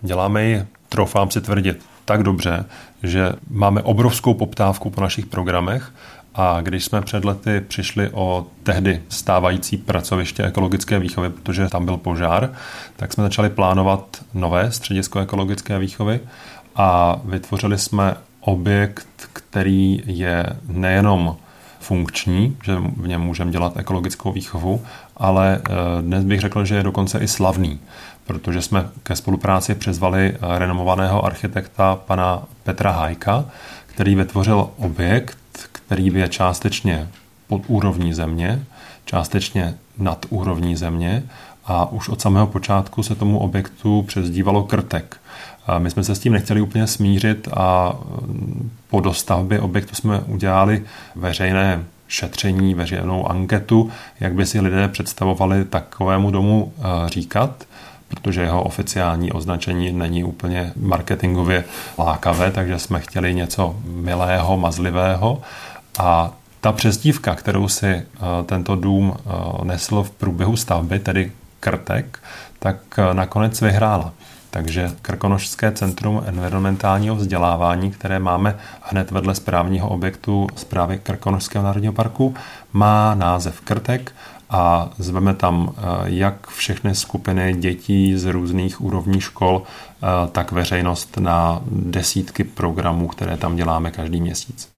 Děláme 0.00 0.44
ji, 0.44 0.66
troufám 0.88 1.30
si 1.30 1.40
tvrdit, 1.40 1.89
tak 2.10 2.22
dobře, 2.22 2.64
že 3.02 3.32
máme 3.50 3.82
obrovskou 3.82 4.34
poptávku 4.34 4.90
po 4.90 5.00
našich 5.00 5.26
programech 5.26 5.92
a 6.34 6.60
když 6.60 6.84
jsme 6.84 7.02
před 7.02 7.24
lety 7.24 7.60
přišli 7.68 8.10
o 8.12 8.46
tehdy 8.62 9.02
stávající 9.08 9.76
pracoviště 9.76 10.44
ekologické 10.44 10.98
výchovy, 10.98 11.30
protože 11.30 11.68
tam 11.68 11.84
byl 11.84 11.96
požár, 11.96 12.52
tak 12.96 13.12
jsme 13.12 13.24
začali 13.24 13.50
plánovat 13.50 14.24
nové 14.34 14.72
středisko 14.72 15.20
ekologické 15.20 15.78
výchovy 15.78 16.20
a 16.76 17.20
vytvořili 17.24 17.78
jsme 17.78 18.14
objekt, 18.40 19.30
který 19.32 20.02
je 20.06 20.46
nejenom 20.68 21.36
funkční, 21.80 22.56
že 22.64 22.76
v 22.96 23.08
něm 23.08 23.20
můžeme 23.20 23.50
dělat 23.50 23.76
ekologickou 23.76 24.32
výchovu, 24.32 24.82
ale 25.16 25.60
eh, 25.64 26.02
dnes 26.02 26.24
bych 26.24 26.40
řekl, 26.40 26.64
že 26.64 26.74
je 26.74 26.82
dokonce 26.82 27.18
i 27.18 27.28
slavný, 27.28 27.80
protože 28.30 28.62
jsme 28.62 28.88
ke 29.02 29.16
spolupráci 29.16 29.74
přizvali 29.74 30.34
eh, 30.34 30.58
renomovaného 30.58 31.24
architekta 31.24 31.96
pana 32.06 32.42
Petra 32.62 32.90
Hajka, 32.90 33.44
který 33.86 34.14
vytvořil 34.14 34.70
objekt, 34.76 35.38
který 35.72 36.06
je 36.06 36.28
částečně 36.28 37.08
pod 37.48 37.62
úrovní 37.68 38.14
země, 38.14 38.62
částečně 39.04 39.74
nad 39.98 40.26
úrovní 40.28 40.76
země 40.76 41.22
a 41.64 41.92
už 41.92 42.08
od 42.08 42.20
samého 42.20 42.46
počátku 42.46 43.02
se 43.02 43.14
tomu 43.14 43.38
objektu 43.38 44.02
přezdívalo 44.02 44.64
krtek. 44.64 45.16
My 45.78 45.90
jsme 45.90 46.04
se 46.04 46.14
s 46.14 46.18
tím 46.18 46.32
nechtěli 46.32 46.60
úplně 46.60 46.86
smířit 46.86 47.48
a 47.56 47.92
mm, 48.26 48.70
po 48.90 49.00
dostavbě 49.00 49.60
objektu 49.60 49.94
jsme 49.94 50.20
udělali 50.20 50.84
veřejné 51.16 51.84
šetření, 52.08 52.74
veřejnou 52.74 53.30
anketu, 53.30 53.90
jak 54.20 54.34
by 54.34 54.46
si 54.46 54.60
lidé 54.60 54.88
představovali 54.88 55.64
takovému 55.64 56.30
domu 56.30 56.72
eh, 56.78 57.08
říkat 57.08 57.64
protože 58.10 58.40
jeho 58.40 58.62
oficiální 58.62 59.32
označení 59.32 59.92
není 59.92 60.24
úplně 60.24 60.72
marketingově 60.76 61.64
lákavé, 61.98 62.50
takže 62.50 62.78
jsme 62.78 63.00
chtěli 63.00 63.34
něco 63.34 63.76
milého, 63.84 64.56
mazlivého 64.56 65.40
a 65.98 66.32
ta 66.60 66.72
přezdívka, 66.72 67.34
kterou 67.34 67.68
si 67.68 67.86
eh, 67.86 68.04
tento 68.46 68.76
dům 68.76 69.14
eh, 69.16 69.64
nesl 69.64 70.02
v 70.02 70.10
průběhu 70.10 70.56
stavby, 70.56 70.98
tedy 70.98 71.32
Krtek, 71.60 72.18
tak 72.58 72.76
eh, 72.98 73.14
nakonec 73.14 73.60
vyhrála. 73.60 74.12
Takže 74.50 74.90
Krkonošské 75.02 75.72
centrum 75.72 76.22
environmentálního 76.26 77.16
vzdělávání, 77.16 77.90
které 77.90 78.18
máme 78.18 78.56
hned 78.82 79.10
vedle 79.10 79.34
správního 79.34 79.88
objektu 79.88 80.46
zprávy 80.56 81.00
Krkonošského 81.02 81.64
národního 81.64 81.92
parku, 81.92 82.34
má 82.72 83.14
název 83.14 83.60
Krtek 83.60 84.12
a 84.50 84.90
zveme 84.98 85.34
tam 85.34 85.72
eh, 85.76 85.82
jak 86.04 86.46
všechny 86.46 86.94
skupiny 86.94 87.54
dětí 87.58 88.16
z 88.16 88.24
různých 88.24 88.80
úrovní 88.80 89.20
škol, 89.20 89.62
eh, 89.62 90.06
tak 90.32 90.52
veřejnost 90.52 91.16
na 91.16 91.62
desítky 91.70 92.44
programů, 92.44 93.08
které 93.08 93.36
tam 93.36 93.56
děláme 93.56 93.90
každý 93.90 94.20
měsíc. 94.20 94.68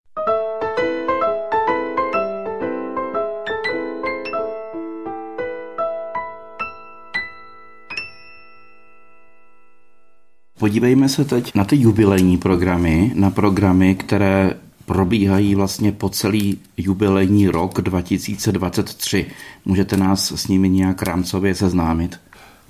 Podívejme 10.58 11.08
se 11.08 11.24
teď 11.24 11.54
na 11.54 11.64
ty 11.64 11.76
jubilejní 11.76 12.38
programy, 12.38 13.12
na 13.14 13.30
programy, 13.30 13.94
které 13.94 14.54
probíhají 14.92 15.54
vlastně 15.54 15.92
po 15.92 16.08
celý 16.08 16.58
jubilejní 16.76 17.48
rok 17.48 17.80
2023. 17.80 19.26
Můžete 19.64 19.96
nás 19.96 20.32
s 20.32 20.48
nimi 20.48 20.68
nějak 20.68 21.02
rámcově 21.02 21.54
seznámit? 21.54 22.20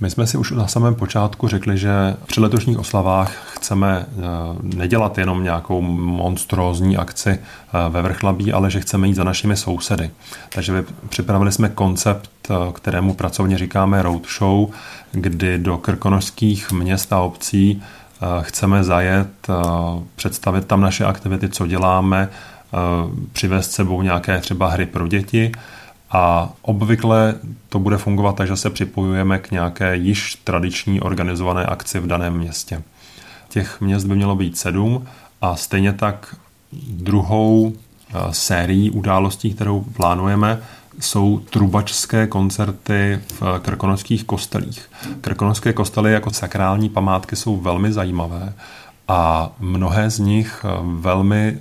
My 0.01 0.11
jsme 0.11 0.27
si 0.27 0.39
už 0.39 0.51
na 0.51 0.67
samém 0.67 0.95
počátku 0.95 1.49
řekli, 1.49 1.79
že 1.79 1.93
při 2.27 2.41
letošních 2.41 2.79
oslavách 2.79 3.55
chceme 3.55 4.07
eh, 4.09 4.17
nedělat 4.77 5.19
jenom 5.19 5.43
nějakou 5.43 5.81
monstrózní 5.83 6.97
akci 6.97 7.31
eh, 7.31 7.39
ve 7.89 8.03
Vrchlabí, 8.03 8.53
ale 8.53 8.71
že 8.71 8.81
chceme 8.81 9.09
jít 9.09 9.15
za 9.15 9.25
našimi 9.25 9.57
sousedy. 9.57 10.11
Takže 10.55 10.85
připravili 11.09 11.53
jsme 11.53 11.69
koncept, 11.69 12.31
eh, 12.51 12.55
kterému 12.73 13.15
pracovně 13.15 13.59
říkáme 13.59 14.03
roadshow, 14.03 14.69
kdy 15.13 15.59
do 15.59 15.79
krkonožských 15.79 16.73
měst 16.73 17.13
a 17.13 17.21
obcí 17.21 17.83
chceme 18.41 18.85
zajet, 18.85 19.49
představit 20.17 20.67
tam 20.67 20.81
naše 20.81 21.05
aktivity, 21.05 21.49
co 21.49 21.67
děláme, 21.67 22.29
přivést 23.33 23.73
sebou 23.73 24.03
nějaké 24.03 24.41
třeba 24.41 24.69
hry 24.69 24.87
pro 24.87 25.09
děti 25.09 25.53
a 26.11 26.53
obvykle 26.63 27.35
to 27.69 27.79
bude 27.79 27.97
fungovat 27.97 28.37
tak, 28.37 28.49
že 28.49 28.57
se 28.57 28.71
připojujeme 28.71 29.39
k 29.39 29.51
nějaké 29.51 29.97
již 29.97 30.35
tradiční 30.35 31.01
organizované 31.01 31.67
akci 31.67 32.01
v 32.01 32.07
daném 32.07 32.39
městě. 32.39 32.83
Těch 33.49 33.81
měst 33.81 34.05
by 34.05 34.15
mělo 34.15 34.37
být 34.37 34.59
sedm 34.59 35.07
a 35.41 35.57
stejně 35.57 35.93
tak 35.93 36.37
druhou 36.89 37.73
sérií 38.31 38.91
událostí, 38.91 39.55
kterou 39.55 39.81
plánujeme, 39.81 40.59
jsou 41.01 41.39
trubačské 41.51 42.27
koncerty 42.27 43.21
v 43.41 43.61
krkonožských 43.63 44.25
kostelích. 44.25 44.91
Krkonožské 45.21 45.73
kostely 45.73 46.13
jako 46.13 46.31
sakrální 46.31 46.89
památky 46.89 47.37
jsou 47.37 47.57
velmi 47.57 47.93
zajímavé 47.93 48.53
a 49.09 49.51
mnohé 49.59 50.11
z 50.11 50.19
nich 50.19 50.65
velmi 50.83 51.59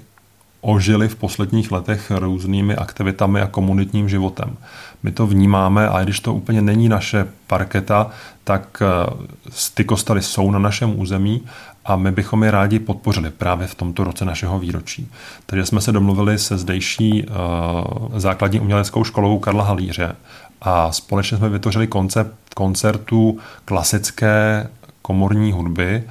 ožili 0.61 1.07
v 1.07 1.15
posledních 1.15 1.71
letech 1.71 2.11
různými 2.11 2.75
aktivitami 2.75 3.41
a 3.41 3.47
komunitním 3.47 4.09
životem. 4.09 4.57
My 5.03 5.11
to 5.11 5.27
vnímáme 5.27 5.89
a 5.89 6.03
když 6.03 6.19
to 6.19 6.33
úplně 6.33 6.61
není 6.61 6.89
naše 6.89 7.27
parketa, 7.47 8.09
tak 8.43 8.81
eh, 8.81 9.13
ty 9.73 9.83
kostely 9.83 10.21
jsou 10.21 10.51
na 10.51 10.59
našem 10.59 10.99
území 10.99 11.41
a 11.85 11.95
my 11.95 12.11
bychom 12.11 12.43
je 12.43 12.51
rádi 12.51 12.79
podpořili 12.79 13.29
právě 13.29 13.67
v 13.67 13.75
tomto 13.75 14.03
roce 14.03 14.25
našeho 14.25 14.59
výročí. 14.59 15.11
Takže 15.45 15.65
jsme 15.65 15.81
se 15.81 15.91
domluvili 15.91 16.39
se 16.39 16.57
zdejší 16.57 17.25
uh, 17.25 18.19
základní 18.19 18.59
uměleckou 18.59 19.03
školou 19.03 19.39
Karla 19.39 19.63
Halíře 19.63 20.15
a 20.61 20.91
společně 20.91 21.37
jsme 21.37 21.49
vytvořili 21.49 21.87
koncept 21.87 22.35
koncertů 22.55 23.39
klasické 23.65 24.67
komorní 25.01 25.51
hudby 25.51 26.03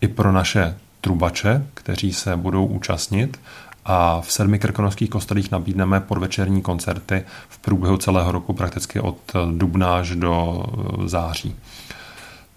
i 0.00 0.08
pro 0.08 0.32
naše 0.32 0.76
trubače, 1.00 1.66
kteří 1.74 2.12
se 2.12 2.36
budou 2.36 2.66
účastnit 2.66 3.40
a 3.84 4.20
v 4.20 4.32
sedmi 4.32 4.58
krkonožských 4.58 5.10
kostelích 5.10 5.50
nabídneme 5.50 6.00
podvečerní 6.00 6.62
koncerty 6.62 7.24
v 7.48 7.58
průběhu 7.58 7.96
celého 7.96 8.32
roku 8.32 8.52
prakticky 8.52 9.00
od 9.00 9.18
dubna 9.52 9.96
až 9.96 10.10
do 10.10 10.64
eh, 10.66 11.08
září. 11.08 11.56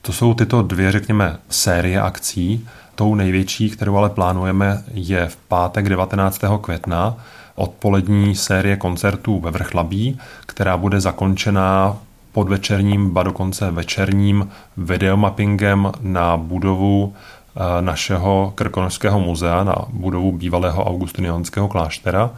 To 0.07 0.13
jsou 0.13 0.33
tyto 0.33 0.61
dvě, 0.61 0.91
řekněme, 0.91 1.37
série 1.49 2.01
akcí. 2.01 2.67
Tou 2.95 3.15
největší, 3.15 3.69
kterou 3.69 3.97
ale 3.97 4.09
plánujeme, 4.09 4.83
je 4.93 5.27
v 5.27 5.35
pátek 5.35 5.89
19. 5.89 6.41
května 6.61 7.15
odpolední 7.55 8.35
série 8.35 8.77
koncertů 8.77 9.39
ve 9.39 9.51
Vrchlabí, 9.51 10.19
která 10.45 10.77
bude 10.77 11.01
zakončená 11.01 11.97
podvečerním, 12.31 13.09
ba 13.09 13.23
dokonce 13.23 13.71
večerním 13.71 14.49
videomappingem 14.77 15.91
na 16.01 16.37
budovu 16.37 17.13
Eh, 17.59 17.81
našeho 17.81 18.51
Krkonožského 18.55 19.19
muzea 19.19 19.63
na 19.63 19.75
budovu 19.89 20.31
bývalého 20.31 20.85
augustinianského 20.85 21.67
kláštera, 21.67 22.29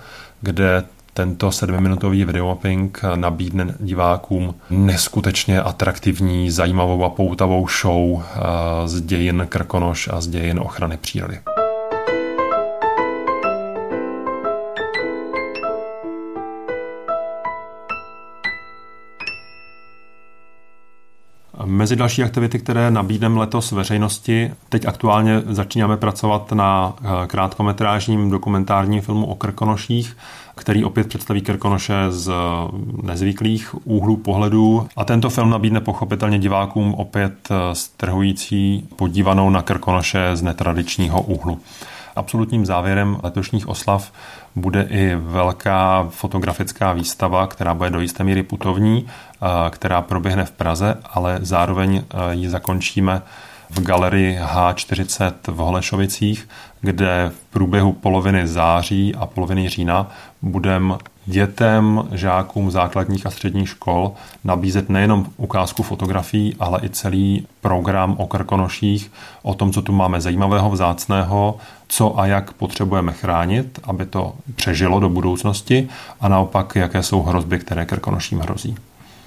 kde 0.41 0.83
tento 1.13 1.51
sedmiminutový 1.51 2.25
videomapping 2.25 3.01
nabídne 3.15 3.75
divákům 3.79 4.55
neskutečně 4.69 5.61
atraktivní, 5.61 6.51
zajímavou 6.51 7.03
a 7.03 7.09
poutavou 7.09 7.67
show 7.81 8.21
eh, 8.21 8.39
z 8.87 9.01
dějin 9.01 9.45
Krkonoš 9.49 10.09
a 10.11 10.21
z 10.21 10.27
dějin 10.27 10.59
ochrany 10.59 10.97
přírody. 10.97 11.39
Mezi 21.65 21.95
další 21.95 22.23
aktivity, 22.23 22.59
které 22.59 22.91
nabídneme 22.91 23.39
letos 23.39 23.71
veřejnosti, 23.71 24.51
teď 24.69 24.85
aktuálně 24.85 25.41
začínáme 25.45 25.97
pracovat 25.97 26.51
na 26.51 26.93
eh, 27.01 27.27
krátkometrážním 27.27 28.29
dokumentárním 28.29 29.01
filmu 29.01 29.25
o 29.25 29.35
Krkonoších, 29.35 30.17
který 30.55 30.83
opět 30.83 31.07
představí 31.07 31.41
Krkonoše 31.41 31.95
z 32.09 32.31
nezvyklých 33.03 33.87
úhlů 33.87 34.17
pohledu. 34.17 34.87
A 34.95 35.05
tento 35.05 35.29
film 35.29 35.49
nabídne 35.49 35.81
pochopitelně 35.81 36.39
divákům 36.39 36.93
opět 36.93 37.33
eh, 37.51 37.55
strhující 37.75 38.87
podívanou 38.95 39.49
na 39.49 39.61
Krkonoše 39.61 40.35
z 40.35 40.41
netradičního 40.41 41.21
úhlu. 41.21 41.59
Absolutním 42.19 42.65
závěrem 42.65 43.17
letošních 43.23 43.67
oslav 43.67 44.11
bude 44.55 44.87
i 44.89 45.15
velká 45.15 46.07
fotografická 46.09 46.93
výstava, 46.93 47.47
která 47.47 47.73
bude 47.73 47.89
do 47.89 47.99
jisté 47.99 48.23
míry 48.23 48.43
putovní, 48.43 49.07
eh, 49.07 49.45
která 49.69 50.01
proběhne 50.01 50.45
v 50.45 50.51
Praze, 50.51 50.97
ale 51.13 51.39
zároveň 51.41 51.95
eh, 51.97 52.35
ji 52.35 52.49
zakončíme 52.49 53.21
v 53.69 53.81
galerii 53.81 54.39
H40 54.39 55.33
v 55.47 55.55
Holešovicích, 55.55 56.49
kde 56.81 57.31
v 57.35 57.43
průběhu 57.49 57.93
poloviny 57.93 58.47
září 58.47 59.15
a 59.15 59.25
poloviny 59.25 59.69
října 59.69 60.07
budeme 60.41 60.95
dětem, 61.29 62.03
žákům 62.11 62.71
základních 62.71 63.25
a 63.25 63.29
středních 63.29 63.69
škol 63.69 64.11
nabízet 64.43 64.89
nejenom 64.89 65.25
ukázku 65.37 65.83
fotografií, 65.83 66.55
ale 66.59 66.79
i 66.83 66.89
celý 66.89 67.47
program 67.61 68.15
o 68.17 68.27
krkonoších, 68.27 69.11
o 69.41 69.53
tom, 69.53 69.71
co 69.71 69.81
tu 69.81 69.91
máme 69.91 70.21
zajímavého, 70.21 70.69
vzácného, 70.69 71.57
co 71.87 72.19
a 72.19 72.25
jak 72.25 72.53
potřebujeme 72.53 73.13
chránit, 73.13 73.79
aby 73.83 74.05
to 74.05 74.33
přežilo 74.55 74.99
do 74.99 75.09
budoucnosti 75.09 75.87
a 76.21 76.27
naopak, 76.27 76.75
jaké 76.75 77.03
jsou 77.03 77.21
hrozby, 77.21 77.59
které 77.59 77.85
krkonoším 77.85 78.39
hrozí. 78.39 78.75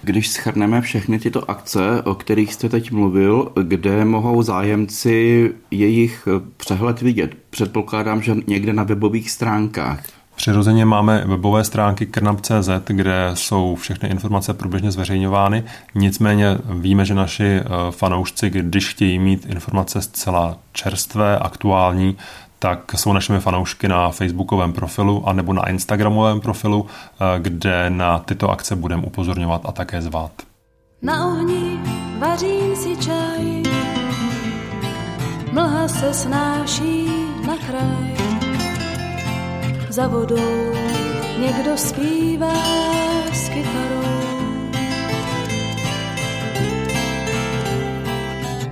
Když 0.04 0.28
schrneme 0.28 0.80
všechny 0.80 1.18
tyto 1.18 1.50
akce, 1.50 2.02
o 2.02 2.14
kterých 2.14 2.54
jste 2.54 2.68
teď 2.68 2.90
mluvil, 2.90 3.52
kde 3.62 4.04
mohou 4.04 4.42
zájemci 4.42 5.50
jejich 5.70 6.28
přehled 6.56 7.02
vidět? 7.02 7.34
Předpokládám, 7.50 8.22
že 8.22 8.36
někde 8.46 8.72
na 8.72 8.82
webových 8.82 9.30
stránkách. 9.30 10.21
Přirozeně 10.42 10.84
máme 10.84 11.22
webové 11.26 11.64
stránky 11.64 12.06
krnap.cz, 12.06 12.68
kde 12.86 13.30
jsou 13.34 13.74
všechny 13.74 14.08
informace 14.08 14.54
průběžně 14.54 14.90
zveřejňovány. 14.90 15.64
Nicméně 15.94 16.58
víme, 16.64 17.04
že 17.04 17.14
naši 17.14 17.44
eh, 17.44 17.62
fanoušci, 17.90 18.50
když 18.50 18.88
chtějí 18.88 19.18
mít 19.18 19.46
informace 19.46 20.02
zcela 20.02 20.56
čerstvé, 20.72 21.38
aktuální, 21.38 22.16
tak 22.58 22.92
jsou 22.96 23.12
našimi 23.12 23.40
fanoušky 23.40 23.88
na 23.88 24.10
facebookovém 24.10 24.72
profilu 24.72 25.28
a 25.28 25.32
nebo 25.32 25.52
na 25.52 25.68
instagramovém 25.68 26.40
profilu, 26.40 26.86
eh, 26.86 27.40
kde 27.40 27.90
na 27.90 28.18
tyto 28.18 28.50
akce 28.50 28.76
budeme 28.76 29.02
upozorňovat 29.02 29.62
a 29.64 29.72
také 29.72 30.02
zvát. 30.02 30.32
Na 31.02 31.26
ohni 31.26 31.80
vařím 32.18 32.76
si 32.76 32.96
čaj, 32.96 33.62
mlha 35.52 35.88
se 35.88 36.14
snáší 36.14 37.06
na 37.46 37.56
kraj. 37.56 38.21
Za 39.92 40.06
vodou 40.06 40.72
někdo 41.38 41.76
zpívá 41.76 42.54
s 43.32 43.48
kytarou. 43.48 44.22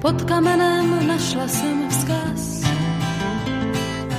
Pod 0.01 0.23
kamenem 0.23 1.09
našla 1.09 1.49
jsem 1.49 1.89
vzkaz, 1.89 2.63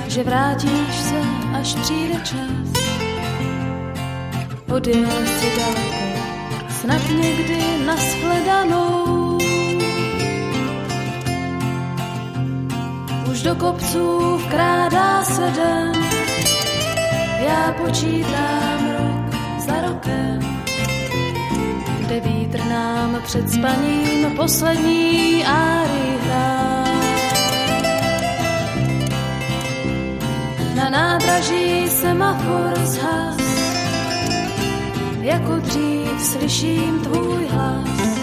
že 0.06 0.22
vrátíš 0.22 0.94
se, 0.94 1.20
až 1.58 1.74
přijde 1.74 2.20
čas. 2.24 2.82
Odjel 4.74 5.26
si 5.26 5.46
daleko, 5.58 6.22
snad 6.80 7.02
někdy 7.08 7.58
nashledanou. 7.86 9.38
Už 13.30 13.42
do 13.42 13.54
kopců 13.54 14.36
vkrádá 14.36 15.24
se 15.24 15.52
den, 15.56 16.01
já 17.44 17.72
počítám 17.72 18.90
rok 18.98 19.34
za 19.58 19.80
rokem, 19.80 20.40
kde 21.98 22.20
vítr 22.20 22.64
nám 22.64 23.22
před 23.24 23.50
spaním 23.50 24.36
poslední 24.36 25.44
áry 25.44 26.18
hrá. 26.24 26.84
Na 30.74 30.90
nádraží 30.90 31.88
semafor 31.88 32.78
zhas, 32.84 33.40
jako 35.20 35.56
dřív 35.56 36.20
slyším 36.20 37.00
tvůj 37.00 37.46
hlas. 37.46 38.18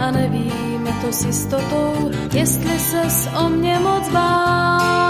A 0.00 0.10
nevím 0.10 0.88
to 1.04 1.12
s 1.12 1.24
jistotou, 1.24 2.10
jestli 2.32 2.78
ses 2.78 3.28
o 3.44 3.48
mě 3.48 3.78
moc 3.78 4.08
bál. 4.08 5.03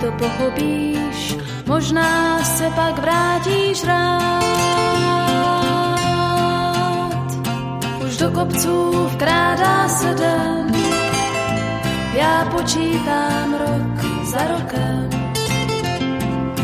To 0.00 0.12
pochopíš, 0.12 1.36
možná 1.66 2.44
se 2.44 2.70
pak 2.76 2.98
vrátíš 2.98 3.84
rád 3.84 4.36
do 8.26 8.32
kopců 8.32 9.08
vkrádá 9.08 9.88
se 9.88 10.14
den, 10.14 10.74
já 12.12 12.44
počítám 12.44 13.54
rok 13.54 14.24
za 14.24 14.38
rokem, 14.46 15.10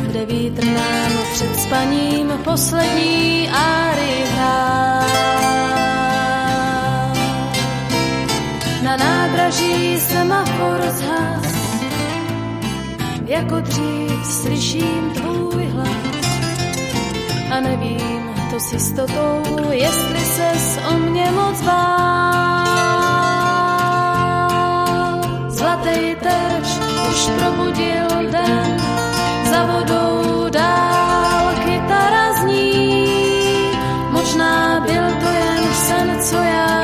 kde 0.03 0.27
vítr 0.27 0.65
nám 0.65 1.13
před 1.33 1.61
spaním 1.61 2.33
poslední 2.45 3.49
áry 3.51 4.25
hrá. 4.35 5.07
Na 8.83 8.97
nádraží 8.97 10.01
semafor 10.01 10.81
zhas, 10.91 11.52
jako 13.33 13.61
dřív 13.61 14.27
slyším 14.27 15.11
tvůj 15.15 15.65
hlas 15.65 15.89
a 17.51 17.61
nevím, 17.61 18.31
to 18.51 18.61
s 18.61 18.73
jistotou, 18.73 19.43
jestli 19.71 20.19
ses 20.19 20.79
o 20.91 20.99
mě 20.99 21.31
moc 21.31 21.63
bál. 21.63 22.63
Zlatý 25.49 26.17
terč 26.23 26.69
už 27.11 27.31
probudil 27.39 28.31
den, 28.31 28.81
za 29.51 29.65
vodou 29.65 30.49
dál 30.51 31.55
kytara 31.65 32.33
zní. 32.43 33.09
Možná 34.11 34.81
byl 34.81 35.11
to 35.21 35.27
jen 35.29 35.75
sen, 35.75 36.21
co 36.21 36.37
já 36.37 36.82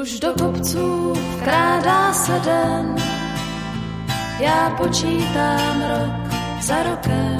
Už 0.00 0.20
do 0.20 0.32
kopců 0.32 1.12
vkrádá 1.12 2.12
se 2.12 2.40
den, 2.44 2.96
já 4.40 4.70
počítám 4.70 5.82
rok 5.88 6.34
za 6.62 6.82
rokem, 6.82 7.38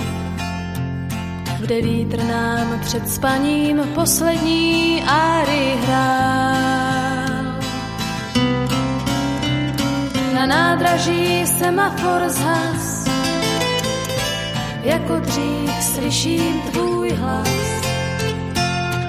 kde 1.60 1.82
vítr 1.82 2.24
nám 2.24 2.80
před 2.80 3.08
spaním 3.08 3.80
poslední 3.94 5.02
áry 5.02 5.74
hrál. 5.86 6.56
na 10.34 10.46
nádraží 10.46 11.46
semafor 11.46 12.28
zhas. 12.28 13.08
Jako 14.82 15.16
dřív 15.18 15.82
slyším 15.82 16.62
tvůj 16.62 17.10
hlas 17.10 17.48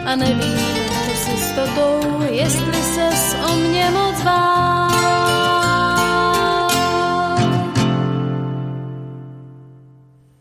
a 0.05 0.15
nevím 0.15 0.86
jistotou, 1.37 2.21
jestli 2.31 2.73
ses 2.73 3.35
o 3.51 3.55
mě 3.55 3.89
moc 3.91 4.23
bál. 4.23 4.87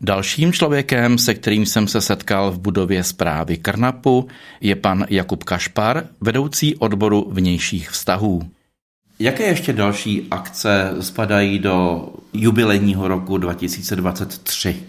Dalším 0.01 0.53
člověkem, 0.53 1.17
se 1.17 1.33
kterým 1.33 1.65
jsem 1.65 1.87
se 1.87 2.01
setkal 2.01 2.51
v 2.51 2.59
budově 2.59 3.03
zprávy 3.03 3.57
Karnapu, 3.57 4.27
je 4.61 4.75
pan 4.75 5.05
Jakub 5.09 5.43
Kašpar, 5.43 6.03
vedoucí 6.21 6.75
odboru 6.75 7.27
vnějších 7.31 7.89
vztahů. 7.89 8.41
Jaké 9.19 9.43
ještě 9.43 9.73
další 9.73 10.27
akce 10.31 10.93
spadají 10.99 11.59
do 11.59 12.07
jubilejního 12.33 13.07
roku 13.07 13.37
2023? 13.37 14.83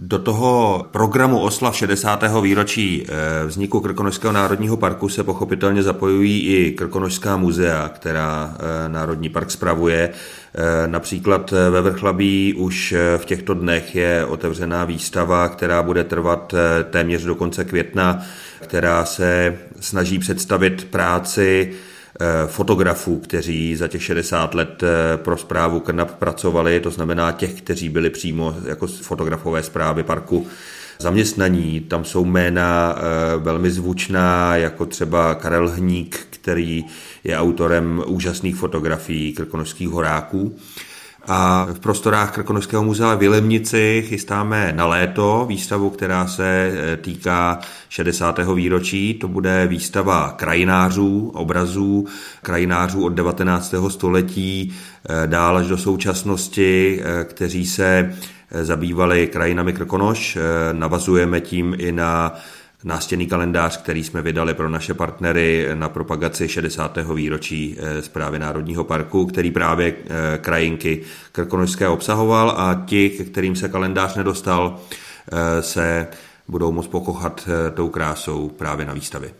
Do 0.00 0.18
toho 0.18 0.86
programu 0.90 1.40
oslav 1.40 1.76
60. 1.76 2.24
výročí 2.42 3.06
eh, 3.08 3.46
vzniku 3.46 3.80
Krkonošského 3.80 4.32
národního 4.32 4.76
parku 4.76 5.08
se 5.08 5.22
pochopitelně 5.22 5.82
zapojují 5.82 6.40
i 6.40 6.72
Krkonošská 6.72 7.36
muzea, 7.36 7.88
která 7.88 8.56
eh, 8.58 8.88
Národní 8.88 9.28
park 9.28 9.50
spravuje. 9.50 10.10
Eh, 10.54 10.86
například 10.86 11.50
ve 11.70 11.80
Vrchlabí 11.80 12.54
už 12.54 12.94
v 13.16 13.24
těchto 13.24 13.54
dnech 13.54 13.94
je 13.94 14.24
otevřená 14.24 14.84
výstava, 14.84 15.48
která 15.48 15.82
bude 15.82 16.04
trvat 16.04 16.54
téměř 16.90 17.22
do 17.22 17.34
konce 17.34 17.64
května, 17.64 18.22
která 18.60 19.04
se 19.04 19.58
snaží 19.80 20.18
představit 20.18 20.86
práci 20.90 21.74
fotografů, 22.46 23.18
kteří 23.18 23.76
za 23.76 23.88
těch 23.88 24.02
60 24.02 24.54
let 24.54 24.82
eh, 24.82 25.16
pro 25.16 25.36
zprávu 25.36 25.80
KNAP 25.80 26.14
pracovali, 26.14 26.80
to 26.80 26.90
znamená 26.90 27.32
těch, 27.32 27.52
kteří 27.54 27.88
byli 27.88 28.10
přímo 28.10 28.56
jako 28.68 28.86
fotografové 28.86 29.62
zprávy 29.62 30.02
parku 30.02 30.46
zaměstnaní. 30.98 31.80
Tam 31.80 32.04
jsou 32.04 32.24
jména 32.24 32.96
eh, 32.96 33.02
velmi 33.38 33.70
zvučná, 33.70 34.56
jako 34.56 34.86
třeba 34.86 35.34
Karel 35.34 35.68
Hník, 35.68 36.26
který 36.30 36.84
je 37.24 37.38
autorem 37.38 38.02
úžasných 38.06 38.56
fotografií 38.56 39.32
krkonožských 39.32 39.88
horáků. 39.88 40.56
A 41.28 41.66
v 41.72 41.80
prostorách 41.80 42.32
Krkonožského 42.32 42.84
muzea 42.84 43.14
v 43.14 43.18
Vilemnici 43.18 44.04
chystáme 44.06 44.72
na 44.76 44.86
léto 44.86 45.46
výstavu, 45.48 45.90
která 45.90 46.26
se 46.26 46.72
e, 46.74 46.96
týká 46.96 47.58
60. 47.88 48.38
výročí. 48.54 49.14
To 49.14 49.28
bude 49.28 49.66
výstava 49.66 50.32
krajinářů, 50.32 51.30
obrazů, 51.34 52.06
krajinářů 52.42 53.04
od 53.04 53.08
19. 53.08 53.74
století 53.88 54.74
e, 55.08 55.26
dál 55.26 55.56
až 55.56 55.66
do 55.66 55.78
současnosti, 55.78 57.00
e, 57.02 57.24
kteří 57.24 57.66
se 57.66 58.14
zabývali 58.62 59.26
krajinami 59.26 59.72
Krkonoš. 59.72 60.38
Navazujeme 60.72 61.40
tím 61.40 61.74
i 61.78 61.92
na 61.92 62.34
nástěný 62.84 63.26
kalendář, 63.26 63.76
který 63.76 64.04
jsme 64.04 64.22
vydali 64.22 64.54
pro 64.54 64.68
naše 64.68 64.94
partnery 64.94 65.68
na 65.74 65.88
propagaci 65.88 66.48
60. 66.48 66.98
výročí 67.14 67.76
eh, 67.78 68.02
zprávy 68.02 68.38
Národního 68.38 68.84
parku, 68.84 69.26
který 69.26 69.50
právě 69.50 69.94
eh, 69.94 70.38
krajinky 70.38 71.00
Krkonožské 71.32 71.88
obsahoval 71.88 72.50
a 72.50 72.82
ti, 72.86 73.10
kterým 73.10 73.56
se 73.56 73.68
kalendář 73.68 74.14
nedostal, 74.14 74.80
eh, 75.32 75.62
se 75.62 76.06
budou 76.48 76.72
moct 76.72 76.88
pokochat 76.88 77.48
tou 77.74 77.88
krásou 77.88 78.48
právě 78.48 78.86
na 78.86 78.92
výstavě. 78.92 79.30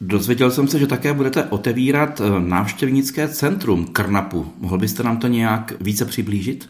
Dozvěděl 0.00 0.50
jsem 0.50 0.68
se, 0.68 0.78
že 0.78 0.86
také 0.86 1.12
budete 1.12 1.44
otevírat 1.44 2.20
návštěvnické 2.38 3.28
centrum 3.28 3.86
Krnapu. 3.86 4.52
Mohl 4.58 4.78
byste 4.78 5.02
nám 5.02 5.16
to 5.16 5.26
nějak 5.26 5.72
více 5.80 6.04
přiblížit? 6.04 6.68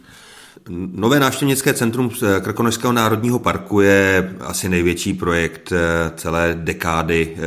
Nové 0.68 1.20
návštěvnické 1.20 1.74
centrum 1.74 2.10
Krkonožského 2.40 2.92
národního 2.92 3.38
parku 3.38 3.80
je 3.80 4.34
asi 4.40 4.68
největší 4.68 5.14
projekt 5.14 5.72
eh, 5.72 6.12
celé 6.16 6.54
dekády, 6.60 7.36
eh, 7.36 7.40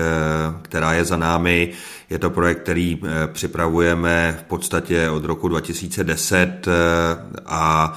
která 0.62 0.94
je 0.94 1.06
za 1.06 1.18
námi. 1.18 1.72
Je 2.10 2.20
to 2.20 2.30
projekt, 2.30 2.64
který 2.64 3.00
eh, 3.04 3.28
připravujeme 3.28 4.38
v 4.40 4.44
podstatě 4.44 5.10
od 5.10 5.26
roku 5.26 5.48
2010 5.48 6.68
a 7.46 7.94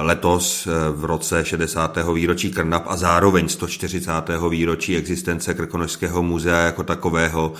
letos 0.00 0.68
v 0.92 1.04
roce 1.04 1.44
60. 1.44 1.98
výročí 2.14 2.50
Krnap 2.50 2.84
a 2.86 2.96
zároveň 2.96 3.48
140. 3.48 4.12
výročí 4.50 4.96
existence 4.96 5.54
Krkonožského 5.54 6.22
muzea 6.22 6.58
jako 6.58 6.82
takového 6.82 7.52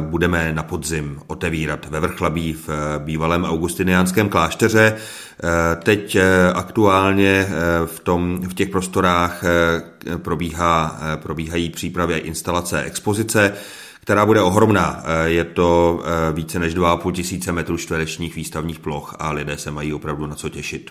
budeme 0.00 0.52
na 0.52 0.62
podzim 0.62 1.20
otevírat 1.26 1.86
ve 1.90 2.00
Vrchlabí 2.00 2.52
v 2.52 2.68
bývalém 2.98 3.44
augustiniánském 3.44 4.28
klášteře. 4.28 4.96
Teď 5.82 6.16
aktuálně 6.54 7.48
v, 7.86 8.00
tom, 8.00 8.40
v 8.48 8.54
těch 8.54 8.68
prostorách 8.68 9.42
probíhá, 10.16 11.00
probíhají 11.16 11.70
přípravy 11.70 12.14
a 12.14 12.18
instalace 12.18 12.82
expozice, 12.82 13.52
která 14.00 14.26
bude 14.26 14.42
ohromná. 14.42 15.02
Je 15.24 15.44
to 15.44 16.02
více 16.32 16.58
než 16.58 16.74
2,5 16.74 17.12
tisíce 17.12 17.52
metrů 17.52 17.76
čtverečních 17.76 18.36
výstavních 18.36 18.78
ploch 18.78 19.16
a 19.18 19.30
lidé 19.30 19.56
se 19.56 19.70
mají 19.70 19.94
opravdu 19.94 20.26
na 20.26 20.34
co 20.34 20.48
těšit. 20.48 20.90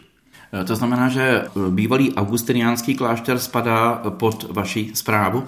To 0.50 0.76
znamená, 0.76 1.10
že 1.10 1.46
bývalý 1.70 2.16
augustiniánský 2.16 2.96
klášter 2.96 3.40
spadá 3.40 4.02
pod 4.10 4.50
vaši 4.50 4.92
zprávu? 4.94 5.44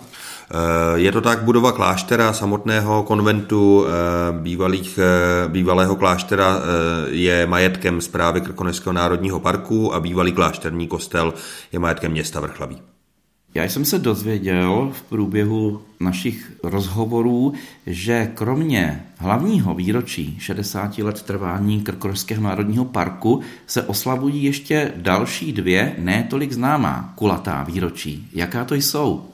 Je 0.95 1.11
to 1.11 1.21
tak, 1.21 1.41
budova 1.41 1.71
kláštera 1.71 2.33
samotného 2.33 3.03
konventu 3.03 3.85
bývalých, 4.31 4.99
bývalého 5.47 5.95
kláštera 5.95 6.59
je 7.09 7.47
majetkem 7.47 8.01
zprávy 8.01 8.41
Krkonožského 8.41 8.93
národního 8.93 9.39
parku 9.39 9.93
a 9.93 9.99
bývalý 9.99 10.31
klášterní 10.31 10.87
kostel 10.87 11.33
je 11.71 11.79
majetkem 11.79 12.11
města 12.11 12.39
Vrchlaví. 12.39 12.90
Já 13.53 13.63
jsem 13.63 13.85
se 13.85 13.99
dozvěděl 13.99 14.91
v 14.93 15.01
průběhu 15.01 15.81
našich 15.99 16.51
rozhovorů, 16.63 17.53
že 17.87 18.31
kromě 18.35 19.03
hlavního 19.17 19.75
výročí 19.75 20.35
60 20.39 20.97
let 20.97 21.21
trvání 21.21 21.81
Krkonožského 21.81 22.43
národního 22.43 22.85
parku 22.85 23.41
se 23.67 23.83
oslavují 23.83 24.43
ještě 24.43 24.91
další 24.95 25.53
dvě, 25.53 25.95
ne 25.97 26.27
tolik 26.29 26.51
známá, 26.51 27.13
kulatá 27.15 27.63
výročí. 27.63 28.27
Jaká 28.33 28.65
to 28.65 28.75
jsou? 28.75 29.30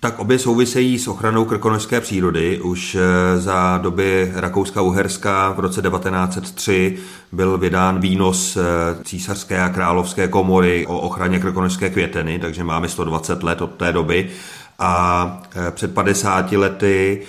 Tak 0.00 0.18
obě 0.18 0.38
souvisejí 0.38 0.98
s 0.98 1.08
ochranou 1.08 1.44
krkonožské 1.44 2.00
přírody. 2.00 2.60
Už 2.60 2.94
eh, 2.94 3.40
za 3.40 3.78
doby 3.82 4.32
Rakouska-Uherska 4.34 5.52
v 5.52 5.60
roce 5.60 5.82
1903 5.82 6.98
byl 7.32 7.58
vydán 7.58 8.00
výnos 8.00 8.56
eh, 8.56 8.60
císařské 9.04 9.62
a 9.62 9.68
královské 9.68 10.28
komory 10.28 10.86
o 10.86 10.98
ochraně 10.98 11.38
krkonožské 11.38 11.90
květeny, 11.90 12.38
takže 12.38 12.64
máme 12.64 12.88
120 12.88 13.42
let 13.42 13.62
od 13.62 13.70
té 13.74 13.92
doby. 13.92 14.30
A 14.78 15.42
eh, 15.68 15.70
před 15.70 15.94
50 15.94 16.52
lety 16.52 17.22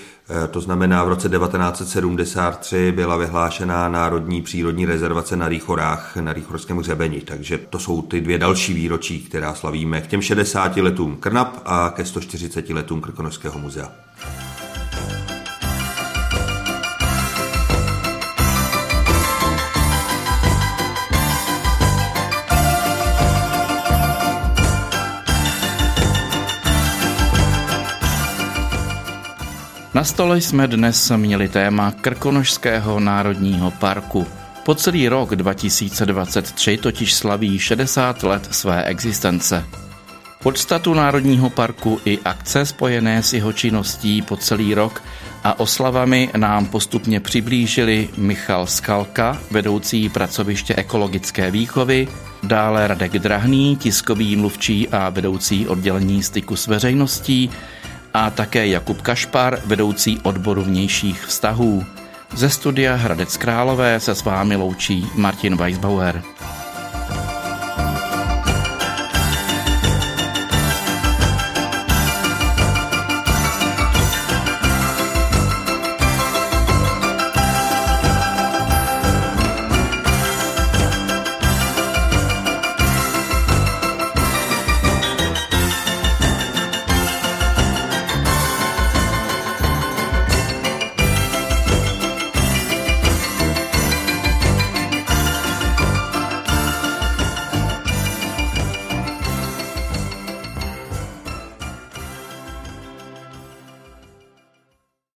to 0.52 0.62
znamená, 0.62 1.04
v 1.04 1.08
roce 1.08 1.30
1973 1.30 2.92
byla 2.92 3.18
vyhlášena 3.18 3.90
Národní 3.90 4.42
přírodní 4.42 4.86
rezervace 4.86 5.36
na 5.36 5.48
Rýchorách, 5.48 6.16
na 6.16 6.34
Rýchorském 6.34 6.78
hřebeni. 6.78 7.22
Takže 7.22 7.58
to 7.58 7.80
jsou 7.80 8.02
ty 8.02 8.22
dvě 8.22 8.38
další 8.38 8.74
výročí, 8.74 9.20
která 9.20 9.54
slavíme 9.54 10.02
k 10.02 10.08
těm 10.08 10.22
60 10.22 10.78
letům 10.78 11.18
Krnap 11.18 11.62
a 11.66 11.90
ke 11.96 12.06
140 12.06 12.70
letům 12.70 13.02
Krkonožského 13.02 13.60
muzea. 13.60 13.92
Na 29.98 30.04
stole 30.04 30.42
jsme 30.42 30.68
dnes 30.68 31.12
měli 31.16 31.50
téma 31.50 31.92
Krkonožského 31.92 33.00
národního 33.00 33.72
parku. 33.72 34.28
Po 34.66 34.76
celý 34.76 35.10
rok 35.10 35.36
2023 35.36 36.78
totiž 36.78 37.14
slaví 37.14 37.60
60 37.60 38.24
let 38.24 38.48
své 38.52 38.84
existence. 38.84 39.64
Podstatu 40.44 40.94
Národního 40.94 41.50
parku 41.50 42.00
i 42.06 42.20
akce 42.26 42.66
spojené 42.66 43.24
s 43.24 43.34
jeho 43.34 43.54
činností 43.54 44.22
po 44.22 44.38
celý 44.38 44.74
rok 44.74 45.04
a 45.44 45.60
oslavami 45.60 46.30
nám 46.38 46.66
postupně 46.66 47.20
přiblížili 47.20 48.10
Michal 48.18 48.68
Skalka, 48.68 49.38
vedoucí 49.52 50.10
pracoviště 50.10 50.76
ekologické 50.76 51.52
výchovy, 51.52 52.08
dále 52.44 52.88
Radek 52.88 53.12
Drahný, 53.12 53.76
tiskový 53.76 54.36
mluvčí 54.36 54.90
a 54.90 55.10
vedoucí 55.10 55.68
oddělení 55.68 56.24
styku 56.24 56.56
s 56.56 56.68
veřejností, 56.68 57.50
a 58.18 58.30
také 58.30 58.68
Jakub 58.68 59.02
Kašpar, 59.02 59.60
vedoucí 59.66 60.20
odboru 60.24 60.64
vnějších 60.64 61.26
vztahů. 61.26 61.86
Ze 62.34 62.50
studia 62.50 62.96
Hradec 62.96 63.38
Králové 63.38 64.00
se 64.00 64.16
s 64.16 64.24
vámi 64.24 64.56
loučí 64.56 65.08
Martin 65.16 65.58
Weisbauer. 65.58 66.24